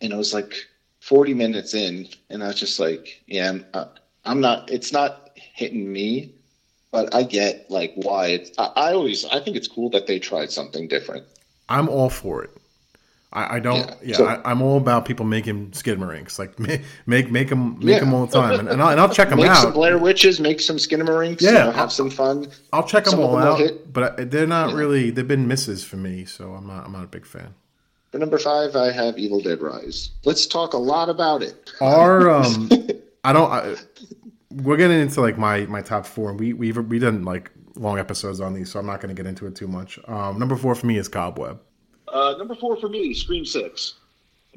and 0.00 0.12
it 0.12 0.16
was 0.16 0.32
like 0.32 0.54
40 1.00 1.34
minutes 1.34 1.74
in, 1.74 2.08
and 2.28 2.44
I 2.44 2.48
was 2.48 2.60
just 2.60 2.78
like, 2.78 3.20
"Yeah, 3.26 3.48
I'm, 3.48 3.66
uh, 3.74 3.86
I'm 4.24 4.40
not. 4.40 4.70
It's 4.70 4.92
not." 4.92 5.29
Hitting 5.60 5.92
me, 5.92 6.32
but 6.90 7.14
I 7.14 7.22
get 7.22 7.70
like 7.70 7.92
why 7.94 8.28
it's. 8.28 8.50
I, 8.58 8.64
I 8.76 8.92
always 8.94 9.24
I 9.26 9.38
think 9.40 9.56
it's 9.56 9.68
cool 9.68 9.90
that 9.90 10.06
they 10.08 10.18
tried 10.18 10.50
something 10.50 10.88
different. 10.88 11.24
I'm 11.68 11.88
all 11.88 12.10
for 12.10 12.42
it. 12.42 12.50
I, 13.32 13.56
I 13.56 13.60
don't. 13.60 13.76
Yeah, 13.86 13.94
Yeah, 14.02 14.16
so- 14.16 14.26
I, 14.26 14.50
I'm 14.50 14.60
all 14.62 14.76
about 14.78 15.04
people 15.04 15.24
making 15.24 15.70
skidmarinks. 15.70 16.38
Like 16.38 16.58
make 16.66 16.82
make 17.06 17.30
make 17.30 17.48
them 17.50 17.78
make 17.78 17.88
Yeah. 17.94 18.00
them 18.00 18.12
all 18.14 18.26
the 18.26 18.32
time, 18.40 18.58
and, 18.58 18.68
and, 18.70 18.82
I'll, 18.82 18.88
and 18.88 18.98
I'll 19.00 19.08
check 19.12 19.28
them 19.32 19.38
Make 19.38 19.54
some 19.54 19.68
out. 19.68 19.74
Blair 19.74 19.98
Witches, 19.98 20.40
make 20.40 20.60
some 20.60 20.76
Skinamarink, 20.78 21.40
Yeah. 21.40 21.50
you 21.50 21.54
know, 21.66 21.70
have 21.70 21.92
some 21.92 22.10
fun. 22.10 22.48
I'll 22.72 22.82
check 22.86 23.04
them 23.04 23.12
some 23.12 23.20
all 23.20 23.36
them 23.36 23.46
out, 23.46 23.58
hit. 23.60 23.92
but 23.92 24.30
they're 24.30 24.48
not 24.48 24.70
Yeah. 24.70 24.76
really. 24.76 25.10
They've 25.10 25.28
been 25.28 25.46
misses 25.46 25.84
for 25.84 25.96
me, 25.96 26.24
so 26.24 26.54
I'm 26.54 26.66
not. 26.66 26.86
I'm 26.86 26.92
not 26.92 27.04
a 27.04 27.08
big 27.08 27.24
fan. 27.26 27.54
For 28.10 28.18
number 28.18 28.38
five, 28.38 28.74
I 28.74 28.90
have 28.90 29.16
Evil 29.18 29.40
Dead 29.40 29.60
Rise. 29.60 30.10
Let's 30.24 30.44
talk 30.46 30.72
a 30.72 30.78
lot 30.78 31.08
about 31.08 31.44
it. 31.44 31.70
Our 31.80 32.28
um, 32.36 32.68
I 33.22 33.32
don't. 33.32 33.52
I, 33.52 33.76
we're 34.50 34.76
getting 34.76 35.00
into 35.00 35.20
like 35.20 35.38
my 35.38 35.66
my 35.66 35.82
top 35.82 36.06
four, 36.06 36.30
and 36.30 36.38
we 36.40 36.52
we've 36.52 36.76
we 36.76 36.98
done 36.98 37.24
like 37.24 37.50
long 37.76 37.98
episodes 37.98 38.40
on 38.40 38.54
these, 38.54 38.70
so 38.70 38.78
I'm 38.80 38.86
not 38.86 39.00
going 39.00 39.14
to 39.14 39.20
get 39.20 39.28
into 39.28 39.46
it 39.46 39.54
too 39.54 39.68
much. 39.68 39.98
Um, 40.08 40.38
number 40.38 40.56
four 40.56 40.74
for 40.74 40.86
me 40.86 40.98
is 40.98 41.08
Cobweb. 41.08 41.60
Uh, 42.08 42.34
number 42.38 42.54
four 42.54 42.76
for 42.76 42.88
me, 42.88 43.14
Scream 43.14 43.44
Six. 43.44 43.94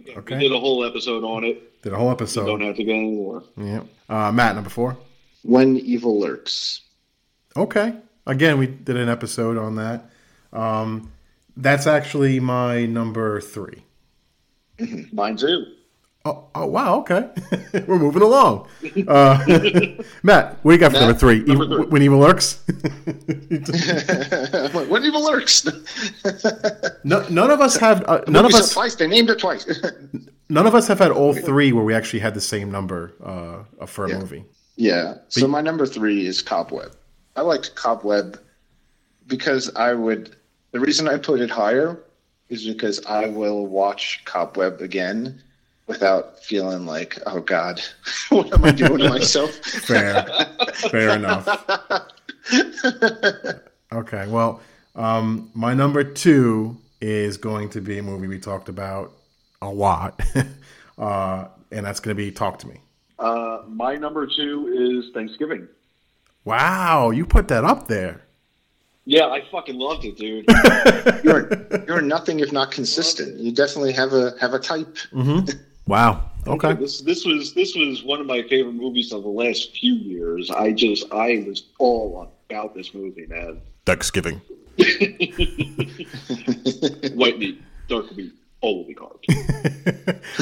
Okay. 0.09 0.35
We 0.35 0.41
did 0.41 0.51
a 0.51 0.59
whole 0.59 0.83
episode 0.83 1.23
on 1.23 1.43
it. 1.43 1.81
Did 1.83 1.93
a 1.93 1.97
whole 1.97 2.09
episode 2.09 2.45
Don't 2.45 2.61
episode. 2.61 2.67
have 2.67 2.75
to 2.77 2.83
get 2.83 2.93
any 2.95 3.11
more. 3.11 3.43
Yeah. 3.57 3.83
Uh, 4.09 4.31
Matt, 4.31 4.55
number 4.55 4.69
four. 4.71 4.97
When 5.43 5.77
Evil 5.77 6.19
Lurks. 6.19 6.81
Okay. 7.55 7.93
Again, 8.25 8.57
we 8.57 8.67
did 8.67 8.95
an 8.97 9.09
episode 9.09 9.57
on 9.57 9.75
that. 9.75 10.09
Um, 10.51 11.11
that's 11.55 11.85
actually 11.85 12.39
my 12.39 12.85
number 12.87 13.39
three. 13.41 13.83
Mine 15.11 15.35
too. 15.37 15.65
Oh, 16.25 16.47
oh 16.55 16.65
wow. 16.67 16.99
Okay. 16.99 17.27
We're 17.85 17.99
moving 17.99 18.21
along. 18.21 18.65
Uh, 19.09 19.43
Matt, 20.23 20.57
what 20.63 20.71
do 20.71 20.71
you 20.71 20.77
got 20.77 20.93
for 20.93 20.99
Matt, 20.99 21.01
number 21.01 21.19
three? 21.19 21.43
number 21.43 21.65
three. 21.67 21.85
When 21.87 22.01
Evil 22.01 22.19
Lurks? 22.19 22.59
Like, 24.73 24.89
when 24.89 25.03
Evil 25.03 25.21
Lurks. 25.23 25.65
no, 27.03 27.27
none 27.29 27.51
of 27.51 27.59
us 27.59 27.75
have. 27.77 28.03
Uh, 28.07 28.21
none 28.29 28.45
of 28.45 28.53
us. 28.53 28.71
twice. 28.73 28.95
They 28.95 29.07
named 29.07 29.29
it 29.29 29.39
twice. 29.39 29.67
None 30.49 30.65
of 30.65 30.73
us 30.75 30.87
have 30.87 30.99
had 30.99 31.11
all 31.11 31.33
three 31.33 31.73
where 31.73 31.83
we 31.83 31.93
actually 31.93 32.19
had 32.19 32.33
the 32.33 32.41
same 32.41 32.71
number 32.71 33.13
uh, 33.23 33.85
for 33.85 34.05
a 34.05 34.09
Yeah. 34.09 34.19
movie. 34.19 34.45
yeah. 34.77 35.15
So 35.27 35.45
my 35.47 35.59
number 35.61 35.85
three 35.85 36.25
is 36.25 36.41
Cobweb. 36.41 36.93
I 37.35 37.41
liked 37.41 37.75
Cobweb 37.75 38.39
because 39.27 39.69
I 39.75 39.93
would. 39.93 40.37
The 40.71 40.79
reason 40.79 41.07
I 41.09 41.17
put 41.17 41.41
it 41.41 41.49
higher 41.49 42.01
is 42.49 42.65
because 42.65 43.05
I 43.05 43.27
will 43.27 43.67
watch 43.67 44.21
Cobweb 44.25 44.79
again 44.81 45.41
without 45.87 46.39
feeling 46.43 46.85
like, 46.85 47.19
oh 47.25 47.39
God, 47.39 47.81
what 48.29 48.51
am 48.53 48.63
I 48.65 48.71
doing 48.71 48.99
to 48.99 49.09
myself? 49.09 49.51
Fair. 49.55 50.25
Fair 50.89 51.15
enough. 51.15 51.47
Okay. 53.93 54.25
Well, 54.27 54.59
um, 54.95 55.51
my 55.53 55.73
number 55.73 56.03
two 56.03 56.77
is 56.99 57.37
going 57.37 57.69
to 57.69 57.81
be 57.81 57.99
a 57.99 58.03
movie 58.03 58.27
we 58.27 58.39
talked 58.39 58.69
about 58.69 59.13
a 59.61 59.69
lot, 59.69 60.19
uh, 60.97 61.45
and 61.71 61.85
that's 61.85 61.99
going 61.99 62.15
to 62.15 62.21
be 62.21 62.31
Talk 62.31 62.59
to 62.59 62.67
Me. 62.67 62.79
Uh, 63.19 63.59
my 63.67 63.95
number 63.95 64.25
two 64.25 65.03
is 65.05 65.13
Thanksgiving. 65.13 65.67
Wow, 66.43 67.11
you 67.11 67.25
put 67.25 67.47
that 67.49 67.63
up 67.63 67.87
there. 67.87 68.21
Yeah, 69.05 69.27
I 69.27 69.43
fucking 69.51 69.77
loved 69.77 70.05
it, 70.05 70.17
dude. 70.17 70.45
You're 71.23 71.49
you're 71.87 72.01
nothing 72.01 72.39
if 72.39 72.51
not 72.51 72.71
consistent. 72.71 73.37
You 73.37 73.51
definitely 73.51 73.91
have 73.93 74.13
a 74.13 74.33
have 74.39 74.53
a 74.53 74.59
type. 74.59 74.97
Wow. 75.87 76.31
Okay. 76.45 76.73
This 76.73 77.01
this 77.01 77.25
was 77.25 77.53
this 77.53 77.75
was 77.75 78.03
one 78.03 78.19
of 78.19 78.25
my 78.25 78.41
favorite 78.43 78.73
movies 78.73 79.11
of 79.13 79.23
the 79.23 79.29
last 79.29 79.71
few 79.75 79.93
years. 79.93 80.51
I 80.51 80.71
just 80.71 81.11
I 81.11 81.43
was 81.47 81.63
all 81.79 82.31
about 82.49 82.75
this 82.75 82.93
movie, 82.93 83.25
man. 83.27 83.61
Thanksgiving. 83.85 84.41
White 87.15 87.37
meat, 87.39 87.61
dark 87.87 88.15
meat, 88.15 88.33
all 88.61 88.77
will 88.79 88.85
be 88.85 88.93
carved. 88.93 89.25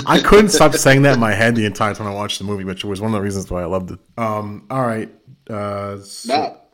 I 0.08 0.20
couldn't 0.22 0.50
stop 0.50 0.74
saying 0.74 1.02
that 1.04 1.16
in 1.16 1.20
my 1.20 1.34
head 1.34 1.56
the 1.56 1.66
entire 1.66 1.94
time 1.94 2.08
I 2.08 2.14
watched 2.14 2.40
the 2.40 2.46
movie, 2.46 2.64
which 2.64 2.84
was 2.84 3.02
one 3.02 3.12
of 3.12 3.14
the 3.14 3.22
reasons 3.22 3.52
why 3.52 3.62
I 3.62 3.66
loved 3.66 3.92
it. 3.92 4.00
Um. 4.18 4.66
All 4.70 4.82
right. 4.86 5.10
Uh, 5.50 5.98
so- 6.00 6.34
Matt, 6.34 6.70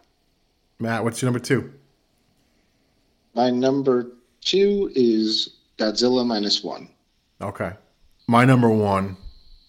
Matt, 0.80 1.04
what's 1.04 1.22
your 1.22 1.28
number 1.28 1.40
two? 1.40 1.74
My 3.34 3.50
number 3.50 4.12
two 4.42 4.92
is 4.96 5.56
Godzilla 5.78 6.26
minus 6.26 6.64
one. 6.64 6.90
Okay. 7.42 7.72
My 8.28 8.44
number 8.44 8.70
one 8.70 9.16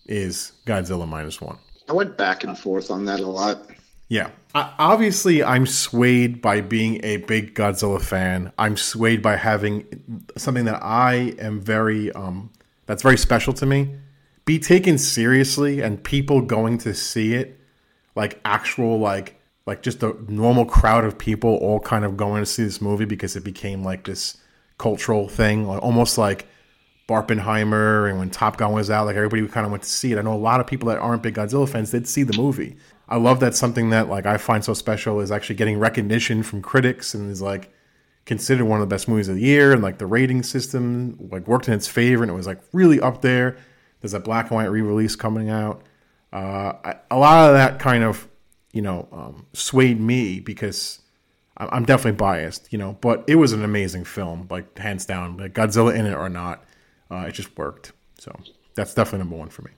is 0.07 0.53
Godzilla 0.67 1.07
minus 1.07 1.41
one. 1.41 1.59
I 1.89 1.93
went 1.93 2.19
back 2.19 2.43
and 2.43 2.59
forth 2.59 2.91
on 2.91 3.05
that 3.05 3.21
a 3.21 3.27
lot. 3.27 3.71
Yeah. 4.09 4.31
I, 4.55 4.75
obviously, 4.79 5.45
I'm 5.45 5.65
swayed 5.65 6.43
by 6.43 6.61
being 6.61 7.05
a 7.05 7.19
big 7.19 7.55
Godzilla 7.55 8.03
fan. 8.03 8.53
I'm 8.59 8.77
swayed 8.77 9.23
by 9.23 9.37
having 9.37 10.25
something 10.37 10.65
that 10.65 10.83
I 10.83 11.35
am 11.39 11.61
very, 11.61 12.11
um, 12.13 12.51
that's 12.87 13.03
very 13.03 13.17
special 13.17 13.53
to 13.55 13.67
me, 13.67 13.95
be 14.45 14.59
taken 14.59 14.99
seriously 14.99 15.81
and 15.81 16.03
people 16.03 16.41
going 16.41 16.79
to 16.79 16.95
see 16.95 17.35
it, 17.35 17.61
like 18.17 18.41
actual, 18.45 18.99
like, 18.99 19.41
like 19.67 19.83
just 19.83 20.03
a 20.03 20.17
normal 20.27 20.65
crowd 20.65 21.05
of 21.05 21.17
people 21.17 21.57
all 21.59 21.79
kind 21.79 22.05
of 22.05 22.17
going 22.17 22.43
to 22.43 22.47
see 22.47 22.65
this 22.65 22.81
movie 22.81 23.05
because 23.05 23.37
it 23.37 23.45
became 23.45 23.85
like 23.85 24.05
this 24.05 24.37
cultural 24.79 25.29
thing, 25.29 25.67
like, 25.67 25.81
almost 25.83 26.19
like 26.19 26.49
Barbenheimer 27.09 28.09
and 28.09 28.19
when 28.19 28.29
Top 28.29 28.59
Gun 28.59 28.73
was 28.73 28.91
out, 28.91 29.07
like 29.07 29.17
everybody 29.17 29.47
kind 29.49 29.65
of 29.65 29.73
went 29.73 29.83
to 29.83 29.89
see 29.89 30.13
it. 30.13 30.19
I 30.19 30.23
know 30.23 30.35
a 30.35 30.37
lot 30.37 30.61
of 30.61 30.67
people 30.67 30.89
that 30.91 30.99
aren't 30.99 31.23
big 31.23 31.35
Godzilla 31.35 31.69
fans 31.69 31.91
did 31.91 32.07
see 32.07 32.23
the 32.23 32.37
movie. 32.37 32.77
I 33.09 33.17
love 33.17 33.41
that 33.41 33.55
something 33.55 33.91
that 33.91 34.09
like 34.09 34.27
I 34.27 34.37
find 34.37 34.63
so 34.63 34.75
special 34.75 35.21
is 35.21 35.33
actually 35.33 35.57
getting 35.57 35.79
recognition 35.79 36.43
from 36.43 36.61
critics 36.61 37.15
and 37.15 37.31
is 37.31 37.41
like 37.41 37.73
considered 38.27 38.67
one 38.67 38.81
of 38.81 38.87
the 38.87 38.95
best 38.95 39.09
movies 39.09 39.29
of 39.29 39.37
the 39.37 39.41
year 39.41 39.73
and 39.73 39.83
like 39.83 39.97
the 39.97 40.07
rating 40.07 40.43
system 40.43 41.17
like 41.33 41.49
worked 41.49 41.67
in 41.67 41.73
its 41.73 41.89
favor 41.89 42.23
and 42.23 42.31
it 42.31 42.35
was 42.35 42.47
like 42.47 42.61
really 42.73 43.01
up 43.01 43.23
there. 43.23 43.57
There's 44.01 44.15
a 44.15 44.21
black 44.21 44.51
and 44.51 44.57
white 44.57 44.67
re-release 44.71 45.17
coming 45.17 45.49
out. 45.49 45.83
Uh, 46.31 46.75
I, 46.85 46.97
a 47.11 47.19
lot 47.19 47.49
of 47.49 47.55
that 47.55 47.79
kind 47.79 48.05
of 48.05 48.29
you 48.75 48.83
know 48.83 49.09
um, 49.11 49.47
swayed 49.55 49.99
me 49.99 50.41
because 50.41 51.01
I'm 51.57 51.85
definitely 51.85 52.19
biased, 52.19 52.71
you 52.71 52.79
know, 52.79 52.97
but 53.01 53.25
it 53.27 53.35
was 53.35 53.53
an 53.53 53.65
amazing 53.65 54.05
film, 54.05 54.47
like 54.49 54.79
hands 54.79 55.05
down, 55.05 55.39
like 55.39 55.55
Godzilla 55.55 55.93
in 55.95 56.07
it 56.07 56.15
or 56.15 56.29
not, 56.29 56.65
uh, 57.11 57.25
it 57.29 57.33
just 57.33 57.57
worked. 57.57 57.93
So 58.19 58.35
that's 58.75 58.95
definitely 58.95 59.21
number 59.21 59.37
one 59.37 59.49
for 59.49 59.63
me. 59.63 59.71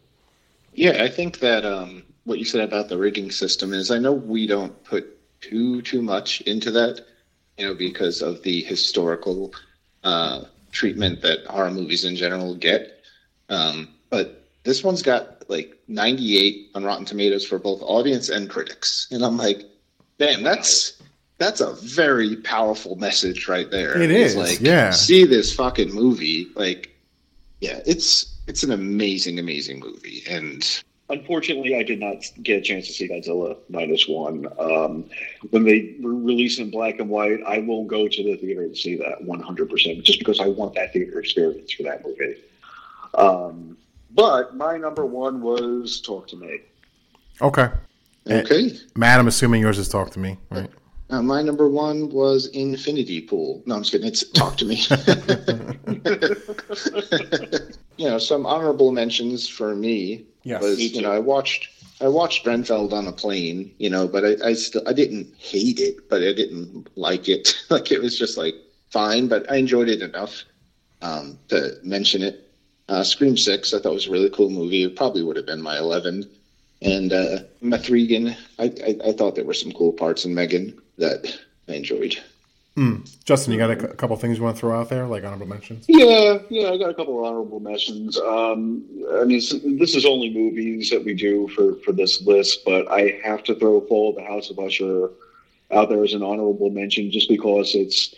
Yeah, 0.75 1.03
I 1.03 1.09
think 1.09 1.41
that 1.41 1.65
um, 1.65 2.05
what 2.25 2.39
you 2.39 2.45
said 2.45 2.61
about 2.63 2.89
the 2.89 2.99
rigging 2.99 3.31
system 3.31 3.73
is 3.73 3.91
I 3.91 3.99
know 3.99 4.13
we 4.13 4.47
don't 4.47 4.83
put 4.85 5.17
too 5.41 5.83
too 5.83 6.03
much 6.03 6.41
into 6.43 6.71
that, 6.73 7.05
you 7.59 7.67
know, 7.67 7.75
because 7.75 8.23
of 8.23 8.43
the 8.43 8.63
historical 8.63 9.53
uh, 10.05 10.43
treatment 10.73 11.23
that 11.23 11.47
horror 11.47 11.71
movies 11.71 12.05
in 12.05 12.17
general 12.17 12.55
get. 12.55 13.03
Um, 13.49 13.89
but 14.11 14.45
this 14.63 14.85
one's 14.85 15.03
got 15.03 15.49
like 15.51 15.77
98 15.89 16.71
on 16.75 16.85
Rotten 16.85 17.05
Tomatoes 17.05 17.47
for 17.47 17.59
both 17.59 17.83
audience 17.83 18.29
and 18.29 18.49
critics, 18.49 19.09
and 19.11 19.25
I'm 19.25 19.37
like, 19.37 19.63
damn, 20.19 20.43
that's 20.43 21.01
that's 21.39 21.61
a 21.61 21.73
very 21.73 22.37
powerful 22.37 22.97
message 22.97 23.49
right 23.49 23.71
there. 23.71 24.01
It 24.01 24.11
It's 24.11 24.35
is, 24.35 24.37
like, 24.37 24.61
yeah. 24.61 24.91
See 24.91 25.25
this 25.25 25.55
fucking 25.55 25.93
movie, 25.93 26.49
like, 26.55 26.91
yeah, 27.61 27.81
it's 27.87 28.35
it's 28.47 28.63
an 28.63 28.73
amazing, 28.73 29.39
amazing 29.39 29.81
movie, 29.81 30.23
and 30.29 30.83
Unfortunately, 31.11 31.75
I 31.75 31.83
did 31.83 31.99
not 31.99 32.25
get 32.41 32.59
a 32.59 32.61
chance 32.61 32.87
to 32.87 32.93
see 32.93 33.09
Godzilla 33.09 33.57
minus 33.69 34.07
one. 34.07 34.47
Um, 34.61 35.11
when 35.51 35.65
they 35.65 35.97
were 36.01 36.15
released 36.15 36.61
in 36.61 36.71
black 36.71 37.01
and 37.01 37.11
white, 37.11 37.41
I 37.45 37.59
will 37.59 37.85
go 37.85 38.07
to 38.07 38.23
the 38.23 38.37
theater 38.37 38.69
to 38.69 38.77
see 38.77 38.95
that 38.99 39.21
100%, 39.21 40.05
just 40.05 40.21
because 40.21 40.39
I 40.39 40.47
want 40.47 40.77
that 40.77 40.93
theater 40.93 41.19
experience 41.19 41.73
for 41.73 41.83
that 41.83 42.05
movie. 42.05 42.37
Um, 43.15 43.77
but 44.13 44.57
my 44.57 44.77
number 44.77 45.05
one 45.05 45.41
was 45.41 46.01
Talk 46.01 46.29
to 46.29 46.37
Me. 46.37 46.61
Okay. 47.41 47.71
Okay. 48.31 48.79
Matt, 48.95 49.19
I'm 49.19 49.27
assuming 49.27 49.63
yours 49.63 49.79
is 49.79 49.89
Talk 49.89 50.11
to 50.11 50.21
Me, 50.21 50.39
right? 50.51 50.71
Uh, 51.11 51.23
my 51.23 51.43
number 51.43 51.69
one 51.69 52.09
was 52.09 52.47
Infinity 52.49 53.21
Pool. 53.21 53.63
No, 53.67 53.75
I'm 53.75 53.83
just 53.83 53.93
kidding. 53.93 54.07
It's 54.07 54.25
Talk 54.31 54.57
to 54.59 54.65
Me. 54.65 54.77
you 57.97 58.09
know, 58.09 58.19
some 58.19 58.47
honorable 58.47 58.93
mentions 58.93 59.49
for 59.49 59.75
me 59.75 60.25
Yes, 60.45 60.63
was 60.63 60.81
you 60.81 61.03
know 61.03 61.11
I 61.11 61.19
watched 61.19 61.69
I 62.01 62.09
watched 62.09 62.47
Renfield 62.47 62.93
on 62.93 63.09
a 63.09 63.13
plane, 63.13 63.75
you 63.79 63.91
know, 63.91 64.07
but 64.07 64.25
I, 64.25 64.51
I 64.51 64.53
still 64.55 64.83
I 64.87 64.93
didn't 64.93 65.35
hate 65.37 65.81
it, 65.81 66.09
but 66.09 66.23
I 66.23 66.33
didn't 66.33 66.89
like 66.97 67.29
it. 67.29 67.57
like 67.71 67.91
it 67.91 68.01
was 68.01 68.17
just 68.17 68.39
like 68.39 68.55
fine, 68.91 69.27
but 69.27 69.51
I 69.51 69.57
enjoyed 69.57 69.89
it 69.89 70.03
enough 70.03 70.45
um, 71.03 71.39
to 71.49 71.73
mention 71.83 72.23
it. 72.23 72.47
Uh, 72.89 73.03
Scream 73.03 73.37
Six, 73.37 73.75
I 73.75 73.81
thought 73.81 73.95
was 73.95 74.07
a 74.07 74.11
really 74.13 74.31
cool 74.31 74.51
movie. 74.51 74.85
It 74.85 74.95
probably 74.97 75.25
would 75.25 75.37
have 75.37 75.47
been 75.47 75.63
my 75.63 75.77
eleven. 75.77 76.31
And 76.83 77.13
uh, 77.13 77.41
Meth 77.61 77.91
Regan, 77.91 78.35
I, 78.59 78.73
I 78.87 79.09
I 79.09 79.13
thought 79.13 79.35
there 79.35 79.45
were 79.45 79.55
some 79.55 79.73
cool 79.73 79.93
parts 79.93 80.25
in 80.25 80.35
Megan 80.35 80.81
that 81.01 81.37
I 81.69 81.73
enjoyed. 81.75 82.17
Justin, 83.25 83.53
you 83.53 83.59
got 83.59 83.71
a, 83.71 83.77
cou- 83.77 83.89
couple 83.95 84.17
things 84.17 84.39
you 84.39 84.45
want 84.45 84.57
to 84.57 84.61
throw 84.61 84.79
out 84.81 84.89
there, 84.89 85.07
like 85.07 85.23
honorable 85.23 85.47
mentions? 85.47 85.85
Yeah, 85.87 86.39
yeah, 86.49 86.71
I 86.71 86.79
got 86.79 86.89
a 86.89 86.95
couple 86.95 87.19
of 87.19 87.27
honorable 87.27 87.61
mentions. 87.61 88.17
Um, 88.19 88.85
I 89.13 89.25
mean, 89.25 89.39
this 89.79 89.95
is 89.95 90.07
only 90.07 90.31
movies 90.33 90.89
that 90.89 91.05
we 91.05 91.13
do 91.13 91.47
for, 91.49 91.75
for 91.85 91.93
this 91.93 92.23
list, 92.23 92.65
but 92.65 92.91
I 92.91 93.21
have 93.23 93.43
to 93.45 93.55
throw 93.55 93.83
Fall 93.83 94.11
of 94.11 94.17
the 94.17 94.25
House 94.25 94.49
of 94.49 94.59
Usher 94.59 95.11
out 95.71 95.91
there 95.91 96.03
as 96.03 96.15
an 96.15 96.23
honorable 96.23 96.71
mention 96.71 97.11
just 97.11 97.29
because 97.29 97.75
it's 97.75 98.15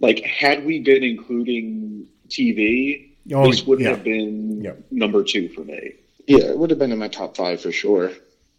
like 0.00 0.20
had 0.22 0.66
we 0.66 0.80
been 0.80 1.02
including 1.02 2.06
TV, 2.28 3.08
Oh, 3.32 3.50
this 3.50 3.64
would 3.66 3.80
yeah. 3.80 3.88
have 3.90 4.04
been 4.04 4.62
Yep. 4.64 4.84
number 4.90 5.22
two 5.24 5.48
for 5.48 5.62
me. 5.62 5.92
Yeah, 6.26 6.44
it 6.44 6.58
would 6.58 6.68
have 6.68 6.78
been 6.78 6.92
in 6.92 6.98
my 6.98 7.08
top 7.08 7.38
five 7.38 7.62
for 7.62 7.72
sure. 7.72 8.10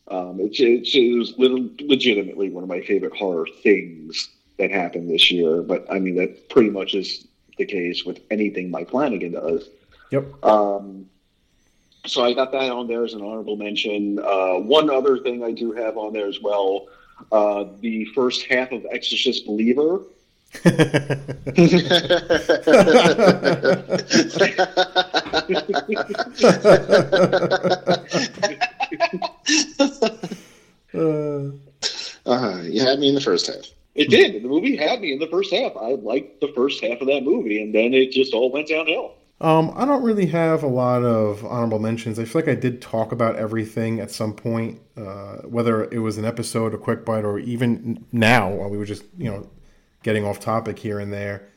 Um, 0.08 0.40
it, 0.40 0.60
it, 0.60 0.88
it 0.94 1.18
was 1.18 1.34
legitimately 1.38 2.50
one 2.50 2.64
of 2.64 2.70
my 2.70 2.82
favorite 2.82 3.16
horror 3.16 3.48
things 3.64 4.30
that 4.58 4.72
happened 4.72 5.10
this 5.10 5.32
year. 5.32 5.62
But 5.62 5.86
I 5.92 6.00
mean, 6.00 6.16
that 6.16 6.50
pretty 6.50 6.70
much 6.70 6.94
is 6.94 7.28
the 7.58 7.66
case 7.66 8.06
with 8.06 8.20
anything 8.30 8.70
Mike 8.70 8.90
Flanagan 8.90 9.34
does. 9.34 9.70
Yep. 10.12 10.44
Um, 10.44 11.10
so 12.06 12.24
I 12.24 12.34
got 12.34 12.52
that 12.52 12.72
on 12.72 12.88
there 12.88 13.04
as 13.04 13.14
an 13.14 13.22
honorable 13.22 13.56
mention. 13.56 14.20
Uh, 14.20 14.56
one 14.56 14.92
other 14.92 15.18
thing 15.18 15.44
I 15.44 15.52
do 15.52 15.72
have 15.72 15.98
on 15.98 16.14
there 16.14 16.28
as 16.28 16.40
well: 16.40 16.88
uh, 17.32 17.66
the 17.80 18.06
first 18.06 18.46
half 18.46 18.72
of 18.72 18.86
Exorcist 18.92 19.48
Believer. 19.48 20.02
Uh, 30.94 31.52
uh, 32.26 32.62
you 32.64 32.80
had 32.80 33.00
me 33.00 33.10
in 33.10 33.16
the 33.16 33.22
first 33.22 33.48
half. 33.48 33.66
It 33.96 34.10
did. 34.10 34.42
The 34.42 34.48
movie 34.48 34.76
had 34.76 35.02
me 35.02 35.14
in 35.14 35.20
the 35.20 35.28
first 35.28 35.54
half. 35.54 35.76
I 35.76 35.96
liked 35.96 36.42
the 36.42 36.52
first 36.56 36.84
half 36.84 37.02
of 37.02 37.08
that 37.08 37.24
movie, 37.24 37.62
and 37.62 37.74
then 37.74 37.94
it 37.94 38.12
just 38.12 38.34
all 38.34 38.52
went 38.52 38.70
downhill. 38.70 39.14
Um, 39.42 39.74
I 39.76 39.84
don't 39.86 40.04
really 40.04 40.28
have 40.28 40.64
a 40.64 40.68
lot 40.68 41.04
of 41.04 41.46
honorable 41.46 41.80
mentions. 41.80 42.18
I 42.18 42.26
feel 42.26 42.42
like 42.42 42.50
I 42.50 42.56
did 42.56 42.82
talk 42.82 43.12
about 43.12 43.36
everything 43.36 44.00
at 44.00 44.12
some 44.12 44.34
point, 44.34 44.80
uh, 44.96 45.38
whether 45.44 45.84
it 45.86 46.00
was 46.00 46.18
an 46.18 46.26
episode, 46.26 46.74
a 46.74 46.78
quick 46.78 47.04
bite, 47.04 47.26
or 47.26 47.40
even 47.40 48.06
now 48.12 48.50
while 48.50 48.70
we 48.70 48.78
were 48.78 48.86
just 48.86 49.04
you 49.18 49.30
know 49.30 49.50
getting 50.04 50.26
off 50.26 50.40
topic 50.40 50.80
here 50.80 51.00
and 51.00 51.12
there. 51.12 51.50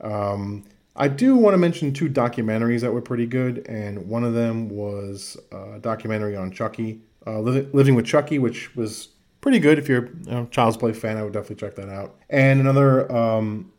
Um, 0.00 0.64
I 0.96 1.08
do 1.08 1.36
want 1.36 1.54
to 1.54 1.58
mention 1.58 1.92
two 1.92 2.08
documentaries 2.08 2.80
that 2.80 2.92
were 2.92 3.02
pretty 3.02 3.26
good, 3.26 3.66
and 3.68 4.08
one 4.08 4.24
of 4.24 4.34
them 4.34 4.68
was 4.68 5.36
a 5.52 5.78
documentary 5.78 6.36
on 6.36 6.50
Chucky, 6.50 7.02
uh, 7.26 7.40
Living 7.40 7.94
with 7.94 8.06
Chucky, 8.06 8.38
which 8.38 8.74
was 8.74 9.08
pretty 9.40 9.58
good. 9.58 9.78
If 9.78 9.88
you're 9.88 10.10
a 10.28 10.46
Child's 10.50 10.76
Play 10.76 10.92
fan, 10.92 11.16
I 11.16 11.22
would 11.22 11.32
definitely 11.32 11.56
check 11.56 11.76
that 11.76 11.88
out. 11.88 12.16
And 12.30 12.60
another 12.60 13.10
um, 13.14 13.72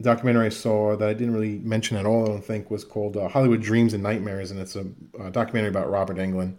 documentary 0.00 0.46
I 0.46 0.50
saw 0.50 0.96
that 0.96 1.08
I 1.08 1.12
didn't 1.12 1.34
really 1.34 1.58
mention 1.58 1.96
at 1.96 2.06
all, 2.06 2.24
I 2.24 2.28
don't 2.28 2.44
think, 2.44 2.70
was 2.70 2.84
called 2.84 3.16
uh, 3.16 3.28
Hollywood 3.28 3.60
Dreams 3.60 3.92
and 3.92 4.02
Nightmares, 4.02 4.50
and 4.50 4.58
it's 4.58 4.76
a, 4.76 4.86
a 5.20 5.30
documentary 5.30 5.68
about 5.70 5.90
Robert 5.90 6.16
Englund. 6.16 6.56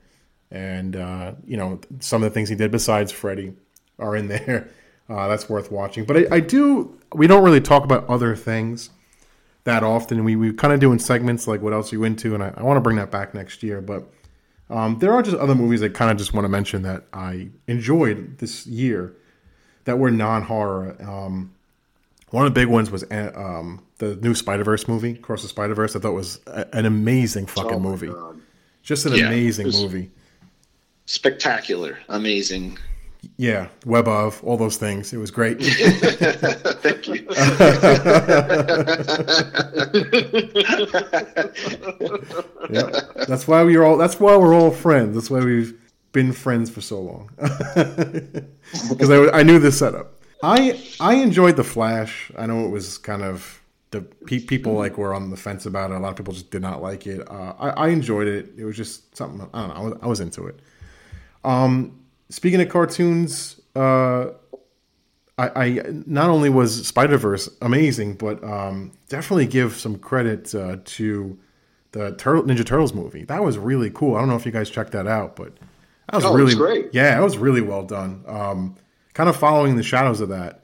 And, 0.52 0.95
uh, 0.95 1.34
you 1.45 1.58
know, 1.58 1.80
some 2.00 2.24
of 2.24 2.30
the 2.30 2.34
things 2.34 2.50
he 2.50 2.56
did 2.56 2.72
besides 2.72 3.12
Freddy 3.12 3.54
are 4.00 4.16
in 4.16 4.28
there. 4.28 4.70
Uh, 5.10 5.26
that's 5.30 5.48
worth 5.48 5.72
watching. 5.72 6.04
But 6.04 6.18
I, 6.18 6.36
I 6.36 6.39
do, 6.41 7.00
we 7.14 7.28
don't 7.28 7.41
really 7.41 7.62
talk 7.62 7.86
about 7.86 8.06
other 8.10 8.36
things 8.36 8.89
that 9.68 9.84
often. 9.84 10.24
We, 10.24 10.36
we 10.36 10.51
kind 10.53 10.74
of 10.74 10.80
do 10.80 10.91
in 10.91 10.97
segments 10.99 11.45
like 11.47 11.61
what 11.61 11.74
else 11.74 11.91
are 11.93 11.97
you 11.97 12.03
into, 12.03 12.34
and 12.34 12.41
I, 12.43 12.53
I 12.57 12.63
want 12.63 12.78
to 12.78 12.82
bring 12.82 12.95
that 12.97 13.11
back 13.11 13.34
next 13.34 13.61
year. 13.61 13.80
But 13.82 14.09
um, 14.70 14.97
there 14.99 15.11
are 15.13 15.22
just 15.22 15.38
other 15.38 15.55
movies 15.55 15.84
I 15.84 15.89
kind 15.89 16.09
of 16.09 16.18
just 16.18 16.34
want 16.34 16.45
to 16.45 16.49
mention 16.49 16.82
that 16.84 17.03
I 17.13 17.49
enjoyed 17.68 18.39
this 18.39 18.65
year 18.65 19.13
that 19.84 19.99
were 19.99 20.09
non 20.09 20.41
horror. 20.43 20.95
Um, 21.01 21.53
one 22.32 22.45
of 22.45 22.53
the 22.53 22.59
big 22.59 22.68
ones 22.68 22.89
was 22.89 23.03
uh, 23.03 23.32
um, 23.36 23.84
the 23.99 24.15
new 24.18 24.34
Spider 24.36 24.63
Verse 24.63 24.88
movie, 24.88 25.11
Across 25.11 25.43
the 25.43 25.47
Spider 25.49 25.76
Verse. 25.76 25.95
I 25.95 25.99
thought 25.99 26.13
was 26.13 26.39
a, 26.47 26.65
an 26.74 26.86
amazing 26.86 27.45
fucking 27.45 27.74
Oh 27.76 27.80
movie, 27.80 28.07
God. 28.07 28.39
just 28.84 29.05
an 29.05 29.15
Yeah, 29.15 29.28
amazing 29.28 29.68
movie. 29.68 30.11
Spectacular, 31.05 31.99
amazing. 32.09 32.78
Yeah, 33.36 33.67
web 33.86 34.07
of 34.07 34.41
all 34.43 34.57
those 34.57 34.78
things. 34.78 35.13
It 35.13 35.17
was 35.17 35.32
great. 35.32 35.61
Thank 35.61 37.07
you. 37.07 37.15
yeah, 42.69 42.89
that's 43.28 43.47
why 43.47 43.63
we're 43.63 43.84
all. 43.84 43.97
That's 43.97 44.19
why 44.19 44.36
we're 44.38 44.53
all 44.55 44.71
friends. 44.71 45.15
That's 45.15 45.30
why 45.30 45.39
we've 45.39 45.80
been 46.13 46.32
friends 46.34 46.69
for 46.69 46.82
so 46.82 47.01
long. 47.01 47.30
Because 48.89 49.09
I, 49.09 49.39
I 49.39 49.43
knew 49.43 49.59
the 49.59 49.71
setup. 49.71 50.21
I 50.43 50.78
I 50.99 51.15
enjoyed 51.15 51.55
the 51.55 51.63
Flash. 51.63 52.30
I 52.38 52.45
know 52.47 52.65
it 52.65 52.69
was 52.69 52.97
kind 52.97 53.23
of 53.23 53.61
the 53.91 54.01
pe- 54.01 54.39
people 54.39 54.73
like 54.73 54.97
were 54.97 55.13
on 55.13 55.30
the 55.30 55.38
fence 55.38 55.65
about 55.65 55.91
it. 55.91 55.95
A 55.95 55.99
lot 55.99 56.09
of 56.09 56.15
people 56.17 56.34
just 56.34 56.51
did 56.51 56.61
not 56.61 56.82
like 56.82 57.07
it. 57.07 57.25
Uh, 57.30 57.53
I, 57.57 57.69
I 57.69 57.88
enjoyed 57.89 58.28
it. 58.28 58.49
It 58.57 58.65
was 58.65 58.75
just 58.75 59.15
something. 59.15 59.47
I 59.53 59.59
don't 59.61 59.69
know. 59.69 59.75
I 59.75 59.82
was, 59.82 59.93
I 60.01 60.07
was 60.07 60.19
into 60.19 60.47
it. 60.47 60.59
Um, 61.45 61.97
speaking 62.30 62.61
of 62.61 62.69
cartoons, 62.69 63.59
uh, 63.75 64.28
I, 65.38 65.49
I 65.65 65.82
not 66.05 66.30
only 66.30 66.49
was 66.49 66.86
Spider 66.88 67.17
Verse 67.17 67.49
amazing, 67.61 68.15
but 68.15 68.43
um, 68.43 68.91
definitely 69.07 69.45
give 69.45 69.75
some 69.75 69.97
credit 69.97 70.53
uh, 70.55 70.78
to 70.84 71.38
the 71.91 72.15
Turtle, 72.15 72.43
Ninja 72.43 72.65
Turtles 72.65 72.93
movie. 72.93 73.23
That 73.25 73.43
was 73.43 73.57
really 73.57 73.89
cool. 73.91 74.15
I 74.15 74.19
don't 74.19 74.30
know 74.30 74.36
if 74.36 74.45
you 74.45 74.51
guys 74.51 74.69
checked 74.69 74.91
that 74.93 75.07
out, 75.07 75.36
but 75.36 75.53
that 76.09 76.15
was 76.15 76.25
Oh, 76.25 76.34
really 76.34 76.45
was 76.45 76.55
great. 76.55 76.89
Yeah, 76.91 77.11
that 77.15 77.23
was 77.23 77.38
really 77.38 77.61
well 77.61 77.84
done. 77.84 78.23
Um, 78.28 78.75
kind 79.13 79.30
of 79.30 79.36
following 79.36 79.75
the 79.75 79.84
shadows 79.84 80.21
of 80.21 80.30
that, 80.30 80.63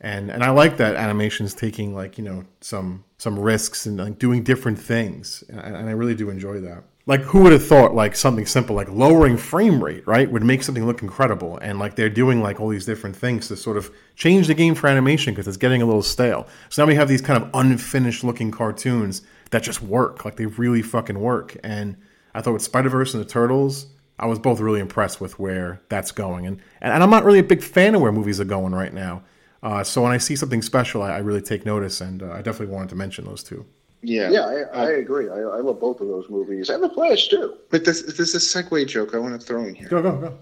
and 0.00 0.30
and 0.30 0.42
I 0.42 0.50
like 0.50 0.76
that 0.78 0.96
animation's 0.96 1.54
taking 1.54 1.94
like 1.94 2.18
you 2.18 2.24
know 2.24 2.44
some 2.60 3.04
some 3.18 3.38
risks 3.38 3.86
and 3.86 3.98
like 3.98 4.18
doing 4.18 4.42
different 4.42 4.78
things, 4.78 5.44
and, 5.48 5.60
and 5.60 5.88
I 5.88 5.92
really 5.92 6.14
do 6.14 6.28
enjoy 6.30 6.60
that. 6.60 6.84
Like 7.08 7.22
who 7.22 7.40
would 7.44 7.52
have 7.52 7.66
thought 7.66 7.94
like 7.94 8.14
something 8.14 8.44
simple 8.44 8.76
like 8.76 8.90
lowering 8.90 9.38
frame 9.38 9.82
rate, 9.82 10.06
right, 10.06 10.30
would 10.30 10.44
make 10.44 10.62
something 10.62 10.84
look 10.84 11.00
incredible, 11.00 11.56
and 11.56 11.78
like 11.78 11.96
they're 11.96 12.10
doing 12.10 12.42
like 12.42 12.60
all 12.60 12.68
these 12.68 12.84
different 12.84 13.16
things 13.16 13.48
to 13.48 13.56
sort 13.56 13.78
of 13.78 13.90
change 14.14 14.46
the 14.46 14.52
game 14.52 14.74
for 14.74 14.88
animation 14.88 15.32
because 15.32 15.48
it's 15.48 15.56
getting 15.56 15.80
a 15.80 15.86
little 15.86 16.02
stale. 16.02 16.46
So 16.68 16.82
now 16.82 16.86
we 16.86 16.96
have 16.96 17.08
these 17.08 17.22
kind 17.22 17.42
of 17.42 17.48
unfinished 17.54 18.24
looking 18.24 18.50
cartoons 18.50 19.22
that 19.52 19.62
just 19.62 19.80
work, 19.80 20.26
like 20.26 20.36
they 20.36 20.44
really 20.44 20.82
fucking 20.82 21.18
work. 21.18 21.56
And 21.64 21.96
I 22.34 22.42
thought 22.42 22.52
with 22.52 22.60
Spider 22.60 22.90
Verse 22.90 23.14
and 23.14 23.24
the 23.24 23.28
Turtles, 23.28 23.86
I 24.18 24.26
was 24.26 24.38
both 24.38 24.60
really 24.60 24.80
impressed 24.80 25.18
with 25.18 25.38
where 25.38 25.80
that's 25.88 26.12
going, 26.12 26.46
and 26.46 26.60
and 26.82 27.02
I'm 27.02 27.08
not 27.08 27.24
really 27.24 27.38
a 27.38 27.42
big 27.42 27.62
fan 27.62 27.94
of 27.94 28.02
where 28.02 28.12
movies 28.12 28.38
are 28.38 28.44
going 28.44 28.74
right 28.74 28.92
now. 28.92 29.22
Uh, 29.62 29.82
so 29.82 30.02
when 30.02 30.12
I 30.12 30.18
see 30.18 30.36
something 30.36 30.60
special, 30.60 31.02
I, 31.02 31.12
I 31.12 31.18
really 31.20 31.40
take 31.40 31.64
notice, 31.64 32.02
and 32.02 32.22
uh, 32.22 32.32
I 32.32 32.42
definitely 32.42 32.74
wanted 32.74 32.90
to 32.90 32.96
mention 32.96 33.24
those 33.24 33.42
two. 33.42 33.64
Yeah. 34.02 34.30
Yeah, 34.30 34.40
I, 34.40 34.54
I 34.54 34.84
uh, 34.86 34.98
agree. 34.98 35.28
I, 35.28 35.40
I 35.40 35.60
love 35.60 35.80
both 35.80 36.00
of 36.00 36.08
those 36.08 36.28
movies 36.28 36.68
and 36.68 36.82
the 36.82 36.90
Flash 36.90 37.28
too. 37.28 37.56
But 37.70 37.84
this, 37.84 38.02
there's 38.02 38.34
a 38.34 38.38
segue 38.38 38.86
joke 38.86 39.14
I 39.14 39.18
want 39.18 39.38
to 39.40 39.44
throw 39.44 39.64
in 39.64 39.74
here. 39.74 39.88
Go 39.88 40.02
go 40.02 40.16
go. 40.16 40.38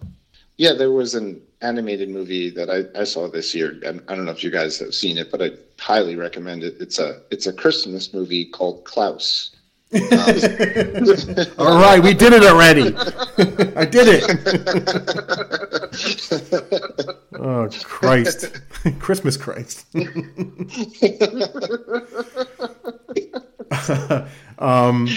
Yeah, 0.59 0.73
there 0.73 0.91
was 0.91 1.15
an 1.15 1.43
animated 1.61 2.09
movie 2.09 2.51
that 2.51 2.71
I, 2.71 2.85
I 2.99 3.05
saw 3.05 3.29
this 3.29 3.55
year. 3.55 3.79
and 3.85 4.03
I 4.09 4.15
don't 4.15 4.25
know 4.25 4.33
if 4.33 4.43
you 4.43 4.51
guys 4.51 4.79
have 4.79 4.95
seen 4.95 5.19
it, 5.19 5.31
but 5.31 5.43
I 5.43 5.51
highly 5.79 6.17
recommend 6.17 6.65
it. 6.65 6.77
It's 6.81 6.99
a 6.99 7.21
it's 7.31 7.47
a 7.47 7.53
Christmas 7.53 8.15
movie 8.15 8.47
called 8.47 8.85
Klaus. 8.85 9.57
All 11.59 11.79
right, 11.81 12.01
we 12.03 12.13
did 12.13 12.33
it 12.33 12.43
already. 12.43 12.95
I 13.77 13.85
did 13.85 14.09
it. 14.09 14.25
oh 17.39 17.69
Christ, 17.85 18.61
Christmas 18.99 19.37
Christ. 19.37 19.87
um, 24.59 25.09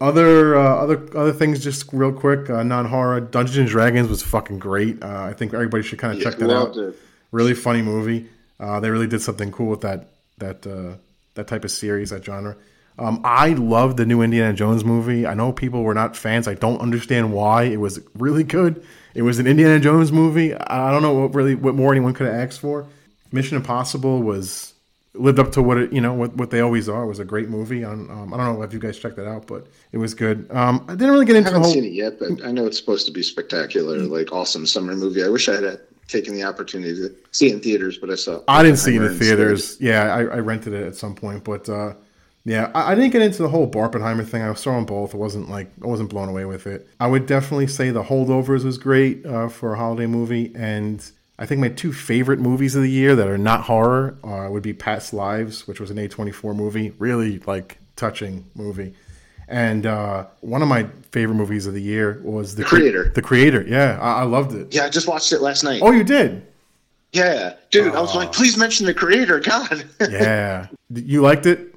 other 0.00 0.56
uh, 0.56 0.76
other 0.76 1.18
other 1.18 1.32
things, 1.32 1.62
just 1.62 1.92
real 1.92 2.12
quick. 2.12 2.50
Uh, 2.50 2.62
non 2.62 2.86
horror. 2.86 3.20
Dungeons 3.20 3.56
and 3.56 3.68
Dragons 3.68 4.08
was 4.08 4.22
fucking 4.22 4.58
great. 4.58 5.02
Uh, 5.02 5.22
I 5.22 5.32
think 5.32 5.54
everybody 5.54 5.82
should 5.82 5.98
kind 5.98 6.16
of 6.16 6.22
check 6.22 6.38
that 6.38 6.50
out. 6.50 6.76
it. 6.76 6.96
Really 7.32 7.54
funny 7.54 7.82
movie. 7.82 8.28
Uh, 8.58 8.80
they 8.80 8.90
really 8.90 9.06
did 9.06 9.20
something 9.20 9.50
cool 9.52 9.68
with 9.68 9.82
that 9.82 10.10
that 10.38 10.66
uh, 10.66 10.96
that 11.34 11.46
type 11.48 11.64
of 11.64 11.70
series, 11.70 12.10
that 12.10 12.24
genre. 12.24 12.56
Um, 12.98 13.20
I 13.24 13.50
love 13.50 13.96
the 13.96 14.06
new 14.06 14.22
Indiana 14.22 14.54
Jones 14.54 14.82
movie. 14.84 15.26
I 15.26 15.34
know 15.34 15.52
people 15.52 15.82
were 15.82 15.92
not 15.92 16.16
fans. 16.16 16.48
I 16.48 16.54
don't 16.54 16.80
understand 16.80 17.32
why. 17.32 17.64
It 17.64 17.76
was 17.76 18.00
really 18.14 18.42
good. 18.44 18.82
It 19.14 19.20
was 19.22 19.38
an 19.38 19.46
Indiana 19.46 19.78
Jones 19.80 20.12
movie. 20.12 20.54
I 20.54 20.88
I 20.88 20.90
don't 20.90 21.02
know 21.02 21.14
what 21.14 21.34
really 21.34 21.54
what 21.54 21.74
more 21.74 21.92
anyone 21.92 22.14
could 22.14 22.26
have 22.26 22.36
asked 22.36 22.60
for. 22.60 22.86
Mission 23.32 23.56
Impossible 23.56 24.22
was 24.22 24.72
lived 25.18 25.38
up 25.38 25.52
to 25.52 25.62
what 25.62 25.78
it 25.78 25.92
you 25.92 26.00
know 26.00 26.12
what, 26.14 26.34
what 26.36 26.50
they 26.50 26.60
always 26.60 26.88
are. 26.88 27.02
It 27.04 27.06
was 27.06 27.18
a 27.18 27.24
great 27.24 27.48
movie. 27.48 27.84
On 27.84 28.10
um, 28.10 28.34
I 28.34 28.36
don't 28.36 28.56
know 28.58 28.62
if 28.62 28.72
you 28.72 28.78
guys 28.78 28.98
checked 28.98 29.16
that 29.16 29.28
out, 29.28 29.46
but 29.46 29.66
it 29.92 29.98
was 29.98 30.14
good. 30.14 30.46
Um, 30.50 30.84
I 30.88 30.92
didn't 30.92 31.10
really 31.10 31.26
get 31.26 31.36
into 31.36 31.50
the 31.50 31.54
haven't 31.54 31.64
whole. 31.64 31.72
seen 31.72 31.84
it 31.84 31.92
yet, 31.92 32.18
but 32.18 32.44
I 32.44 32.52
know 32.52 32.66
it's 32.66 32.78
supposed 32.78 33.06
to 33.06 33.12
be 33.12 33.22
spectacular, 33.22 33.98
like 33.98 34.32
awesome 34.32 34.66
summer 34.66 34.94
movie. 34.94 35.24
I 35.24 35.28
wish 35.28 35.48
I 35.48 35.60
had 35.60 35.80
taken 36.08 36.34
the 36.34 36.44
opportunity 36.44 36.94
to 36.94 37.14
see 37.32 37.48
it 37.48 37.54
in 37.54 37.60
theaters, 37.60 37.98
but 37.98 38.10
I 38.10 38.14
saw. 38.14 38.40
I 38.48 38.62
didn't 38.62 38.78
see 38.78 38.92
it 38.92 38.96
in 38.96 39.02
the 39.02 39.08
Oppenheimer 39.08 39.12
instead. 39.12 39.36
theaters. 39.36 39.76
Yeah, 39.80 40.14
I, 40.14 40.20
I 40.20 40.38
rented 40.38 40.72
it 40.72 40.86
at 40.86 40.94
some 40.94 41.14
point, 41.14 41.44
but 41.44 41.68
uh, 41.68 41.94
yeah, 42.44 42.70
I, 42.74 42.92
I 42.92 42.94
didn't 42.94 43.10
get 43.10 43.22
into 43.22 43.42
the 43.42 43.48
whole 43.48 43.68
Barbenheimer 43.68 44.26
thing. 44.26 44.42
I 44.42 44.54
saw 44.54 44.72
them 44.76 44.86
both. 44.86 45.14
I 45.14 45.18
wasn't 45.18 45.50
like 45.50 45.70
I 45.82 45.86
wasn't 45.86 46.10
blown 46.10 46.28
away 46.28 46.44
with 46.44 46.66
it. 46.66 46.88
I 47.00 47.08
would 47.08 47.26
definitely 47.26 47.66
say 47.66 47.90
The 47.90 48.04
Holdovers 48.04 48.64
was 48.64 48.78
great 48.78 49.26
uh, 49.26 49.48
for 49.48 49.74
a 49.74 49.76
holiday 49.76 50.06
movie, 50.06 50.52
and 50.54 51.04
I 51.38 51.46
think 51.46 51.60
my 51.60 51.68
two 51.68 51.92
favorite 51.92 52.38
movies 52.38 52.74
of 52.74 52.82
the 52.82 52.90
year 52.90 53.14
that 53.14 53.28
are 53.28 53.36
not 53.38 53.62
horror 53.62 54.16
uh, 54.24 54.48
would 54.50 54.62
be 54.62 54.72
Past 54.72 55.12
Lives, 55.12 55.66
which 55.68 55.80
was 55.80 55.90
an 55.90 55.98
A24 55.98 56.56
movie, 56.56 56.90
really 56.98 57.40
like 57.40 57.78
touching 57.94 58.46
movie. 58.54 58.94
And 59.48 59.86
uh, 59.86 60.26
one 60.40 60.62
of 60.62 60.68
my 60.68 60.86
favorite 61.12 61.36
movies 61.36 61.66
of 61.66 61.74
the 61.74 61.82
year 61.82 62.20
was 62.24 62.54
The, 62.54 62.62
The 62.62 62.68
Creator. 62.68 63.12
The 63.14 63.22
Creator, 63.22 63.66
yeah, 63.68 63.98
I, 64.00 64.20
I 64.20 64.22
loved 64.24 64.54
it. 64.54 64.74
Yeah, 64.74 64.86
I 64.86 64.88
just 64.88 65.06
watched 65.06 65.32
it 65.32 65.40
last 65.40 65.62
night. 65.62 65.82
Oh, 65.82 65.90
you 65.90 66.04
did? 66.04 66.46
Yeah, 67.12 67.54
dude, 67.70 67.94
I 67.94 68.00
was 68.00 68.14
like, 68.14 68.32
please 68.32 68.56
mention 68.56 68.84
the 68.84 68.92
creator. 68.92 69.40
God. 69.40 69.84
yeah, 70.00 70.66
you 70.92 71.22
liked 71.22 71.46
it. 71.46 71.75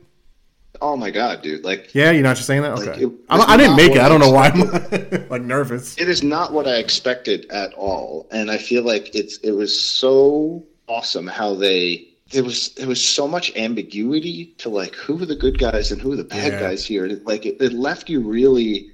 Oh 0.82 0.96
my 0.96 1.12
god, 1.12 1.42
dude! 1.42 1.64
Like, 1.66 1.94
yeah, 1.94 2.12
you're 2.12 2.24
not 2.24 2.36
just 2.38 2.48
saying 2.48 2.62
that. 2.62 2.76
Like, 2.78 2.88
Okay, 2.90 3.04
it 3.04 3.12
I'm- 3.30 3.44
I 3.48 3.58
didn't 3.58 3.76
make 3.76 3.92
it. 3.92 4.00
I 4.00 4.08
don't 4.08 4.20
know 4.22 4.32
why 4.32 4.48
I'm 4.50 5.28
like 5.30 5.42
nervous. 5.42 5.98
it 6.00 6.08
is 6.08 6.24
not 6.24 6.54
what 6.54 6.68
I 6.68 6.76
expected 6.78 7.46
at 7.52 7.74
all, 7.74 8.28
and 8.32 8.50
I 8.50 8.58
feel 8.58 8.84
like 8.84 9.14
it's 9.14 9.38
it 9.40 9.52
was 9.52 9.78
so 9.78 10.64
awesome 10.88 11.28
how 11.28 11.54
they 11.54 12.08
there 12.32 12.44
was 12.44 12.70
there 12.76 12.88
was 12.88 13.04
so 13.04 13.28
much 13.28 13.56
ambiguity 13.58 14.54
to 14.60 14.70
like 14.70 14.96
who 14.96 15.22
are 15.22 15.26
the 15.26 15.36
good 15.36 15.60
guys 15.60 15.92
and 15.92 16.02
who 16.02 16.14
are 16.14 16.16
the 16.16 16.24
bad 16.24 16.54
Yeah. 16.54 16.60
guys 16.62 16.86
here. 16.86 17.08
Like 17.26 17.46
it, 17.46 17.62
it 17.62 17.74
left 17.74 18.08
you 18.10 18.22
really 18.22 18.92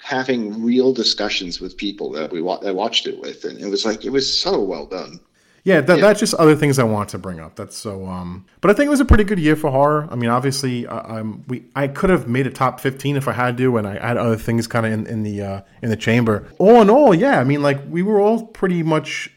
having 0.00 0.62
real 0.62 0.92
discussions 0.92 1.60
with 1.60 1.76
people 1.76 2.10
that 2.12 2.30
we 2.30 2.40
wa- 2.40 2.58
that 2.60 2.74
watched 2.74 3.06
it 3.06 3.20
with, 3.20 3.44
and 3.44 3.58
it 3.60 3.66
was 3.68 3.84
like 3.84 4.04
it 4.04 4.10
was 4.10 4.32
so 4.32 4.60
well 4.62 4.86
done. 4.86 5.20
Yeah, 5.64 5.80
that, 5.82 5.98
Yeah. 5.98 6.02
that's 6.02 6.20
just 6.20 6.34
other 6.34 6.54
things 6.56 6.78
I 6.78 6.84
want 6.84 7.10
to 7.10 7.18
bring 7.18 7.40
up. 7.40 7.56
That's 7.56 7.76
so. 7.76 8.06
Um, 8.06 8.46
but 8.60 8.70
I 8.70 8.74
think 8.74 8.86
it 8.86 8.90
was 8.90 9.00
a 9.00 9.04
pretty 9.04 9.24
good 9.24 9.38
year 9.38 9.56
for 9.56 9.70
horror. 9.70 10.08
I 10.10 10.14
mean, 10.16 10.30
obviously, 10.30 10.86
I, 10.86 11.18
I'm 11.18 11.44
we 11.48 11.64
I 11.76 11.88
could 11.88 12.10
have 12.10 12.28
made 12.28 12.46
a 12.46 12.50
top 12.50 12.80
fifteen 12.80 13.16
if 13.16 13.28
I 13.28 13.32
had 13.32 13.56
to, 13.58 13.76
and 13.76 13.86
I 13.86 13.98
had 13.98 14.16
other 14.16 14.36
things 14.36 14.66
kind 14.66 14.86
of 14.86 14.92
in, 14.92 15.06
in 15.06 15.22
the 15.24 15.42
uh, 15.42 15.60
in 15.82 15.90
the 15.90 15.96
chamber. 15.96 16.46
All 16.58 16.80
in 16.80 16.88
all, 16.88 17.14
yeah, 17.14 17.40
I 17.40 17.44
mean, 17.44 17.62
like 17.62 17.80
we 17.88 18.02
were 18.02 18.20
all 18.20 18.46
pretty 18.46 18.82
much 18.82 19.30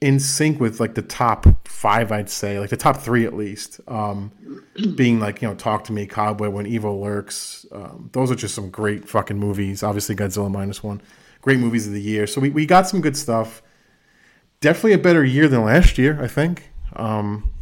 in 0.00 0.20
sync 0.20 0.60
with 0.60 0.78
like 0.78 0.94
the 0.94 1.02
top 1.02 1.44
five, 1.66 2.12
I'd 2.12 2.30
say, 2.30 2.60
like 2.60 2.70
the 2.70 2.76
top 2.76 2.98
three 2.98 3.26
at 3.26 3.34
least. 3.34 3.80
Um, 3.88 4.30
being 4.94 5.18
like 5.18 5.42
you 5.42 5.48
know, 5.48 5.54
Talk 5.56 5.84
to 5.84 5.92
Me, 5.92 6.06
Cobweb, 6.06 6.52
When 6.52 6.66
Evil 6.66 7.00
Lurks. 7.00 7.66
Um, 7.72 8.08
those 8.12 8.30
are 8.30 8.36
just 8.36 8.54
some 8.54 8.70
great 8.70 9.08
fucking 9.08 9.36
movies. 9.36 9.82
Obviously, 9.82 10.14
Godzilla 10.14 10.50
minus 10.50 10.82
one, 10.84 11.02
great 11.42 11.58
movies 11.58 11.86
of 11.88 11.92
the 11.92 12.00
year. 12.00 12.26
So 12.28 12.40
we, 12.40 12.50
we 12.50 12.64
got 12.64 12.86
some 12.88 13.00
good 13.00 13.16
stuff 13.16 13.60
definitely 14.60 14.92
a 14.94 14.98
better 14.98 15.24
year 15.24 15.48
than 15.48 15.64
last 15.64 15.98
year, 15.98 16.22
I 16.22 16.28
think. 16.28 16.70
Um, 16.94 17.52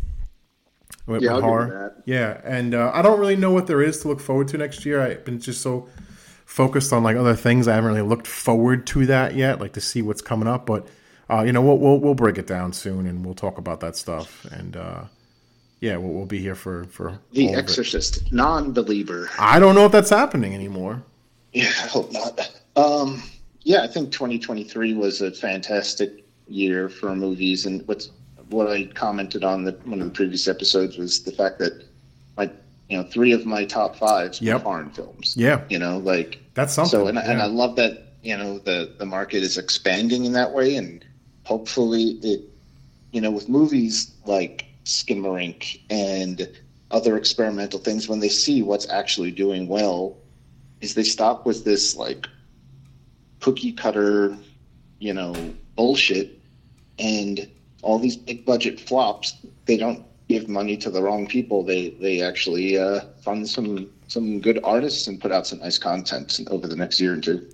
with, 1.06 1.22
Yeah, 1.22 1.34
with 1.34 1.44
I'll 1.44 1.64
give 1.66 1.74
that. 1.74 2.02
Yeah, 2.04 2.40
and 2.44 2.74
uh, 2.74 2.90
I 2.94 3.02
don't 3.02 3.18
really 3.18 3.36
know 3.36 3.50
what 3.50 3.66
there 3.66 3.82
is 3.82 4.00
to 4.00 4.08
look 4.08 4.20
forward 4.20 4.48
to 4.48 4.58
next 4.58 4.84
year. 4.84 5.00
I've 5.00 5.24
been 5.24 5.40
just 5.40 5.60
so 5.60 5.88
focused 6.44 6.92
on 6.92 7.02
like 7.02 7.16
other 7.16 7.34
things. 7.34 7.68
I 7.68 7.74
haven't 7.74 7.90
really 7.90 8.08
looked 8.08 8.26
forward 8.26 8.86
to 8.88 9.06
that 9.06 9.34
yet, 9.34 9.60
like 9.60 9.72
to 9.74 9.80
see 9.80 10.02
what's 10.02 10.22
coming 10.22 10.48
up. 10.48 10.66
But 10.66 10.86
uh, 11.28 11.42
you 11.42 11.52
know, 11.52 11.62
we'll, 11.62 11.78
we'll 11.78 11.98
we'll 11.98 12.14
break 12.14 12.38
it 12.38 12.46
down 12.46 12.72
soon, 12.72 13.06
and 13.06 13.24
we'll 13.24 13.34
talk 13.34 13.58
about 13.58 13.80
that 13.80 13.96
stuff. 13.96 14.44
And 14.52 14.76
uh, 14.76 15.04
yeah, 15.80 15.96
we'll, 15.96 16.12
we'll 16.12 16.26
be 16.26 16.38
here 16.38 16.54
for 16.54 16.84
for 16.84 17.18
The. 17.32 17.54
Exorcist, 17.54 18.32
non-believer. 18.32 19.28
I 19.38 19.58
don't 19.58 19.74
know 19.74 19.86
if 19.86 19.92
that's 19.92 20.10
happening 20.10 20.54
anymore. 20.54 21.02
Yeah, 21.52 21.68
I 21.68 21.86
hope 21.86 22.12
not. 22.12 22.52
Um, 22.76 23.22
yeah, 23.62 23.82
I 23.82 23.86
think 23.86 24.12
2023 24.12 24.94
was 24.94 25.22
a 25.22 25.32
fantastic 25.32 26.25
year 26.48 26.88
for 26.88 27.14
movies, 27.14 27.66
and 27.66 27.86
what's 27.88 28.10
what 28.50 28.68
I 28.68 28.84
commented 28.86 29.42
on 29.44 29.64
the 29.64 29.72
one 29.84 30.00
of 30.00 30.06
the 30.06 30.12
previous 30.14 30.46
episodes 30.48 30.96
was 30.96 31.22
the 31.24 31.32
fact 31.32 31.58
that 31.58 31.84
my 32.36 32.50
you 32.88 32.96
know 32.96 33.04
three 33.04 33.32
of 33.32 33.44
my 33.46 33.64
top 33.64 33.96
fives 33.96 34.40
Yep. 34.40 34.54
were 34.58 34.62
foreign 34.64 34.90
films. 34.90 35.34
Yeah, 35.36 35.62
You 35.68 35.78
know, 35.78 35.98
like 35.98 36.38
that's 36.54 36.74
something. 36.74 36.90
so, 36.90 37.06
and, 37.08 37.18
I 37.18 37.22
and. 37.22 37.42
I 37.42 37.46
love 37.46 37.76
that 37.76 38.12
you 38.22 38.36
know 38.36 38.58
the 38.58 38.94
the 38.98 39.06
market 39.06 39.42
is 39.42 39.58
expanding 39.58 40.24
in 40.24 40.32
that 40.32 40.52
way, 40.52 40.76
and 40.76 41.04
hopefully 41.44 42.18
it, 42.22 42.40
you 43.12 43.20
know, 43.20 43.30
with 43.30 43.48
movies 43.48 44.12
like 44.26 44.66
Skinamarink 44.84 45.80
and 45.90 46.48
other 46.92 47.16
experimental 47.16 47.80
things, 47.80 48.08
when 48.08 48.20
they 48.20 48.28
see 48.28 48.62
what's 48.62 48.88
actually 48.88 49.32
doing 49.32 49.66
well, 49.66 50.16
is 50.80 50.94
they 50.94 51.02
stop 51.02 51.44
with 51.46 51.64
this 51.64 51.96
like 51.96 52.26
cookie 53.40 53.72
cutter, 53.72 54.36
you 55.00 55.12
know, 55.12 55.34
bullshit, 55.76 56.40
and 56.98 57.48
all 57.82 57.98
these 57.98 58.16
big 58.16 58.44
budget 58.44 58.80
flops. 58.80 59.36
They 59.66 59.76
don't 59.76 60.04
give 60.28 60.48
money 60.48 60.76
to 60.78 60.90
the 60.90 61.02
wrong 61.02 61.26
people. 61.26 61.62
They 61.62 61.90
they 61.90 62.22
actually 62.22 62.78
uh, 62.78 63.00
fund 63.22 63.48
some 63.48 63.90
some 64.08 64.40
good 64.40 64.60
artists 64.64 65.06
and 65.06 65.20
put 65.20 65.32
out 65.32 65.46
some 65.46 65.60
nice 65.60 65.78
content 65.78 66.40
over 66.50 66.66
the 66.66 66.76
next 66.76 67.00
year 67.00 67.14
or 67.14 67.20
two. 67.20 67.48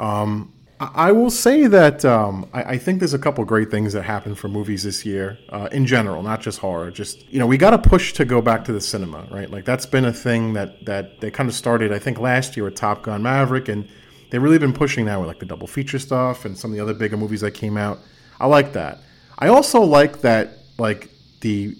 Um, 0.00 0.52
I 0.80 1.12
will 1.12 1.30
say 1.30 1.66
that 1.68 2.04
um, 2.04 2.48
I, 2.52 2.62
I 2.62 2.78
think 2.78 2.98
there's 2.98 3.14
a 3.14 3.18
couple 3.18 3.44
great 3.44 3.70
things 3.70 3.92
that 3.92 4.02
happened 4.02 4.38
for 4.38 4.48
movies 4.48 4.82
this 4.82 5.06
year 5.06 5.38
uh, 5.50 5.68
in 5.70 5.86
general, 5.86 6.22
not 6.22 6.40
just 6.40 6.58
horror. 6.58 6.90
Just 6.90 7.30
you 7.32 7.38
know, 7.38 7.46
we 7.46 7.56
got 7.56 7.74
a 7.74 7.78
push 7.78 8.12
to 8.14 8.24
go 8.24 8.42
back 8.42 8.64
to 8.64 8.72
the 8.72 8.80
cinema, 8.80 9.26
right? 9.30 9.50
Like 9.50 9.64
that's 9.64 9.86
been 9.86 10.04
a 10.04 10.12
thing 10.12 10.54
that 10.54 10.84
that 10.84 11.20
they 11.20 11.30
kind 11.30 11.48
of 11.48 11.54
started, 11.54 11.92
I 11.92 11.98
think, 11.98 12.18
last 12.18 12.56
year 12.56 12.64
with 12.64 12.74
Top 12.74 13.02
Gun 13.02 13.22
Maverick, 13.22 13.68
and 13.68 13.88
they've 14.34 14.42
really 14.42 14.58
been 14.58 14.72
pushing 14.72 15.04
that 15.04 15.16
with 15.20 15.28
like 15.28 15.38
the 15.38 15.46
double 15.46 15.68
feature 15.68 16.00
stuff 16.00 16.44
and 16.44 16.58
some 16.58 16.72
of 16.72 16.76
the 16.76 16.82
other 16.82 16.92
bigger 16.92 17.16
movies 17.16 17.40
that 17.40 17.52
came 17.52 17.76
out. 17.76 18.00
I 18.40 18.48
like 18.48 18.72
that. 18.72 18.98
I 19.38 19.46
also 19.46 19.80
like 19.82 20.22
that 20.22 20.58
like 20.76 21.08
the 21.40 21.76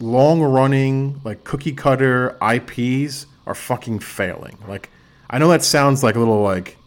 long 0.00 0.40
running 0.40 1.20
like 1.24 1.44
cookie 1.44 1.72
cutter 1.72 2.38
IPs 2.40 3.26
are 3.46 3.54
fucking 3.54 3.98
failing. 3.98 4.56
Like 4.66 4.88
I 5.28 5.36
know 5.36 5.48
that 5.48 5.62
sounds 5.62 6.02
like 6.02 6.14
a 6.14 6.18
little 6.18 6.40
like 6.40 6.78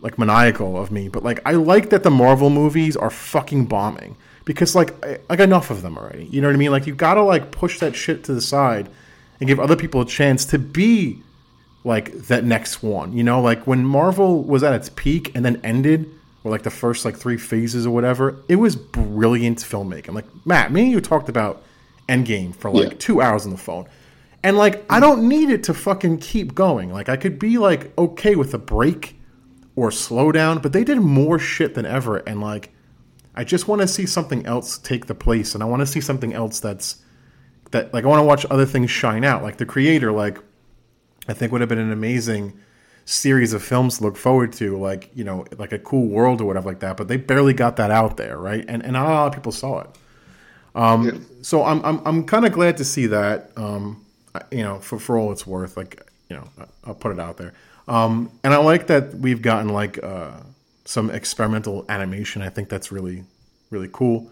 like 0.00 0.18
maniacal 0.18 0.76
of 0.76 0.90
me, 0.90 1.08
but 1.08 1.22
like 1.22 1.38
I 1.46 1.52
like 1.52 1.90
that 1.90 2.02
the 2.02 2.10
Marvel 2.10 2.50
movies 2.50 2.96
are 2.96 3.10
fucking 3.10 3.66
bombing 3.66 4.16
because 4.44 4.74
like 4.74 4.92
I, 5.04 5.20
like 5.30 5.38
enough 5.38 5.70
of 5.70 5.82
them 5.82 5.96
already. 5.96 6.24
You 6.24 6.40
know 6.40 6.48
what 6.48 6.54
I 6.54 6.58
mean? 6.58 6.72
Like 6.72 6.88
you 6.88 6.96
got 6.96 7.14
to 7.14 7.22
like 7.22 7.52
push 7.52 7.78
that 7.78 7.94
shit 7.94 8.24
to 8.24 8.34
the 8.34 8.42
side 8.42 8.88
and 9.38 9.46
give 9.46 9.60
other 9.60 9.76
people 9.76 10.00
a 10.00 10.04
chance 10.04 10.44
to 10.46 10.58
be 10.58 11.22
like 11.84 12.12
that 12.28 12.44
next 12.44 12.82
one. 12.82 13.12
You 13.16 13.24
know, 13.24 13.40
like 13.40 13.66
when 13.66 13.84
Marvel 13.84 14.42
was 14.42 14.62
at 14.62 14.72
its 14.74 14.88
peak 14.90 15.32
and 15.34 15.44
then 15.44 15.60
ended 15.64 16.08
or 16.44 16.50
like 16.50 16.62
the 16.62 16.70
first 16.70 17.04
like 17.04 17.16
three 17.16 17.36
phases 17.36 17.86
or 17.86 17.90
whatever, 17.94 18.36
it 18.48 18.56
was 18.56 18.76
brilliant 18.76 19.58
filmmaking. 19.58 20.14
Like 20.14 20.26
Matt, 20.46 20.72
me 20.72 20.82
and 20.82 20.90
you 20.90 21.00
talked 21.00 21.28
about 21.28 21.62
Endgame 22.08 22.54
for 22.54 22.70
like 22.70 22.90
Yeah. 22.90 22.96
two 22.98 23.20
hours 23.20 23.44
on 23.44 23.52
the 23.52 23.58
phone. 23.58 23.86
And 24.42 24.56
like 24.56 24.84
I 24.90 24.98
don't 25.00 25.28
need 25.28 25.50
it 25.50 25.64
to 25.64 25.74
fucking 25.74 26.18
keep 26.18 26.54
going. 26.54 26.92
Like 26.92 27.08
I 27.08 27.16
could 27.16 27.38
be 27.38 27.58
like 27.58 27.96
okay 27.96 28.34
with 28.34 28.54
a 28.54 28.58
break 28.58 29.16
or 29.76 29.90
slow 29.90 30.32
down, 30.32 30.58
but 30.58 30.72
they 30.72 30.84
did 30.84 30.98
more 30.98 31.38
shit 31.38 31.74
than 31.74 31.86
ever. 31.86 32.18
And 32.18 32.40
like 32.40 32.70
I 33.34 33.44
just 33.44 33.66
want 33.66 33.80
to 33.80 33.88
see 33.88 34.04
something 34.04 34.44
else 34.44 34.76
take 34.78 35.06
the 35.06 35.14
place, 35.14 35.54
and 35.54 35.62
I 35.62 35.66
want 35.66 35.80
to 35.80 35.86
see 35.86 36.02
something 36.02 36.34
else 36.34 36.60
that's 36.60 36.96
that 37.70 37.94
like 37.94 38.04
I 38.04 38.08
want 38.08 38.20
to 38.20 38.24
watch 38.24 38.44
other 38.50 38.66
things 38.66 38.90
shine 38.90 39.24
out. 39.24 39.42
Like 39.42 39.56
the 39.56 39.64
creator, 39.64 40.12
like 40.12 40.38
I 41.28 41.32
think 41.34 41.52
would 41.52 41.60
have 41.60 41.68
been 41.68 41.78
an 41.78 41.92
amazing 41.92 42.58
series 43.04 43.52
of 43.52 43.62
films 43.62 43.98
to 43.98 44.04
look 44.04 44.16
forward 44.16 44.52
to, 44.54 44.76
like 44.78 45.10
you 45.14 45.24
know, 45.24 45.44
like 45.58 45.72
a 45.72 45.78
cool 45.78 46.08
world 46.08 46.40
or 46.40 46.44
whatever 46.44 46.68
like 46.68 46.80
that. 46.80 46.96
But 46.96 47.08
they 47.08 47.16
barely 47.16 47.52
got 47.54 47.76
that 47.76 47.90
out 47.90 48.16
there, 48.16 48.38
right? 48.38 48.64
And 48.68 48.82
and 48.82 48.92
not 48.92 49.06
a 49.06 49.10
lot 49.10 49.26
of 49.28 49.34
people 49.34 49.52
saw 49.52 49.80
it. 49.80 49.90
Um, 50.74 51.26
so 51.42 51.64
I'm 51.64 51.84
I'm 51.84 52.00
I'm 52.06 52.24
kind 52.24 52.46
of 52.46 52.52
glad 52.52 52.76
to 52.78 52.84
see 52.84 53.06
that. 53.06 53.50
Um, 53.56 54.04
you 54.50 54.62
know, 54.62 54.78
for 54.78 54.98
for 54.98 55.18
all 55.18 55.32
it's 55.32 55.46
worth, 55.46 55.76
like 55.76 56.02
you 56.28 56.36
know, 56.36 56.44
I- 56.58 56.64
I'll 56.84 56.94
put 56.94 57.12
it 57.12 57.20
out 57.20 57.36
there. 57.36 57.52
Um, 57.88 58.30
and 58.44 58.54
I 58.54 58.58
like 58.58 58.86
that 58.86 59.14
we've 59.14 59.42
gotten 59.42 59.68
like 59.68 60.02
uh, 60.02 60.30
some 60.84 61.10
experimental 61.10 61.84
animation. 61.88 62.40
I 62.42 62.48
think 62.48 62.68
that's 62.68 62.90
really 62.92 63.24
really 63.70 63.90
cool. 63.92 64.30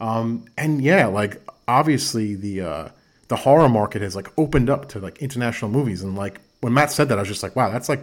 Um, 0.00 0.46
and 0.56 0.80
yeah, 0.82 1.06
like 1.06 1.40
obviously 1.66 2.34
the 2.34 2.60
uh, 2.62 2.88
the 3.28 3.36
horror 3.36 3.68
market 3.68 4.02
has 4.02 4.16
like 4.16 4.28
opened 4.36 4.68
up 4.70 4.88
to 4.90 4.98
like 4.98 5.18
international 5.18 5.70
movies, 5.70 6.02
and 6.02 6.16
like 6.16 6.40
when 6.60 6.72
Matt 6.74 6.90
said 6.90 7.08
that, 7.10 7.18
I 7.18 7.22
was 7.22 7.28
just 7.28 7.42
like, 7.42 7.54
wow, 7.54 7.70
that's 7.70 7.88
like 7.88 8.00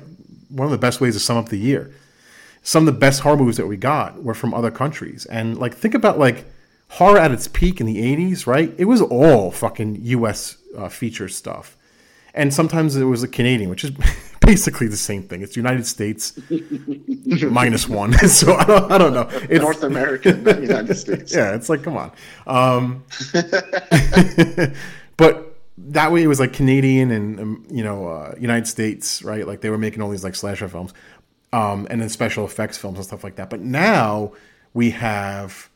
one 0.49 0.65
of 0.65 0.71
the 0.71 0.78
best 0.78 1.01
ways 1.01 1.15
to 1.15 1.19
sum 1.19 1.38
up 1.38 1.49
the 1.49 1.57
year. 1.57 1.93
Some 2.63 2.88
of 2.88 2.93
the 2.93 2.99
best 2.99 3.21
horror 3.21 3.38
movies 3.38 3.57
that 3.57 3.67
we 3.67 3.78
got 3.78 4.23
were 4.23 4.34
from 4.34 4.53
other 4.53 4.71
countries, 4.71 5.26
and 5.26 5.57
like 5.57 5.76
think 5.76 5.93
about 5.93 6.17
like 6.17 6.45
horror 6.89 7.17
at 7.19 7.32
its 7.32 7.47
peak 7.47 7.80
in 7.80 7.86
the 7.88 7.97
'80s, 7.97 8.47
right? 8.47 8.73
It 8.78 8.86
was 8.86 9.01
all 9.01 9.51
fucking 9.51 9.99
U.S. 10.01 10.57
Uh, 10.76 10.89
feature 10.89 11.28
stuff, 11.28 11.76
and 12.34 12.53
sometimes 12.53 12.95
it 12.95 13.03
was 13.03 13.23
a 13.23 13.28
Canadian, 13.28 13.69
which 13.69 13.84
is 13.84 13.91
basically 14.41 14.88
the 14.88 14.97
same 14.97 15.23
thing. 15.23 15.41
It's 15.41 15.55
United 15.55 15.86
States 15.86 16.39
minus 17.43 17.88
one, 17.88 18.13
so 18.28 18.53
I 18.55 18.63
don't, 18.65 18.91
I 18.91 18.97
don't 18.97 19.13
know. 19.13 19.28
It's, 19.49 19.61
North 19.61 19.84
America, 19.84 20.34
not 20.34 20.61
United 20.61 20.95
States. 20.95 21.36
yeah, 21.36 21.55
it's 21.55 21.69
like 21.69 21.84
come 21.84 21.97
on. 21.97 22.11
Um, 22.47 23.03
but 25.18 25.55
that 25.78 26.11
way 26.11 26.24
it 26.24 26.28
was 26.28 26.39
like 26.39 26.53
Canadian 26.53 27.11
and 27.11 27.39
um, 27.39 27.68
you 27.70 27.84
know 27.84 28.07
uh, 28.07 28.36
United 28.39 28.68
States, 28.68 29.24
right? 29.24 29.47
Like 29.47 29.61
they 29.61 29.70
were 29.70 29.78
making 29.78 30.01
all 30.01 30.09
these 30.09 30.24
like 30.24 30.36
slasher 30.36 30.68
films, 30.68 30.93
um, 31.53 31.88
and 31.89 32.01
then 32.01 32.09
special 32.09 32.45
effects 32.45 32.78
films 32.78 32.97
and 32.97 33.05
stuff 33.05 33.24
like 33.24 33.36
that. 33.36 33.49
But 33.49 33.61
now 33.61 34.34
we 34.74 34.91
have 34.91 35.70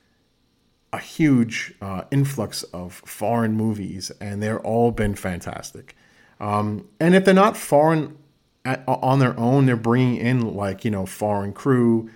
a 0.92 1.00
huge 1.00 1.74
uh, 1.82 2.04
influx 2.12 2.64
of 2.64 2.94
foreign 3.06 3.54
movies, 3.54 4.12
and 4.20 4.42
they're 4.42 4.60
all 4.62 4.92
been 4.92 5.16
fantastic. 5.16 5.96
Um, 6.40 6.88
and 7.00 7.14
if 7.16 7.26
they're 7.26 7.34
not 7.34 7.58
foreign 7.58 8.18
at, 8.66 8.84
on 8.88 9.20
their 9.20 9.38
own, 9.38 9.66
they're 9.66 9.76
bringing 9.76 10.18
in 10.18 10.56
like 10.56 10.86
you 10.86 10.92
know 10.92 11.06
foreign 11.06 11.52
crew, 11.52 12.10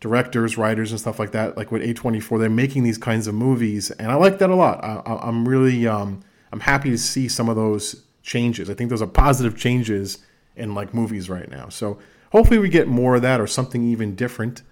directors, 0.00 0.58
writers, 0.58 0.90
and 0.90 1.00
stuff 1.00 1.18
like 1.18 1.32
that. 1.32 1.56
Like 1.56 1.72
with 1.72 1.82
A24, 1.82 2.38
they're 2.38 2.50
making 2.50 2.82
these 2.82 2.98
kinds 2.98 3.26
of 3.26 3.34
movies, 3.34 3.90
and 3.92 4.12
I 4.12 4.14
like 4.16 4.38
that 4.38 4.50
a 4.50 4.54
lot. 4.54 4.84
I, 4.84 5.02
I'm 5.22 5.48
really 5.48 5.86
um, 5.86 6.20
I'm 6.52 6.60
happy 6.60 6.90
to 6.90 6.98
see 6.98 7.28
some 7.28 7.48
of 7.48 7.56
those 7.56 8.02
changes. 8.22 8.68
I 8.68 8.74
think 8.74 8.90
those 8.90 9.02
are 9.02 9.06
positive 9.06 9.56
changes 9.56 10.18
in 10.56 10.74
like 10.74 10.92
movies 10.92 11.28
right 11.30 11.50
now. 11.50 11.68
So 11.68 11.98
hopefully 12.32 12.58
we 12.58 12.68
get 12.68 12.88
more 12.88 13.16
of 13.16 13.22
that 13.22 13.40
or 13.40 13.46
something 13.46 13.84
even 13.84 14.14
different 14.14 14.62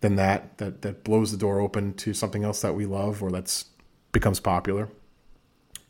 than 0.00 0.16
that 0.16 0.56
that 0.58 0.82
that 0.82 1.04
blows 1.04 1.30
the 1.30 1.36
door 1.36 1.60
open 1.60 1.92
to 1.94 2.14
something 2.14 2.42
else 2.44 2.62
that 2.62 2.74
we 2.74 2.86
love 2.86 3.22
or 3.22 3.30
that's 3.30 3.66
becomes 4.12 4.40
popular. 4.40 4.88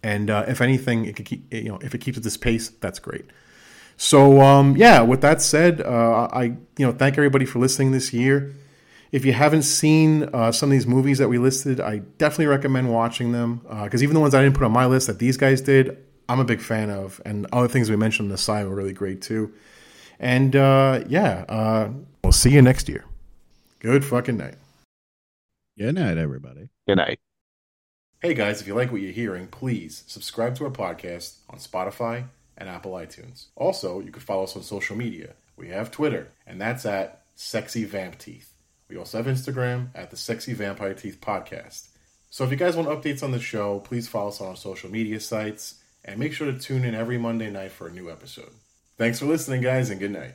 And 0.02 0.30
uh, 0.30 0.44
if 0.48 0.60
anything, 0.60 1.04
it 1.04 1.16
could 1.16 1.26
keep 1.26 1.52
you 1.52 1.68
know 1.68 1.78
if 1.82 1.94
it 1.94 1.98
keeps 1.98 2.18
at 2.18 2.24
this 2.24 2.36
pace, 2.36 2.68
that's 2.68 2.98
great. 2.98 3.26
So 3.96 4.40
um, 4.40 4.76
yeah, 4.76 5.02
with 5.02 5.20
that 5.20 5.42
said, 5.42 5.80
uh, 5.80 6.28
I 6.32 6.42
you 6.44 6.86
know 6.86 6.92
thank 6.92 7.16
everybody 7.18 7.44
for 7.44 7.58
listening 7.58 7.92
this 7.92 8.12
year. 8.12 8.54
If 9.12 9.24
you 9.24 9.32
haven't 9.32 9.62
seen 9.62 10.24
uh, 10.32 10.52
some 10.52 10.68
of 10.68 10.72
these 10.72 10.86
movies 10.86 11.18
that 11.18 11.28
we 11.28 11.38
listed, 11.38 11.80
I 11.80 11.98
definitely 12.18 12.46
recommend 12.46 12.92
watching 12.92 13.32
them 13.32 13.56
because 13.84 14.00
uh, 14.00 14.04
even 14.04 14.14
the 14.14 14.20
ones 14.20 14.34
I 14.34 14.42
didn't 14.42 14.54
put 14.56 14.64
on 14.64 14.72
my 14.72 14.86
list 14.86 15.08
that 15.08 15.18
these 15.18 15.36
guys 15.36 15.60
did, 15.60 15.98
I'm 16.28 16.38
a 16.38 16.44
big 16.44 16.60
fan 16.60 16.90
of, 16.90 17.20
and 17.24 17.46
other 17.52 17.66
things 17.66 17.90
we 17.90 17.96
mentioned 17.96 18.26
on 18.26 18.30
the 18.30 18.38
side 18.38 18.66
were 18.66 18.74
really 18.74 18.92
great 18.92 19.20
too. 19.20 19.52
And 20.20 20.54
uh, 20.54 21.02
yeah, 21.08 21.44
uh, 21.48 21.90
we'll 22.22 22.32
see 22.32 22.50
you 22.50 22.62
next 22.62 22.88
year. 22.88 23.04
Good 23.80 24.04
fucking 24.04 24.36
night. 24.36 24.54
Good 25.76 25.94
night, 25.96 26.18
everybody. 26.18 26.68
Good 26.86 26.96
night. 26.96 27.18
Hey 28.20 28.34
guys, 28.34 28.60
if 28.60 28.66
you 28.66 28.74
like 28.74 28.92
what 28.92 29.00
you're 29.00 29.12
hearing, 29.12 29.46
please 29.46 30.04
subscribe 30.06 30.54
to 30.56 30.64
our 30.64 30.70
podcast 30.70 31.38
on 31.48 31.58
Spotify 31.58 32.26
and 32.56 32.68
Apple 32.68 32.92
iTunes. 32.92 33.46
Also, 33.56 33.98
you 34.00 34.12
can 34.12 34.20
follow 34.20 34.44
us 34.44 34.54
on 34.54 34.62
social 34.62 34.94
media. 34.94 35.30
We 35.56 35.68
have 35.68 35.90
Twitter, 35.90 36.28
and 36.46 36.60
that's 36.60 36.84
at 36.84 37.22
Sexy 37.34 37.84
Vamp 37.84 38.18
Teeth. 38.18 38.49
We 38.90 38.96
also 38.96 39.18
have 39.18 39.26
Instagram 39.26 39.88
at 39.94 40.10
the 40.10 40.16
Sexy 40.16 40.52
Vampire 40.52 40.94
Teeth 40.94 41.20
Podcast. 41.20 41.88
So 42.28 42.44
if 42.44 42.50
you 42.50 42.56
guys 42.56 42.76
want 42.76 42.88
updates 42.88 43.22
on 43.22 43.30
the 43.30 43.38
show, 43.38 43.78
please 43.78 44.08
follow 44.08 44.28
us 44.28 44.40
on 44.40 44.48
our 44.48 44.56
social 44.56 44.90
media 44.90 45.20
sites 45.20 45.76
and 46.04 46.18
make 46.18 46.32
sure 46.32 46.50
to 46.50 46.58
tune 46.58 46.84
in 46.84 46.94
every 46.94 47.16
Monday 47.16 47.50
night 47.50 47.70
for 47.70 47.86
a 47.86 47.92
new 47.92 48.10
episode. 48.10 48.50
Thanks 48.98 49.20
for 49.20 49.26
listening, 49.26 49.62
guys, 49.62 49.90
and 49.90 50.00
good 50.00 50.10
night. 50.10 50.34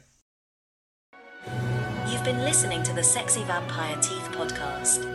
You've 2.10 2.24
been 2.24 2.40
listening 2.40 2.82
to 2.84 2.94
the 2.94 3.04
Sexy 3.04 3.44
Vampire 3.44 3.96
Teeth 3.98 4.30
Podcast. 4.32 5.15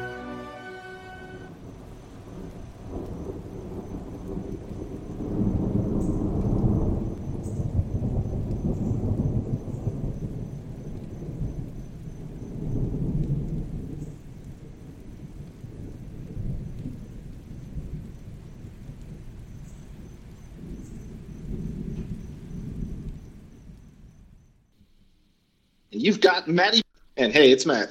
You've 26.23 26.31
got 26.31 26.49
Matty. 26.49 26.83
And 27.17 27.33
hey, 27.33 27.51
it's 27.51 27.65
Matt. 27.65 27.89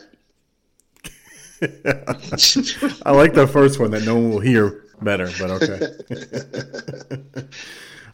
I 3.04 3.12
like 3.12 3.34
the 3.34 3.50
first 3.52 3.80
one 3.80 3.90
that 3.90 4.04
no 4.06 4.14
one 4.14 4.30
will 4.30 4.40
hear 4.40 4.86
better, 5.02 5.32
but 5.40 5.50
okay. 5.50 7.44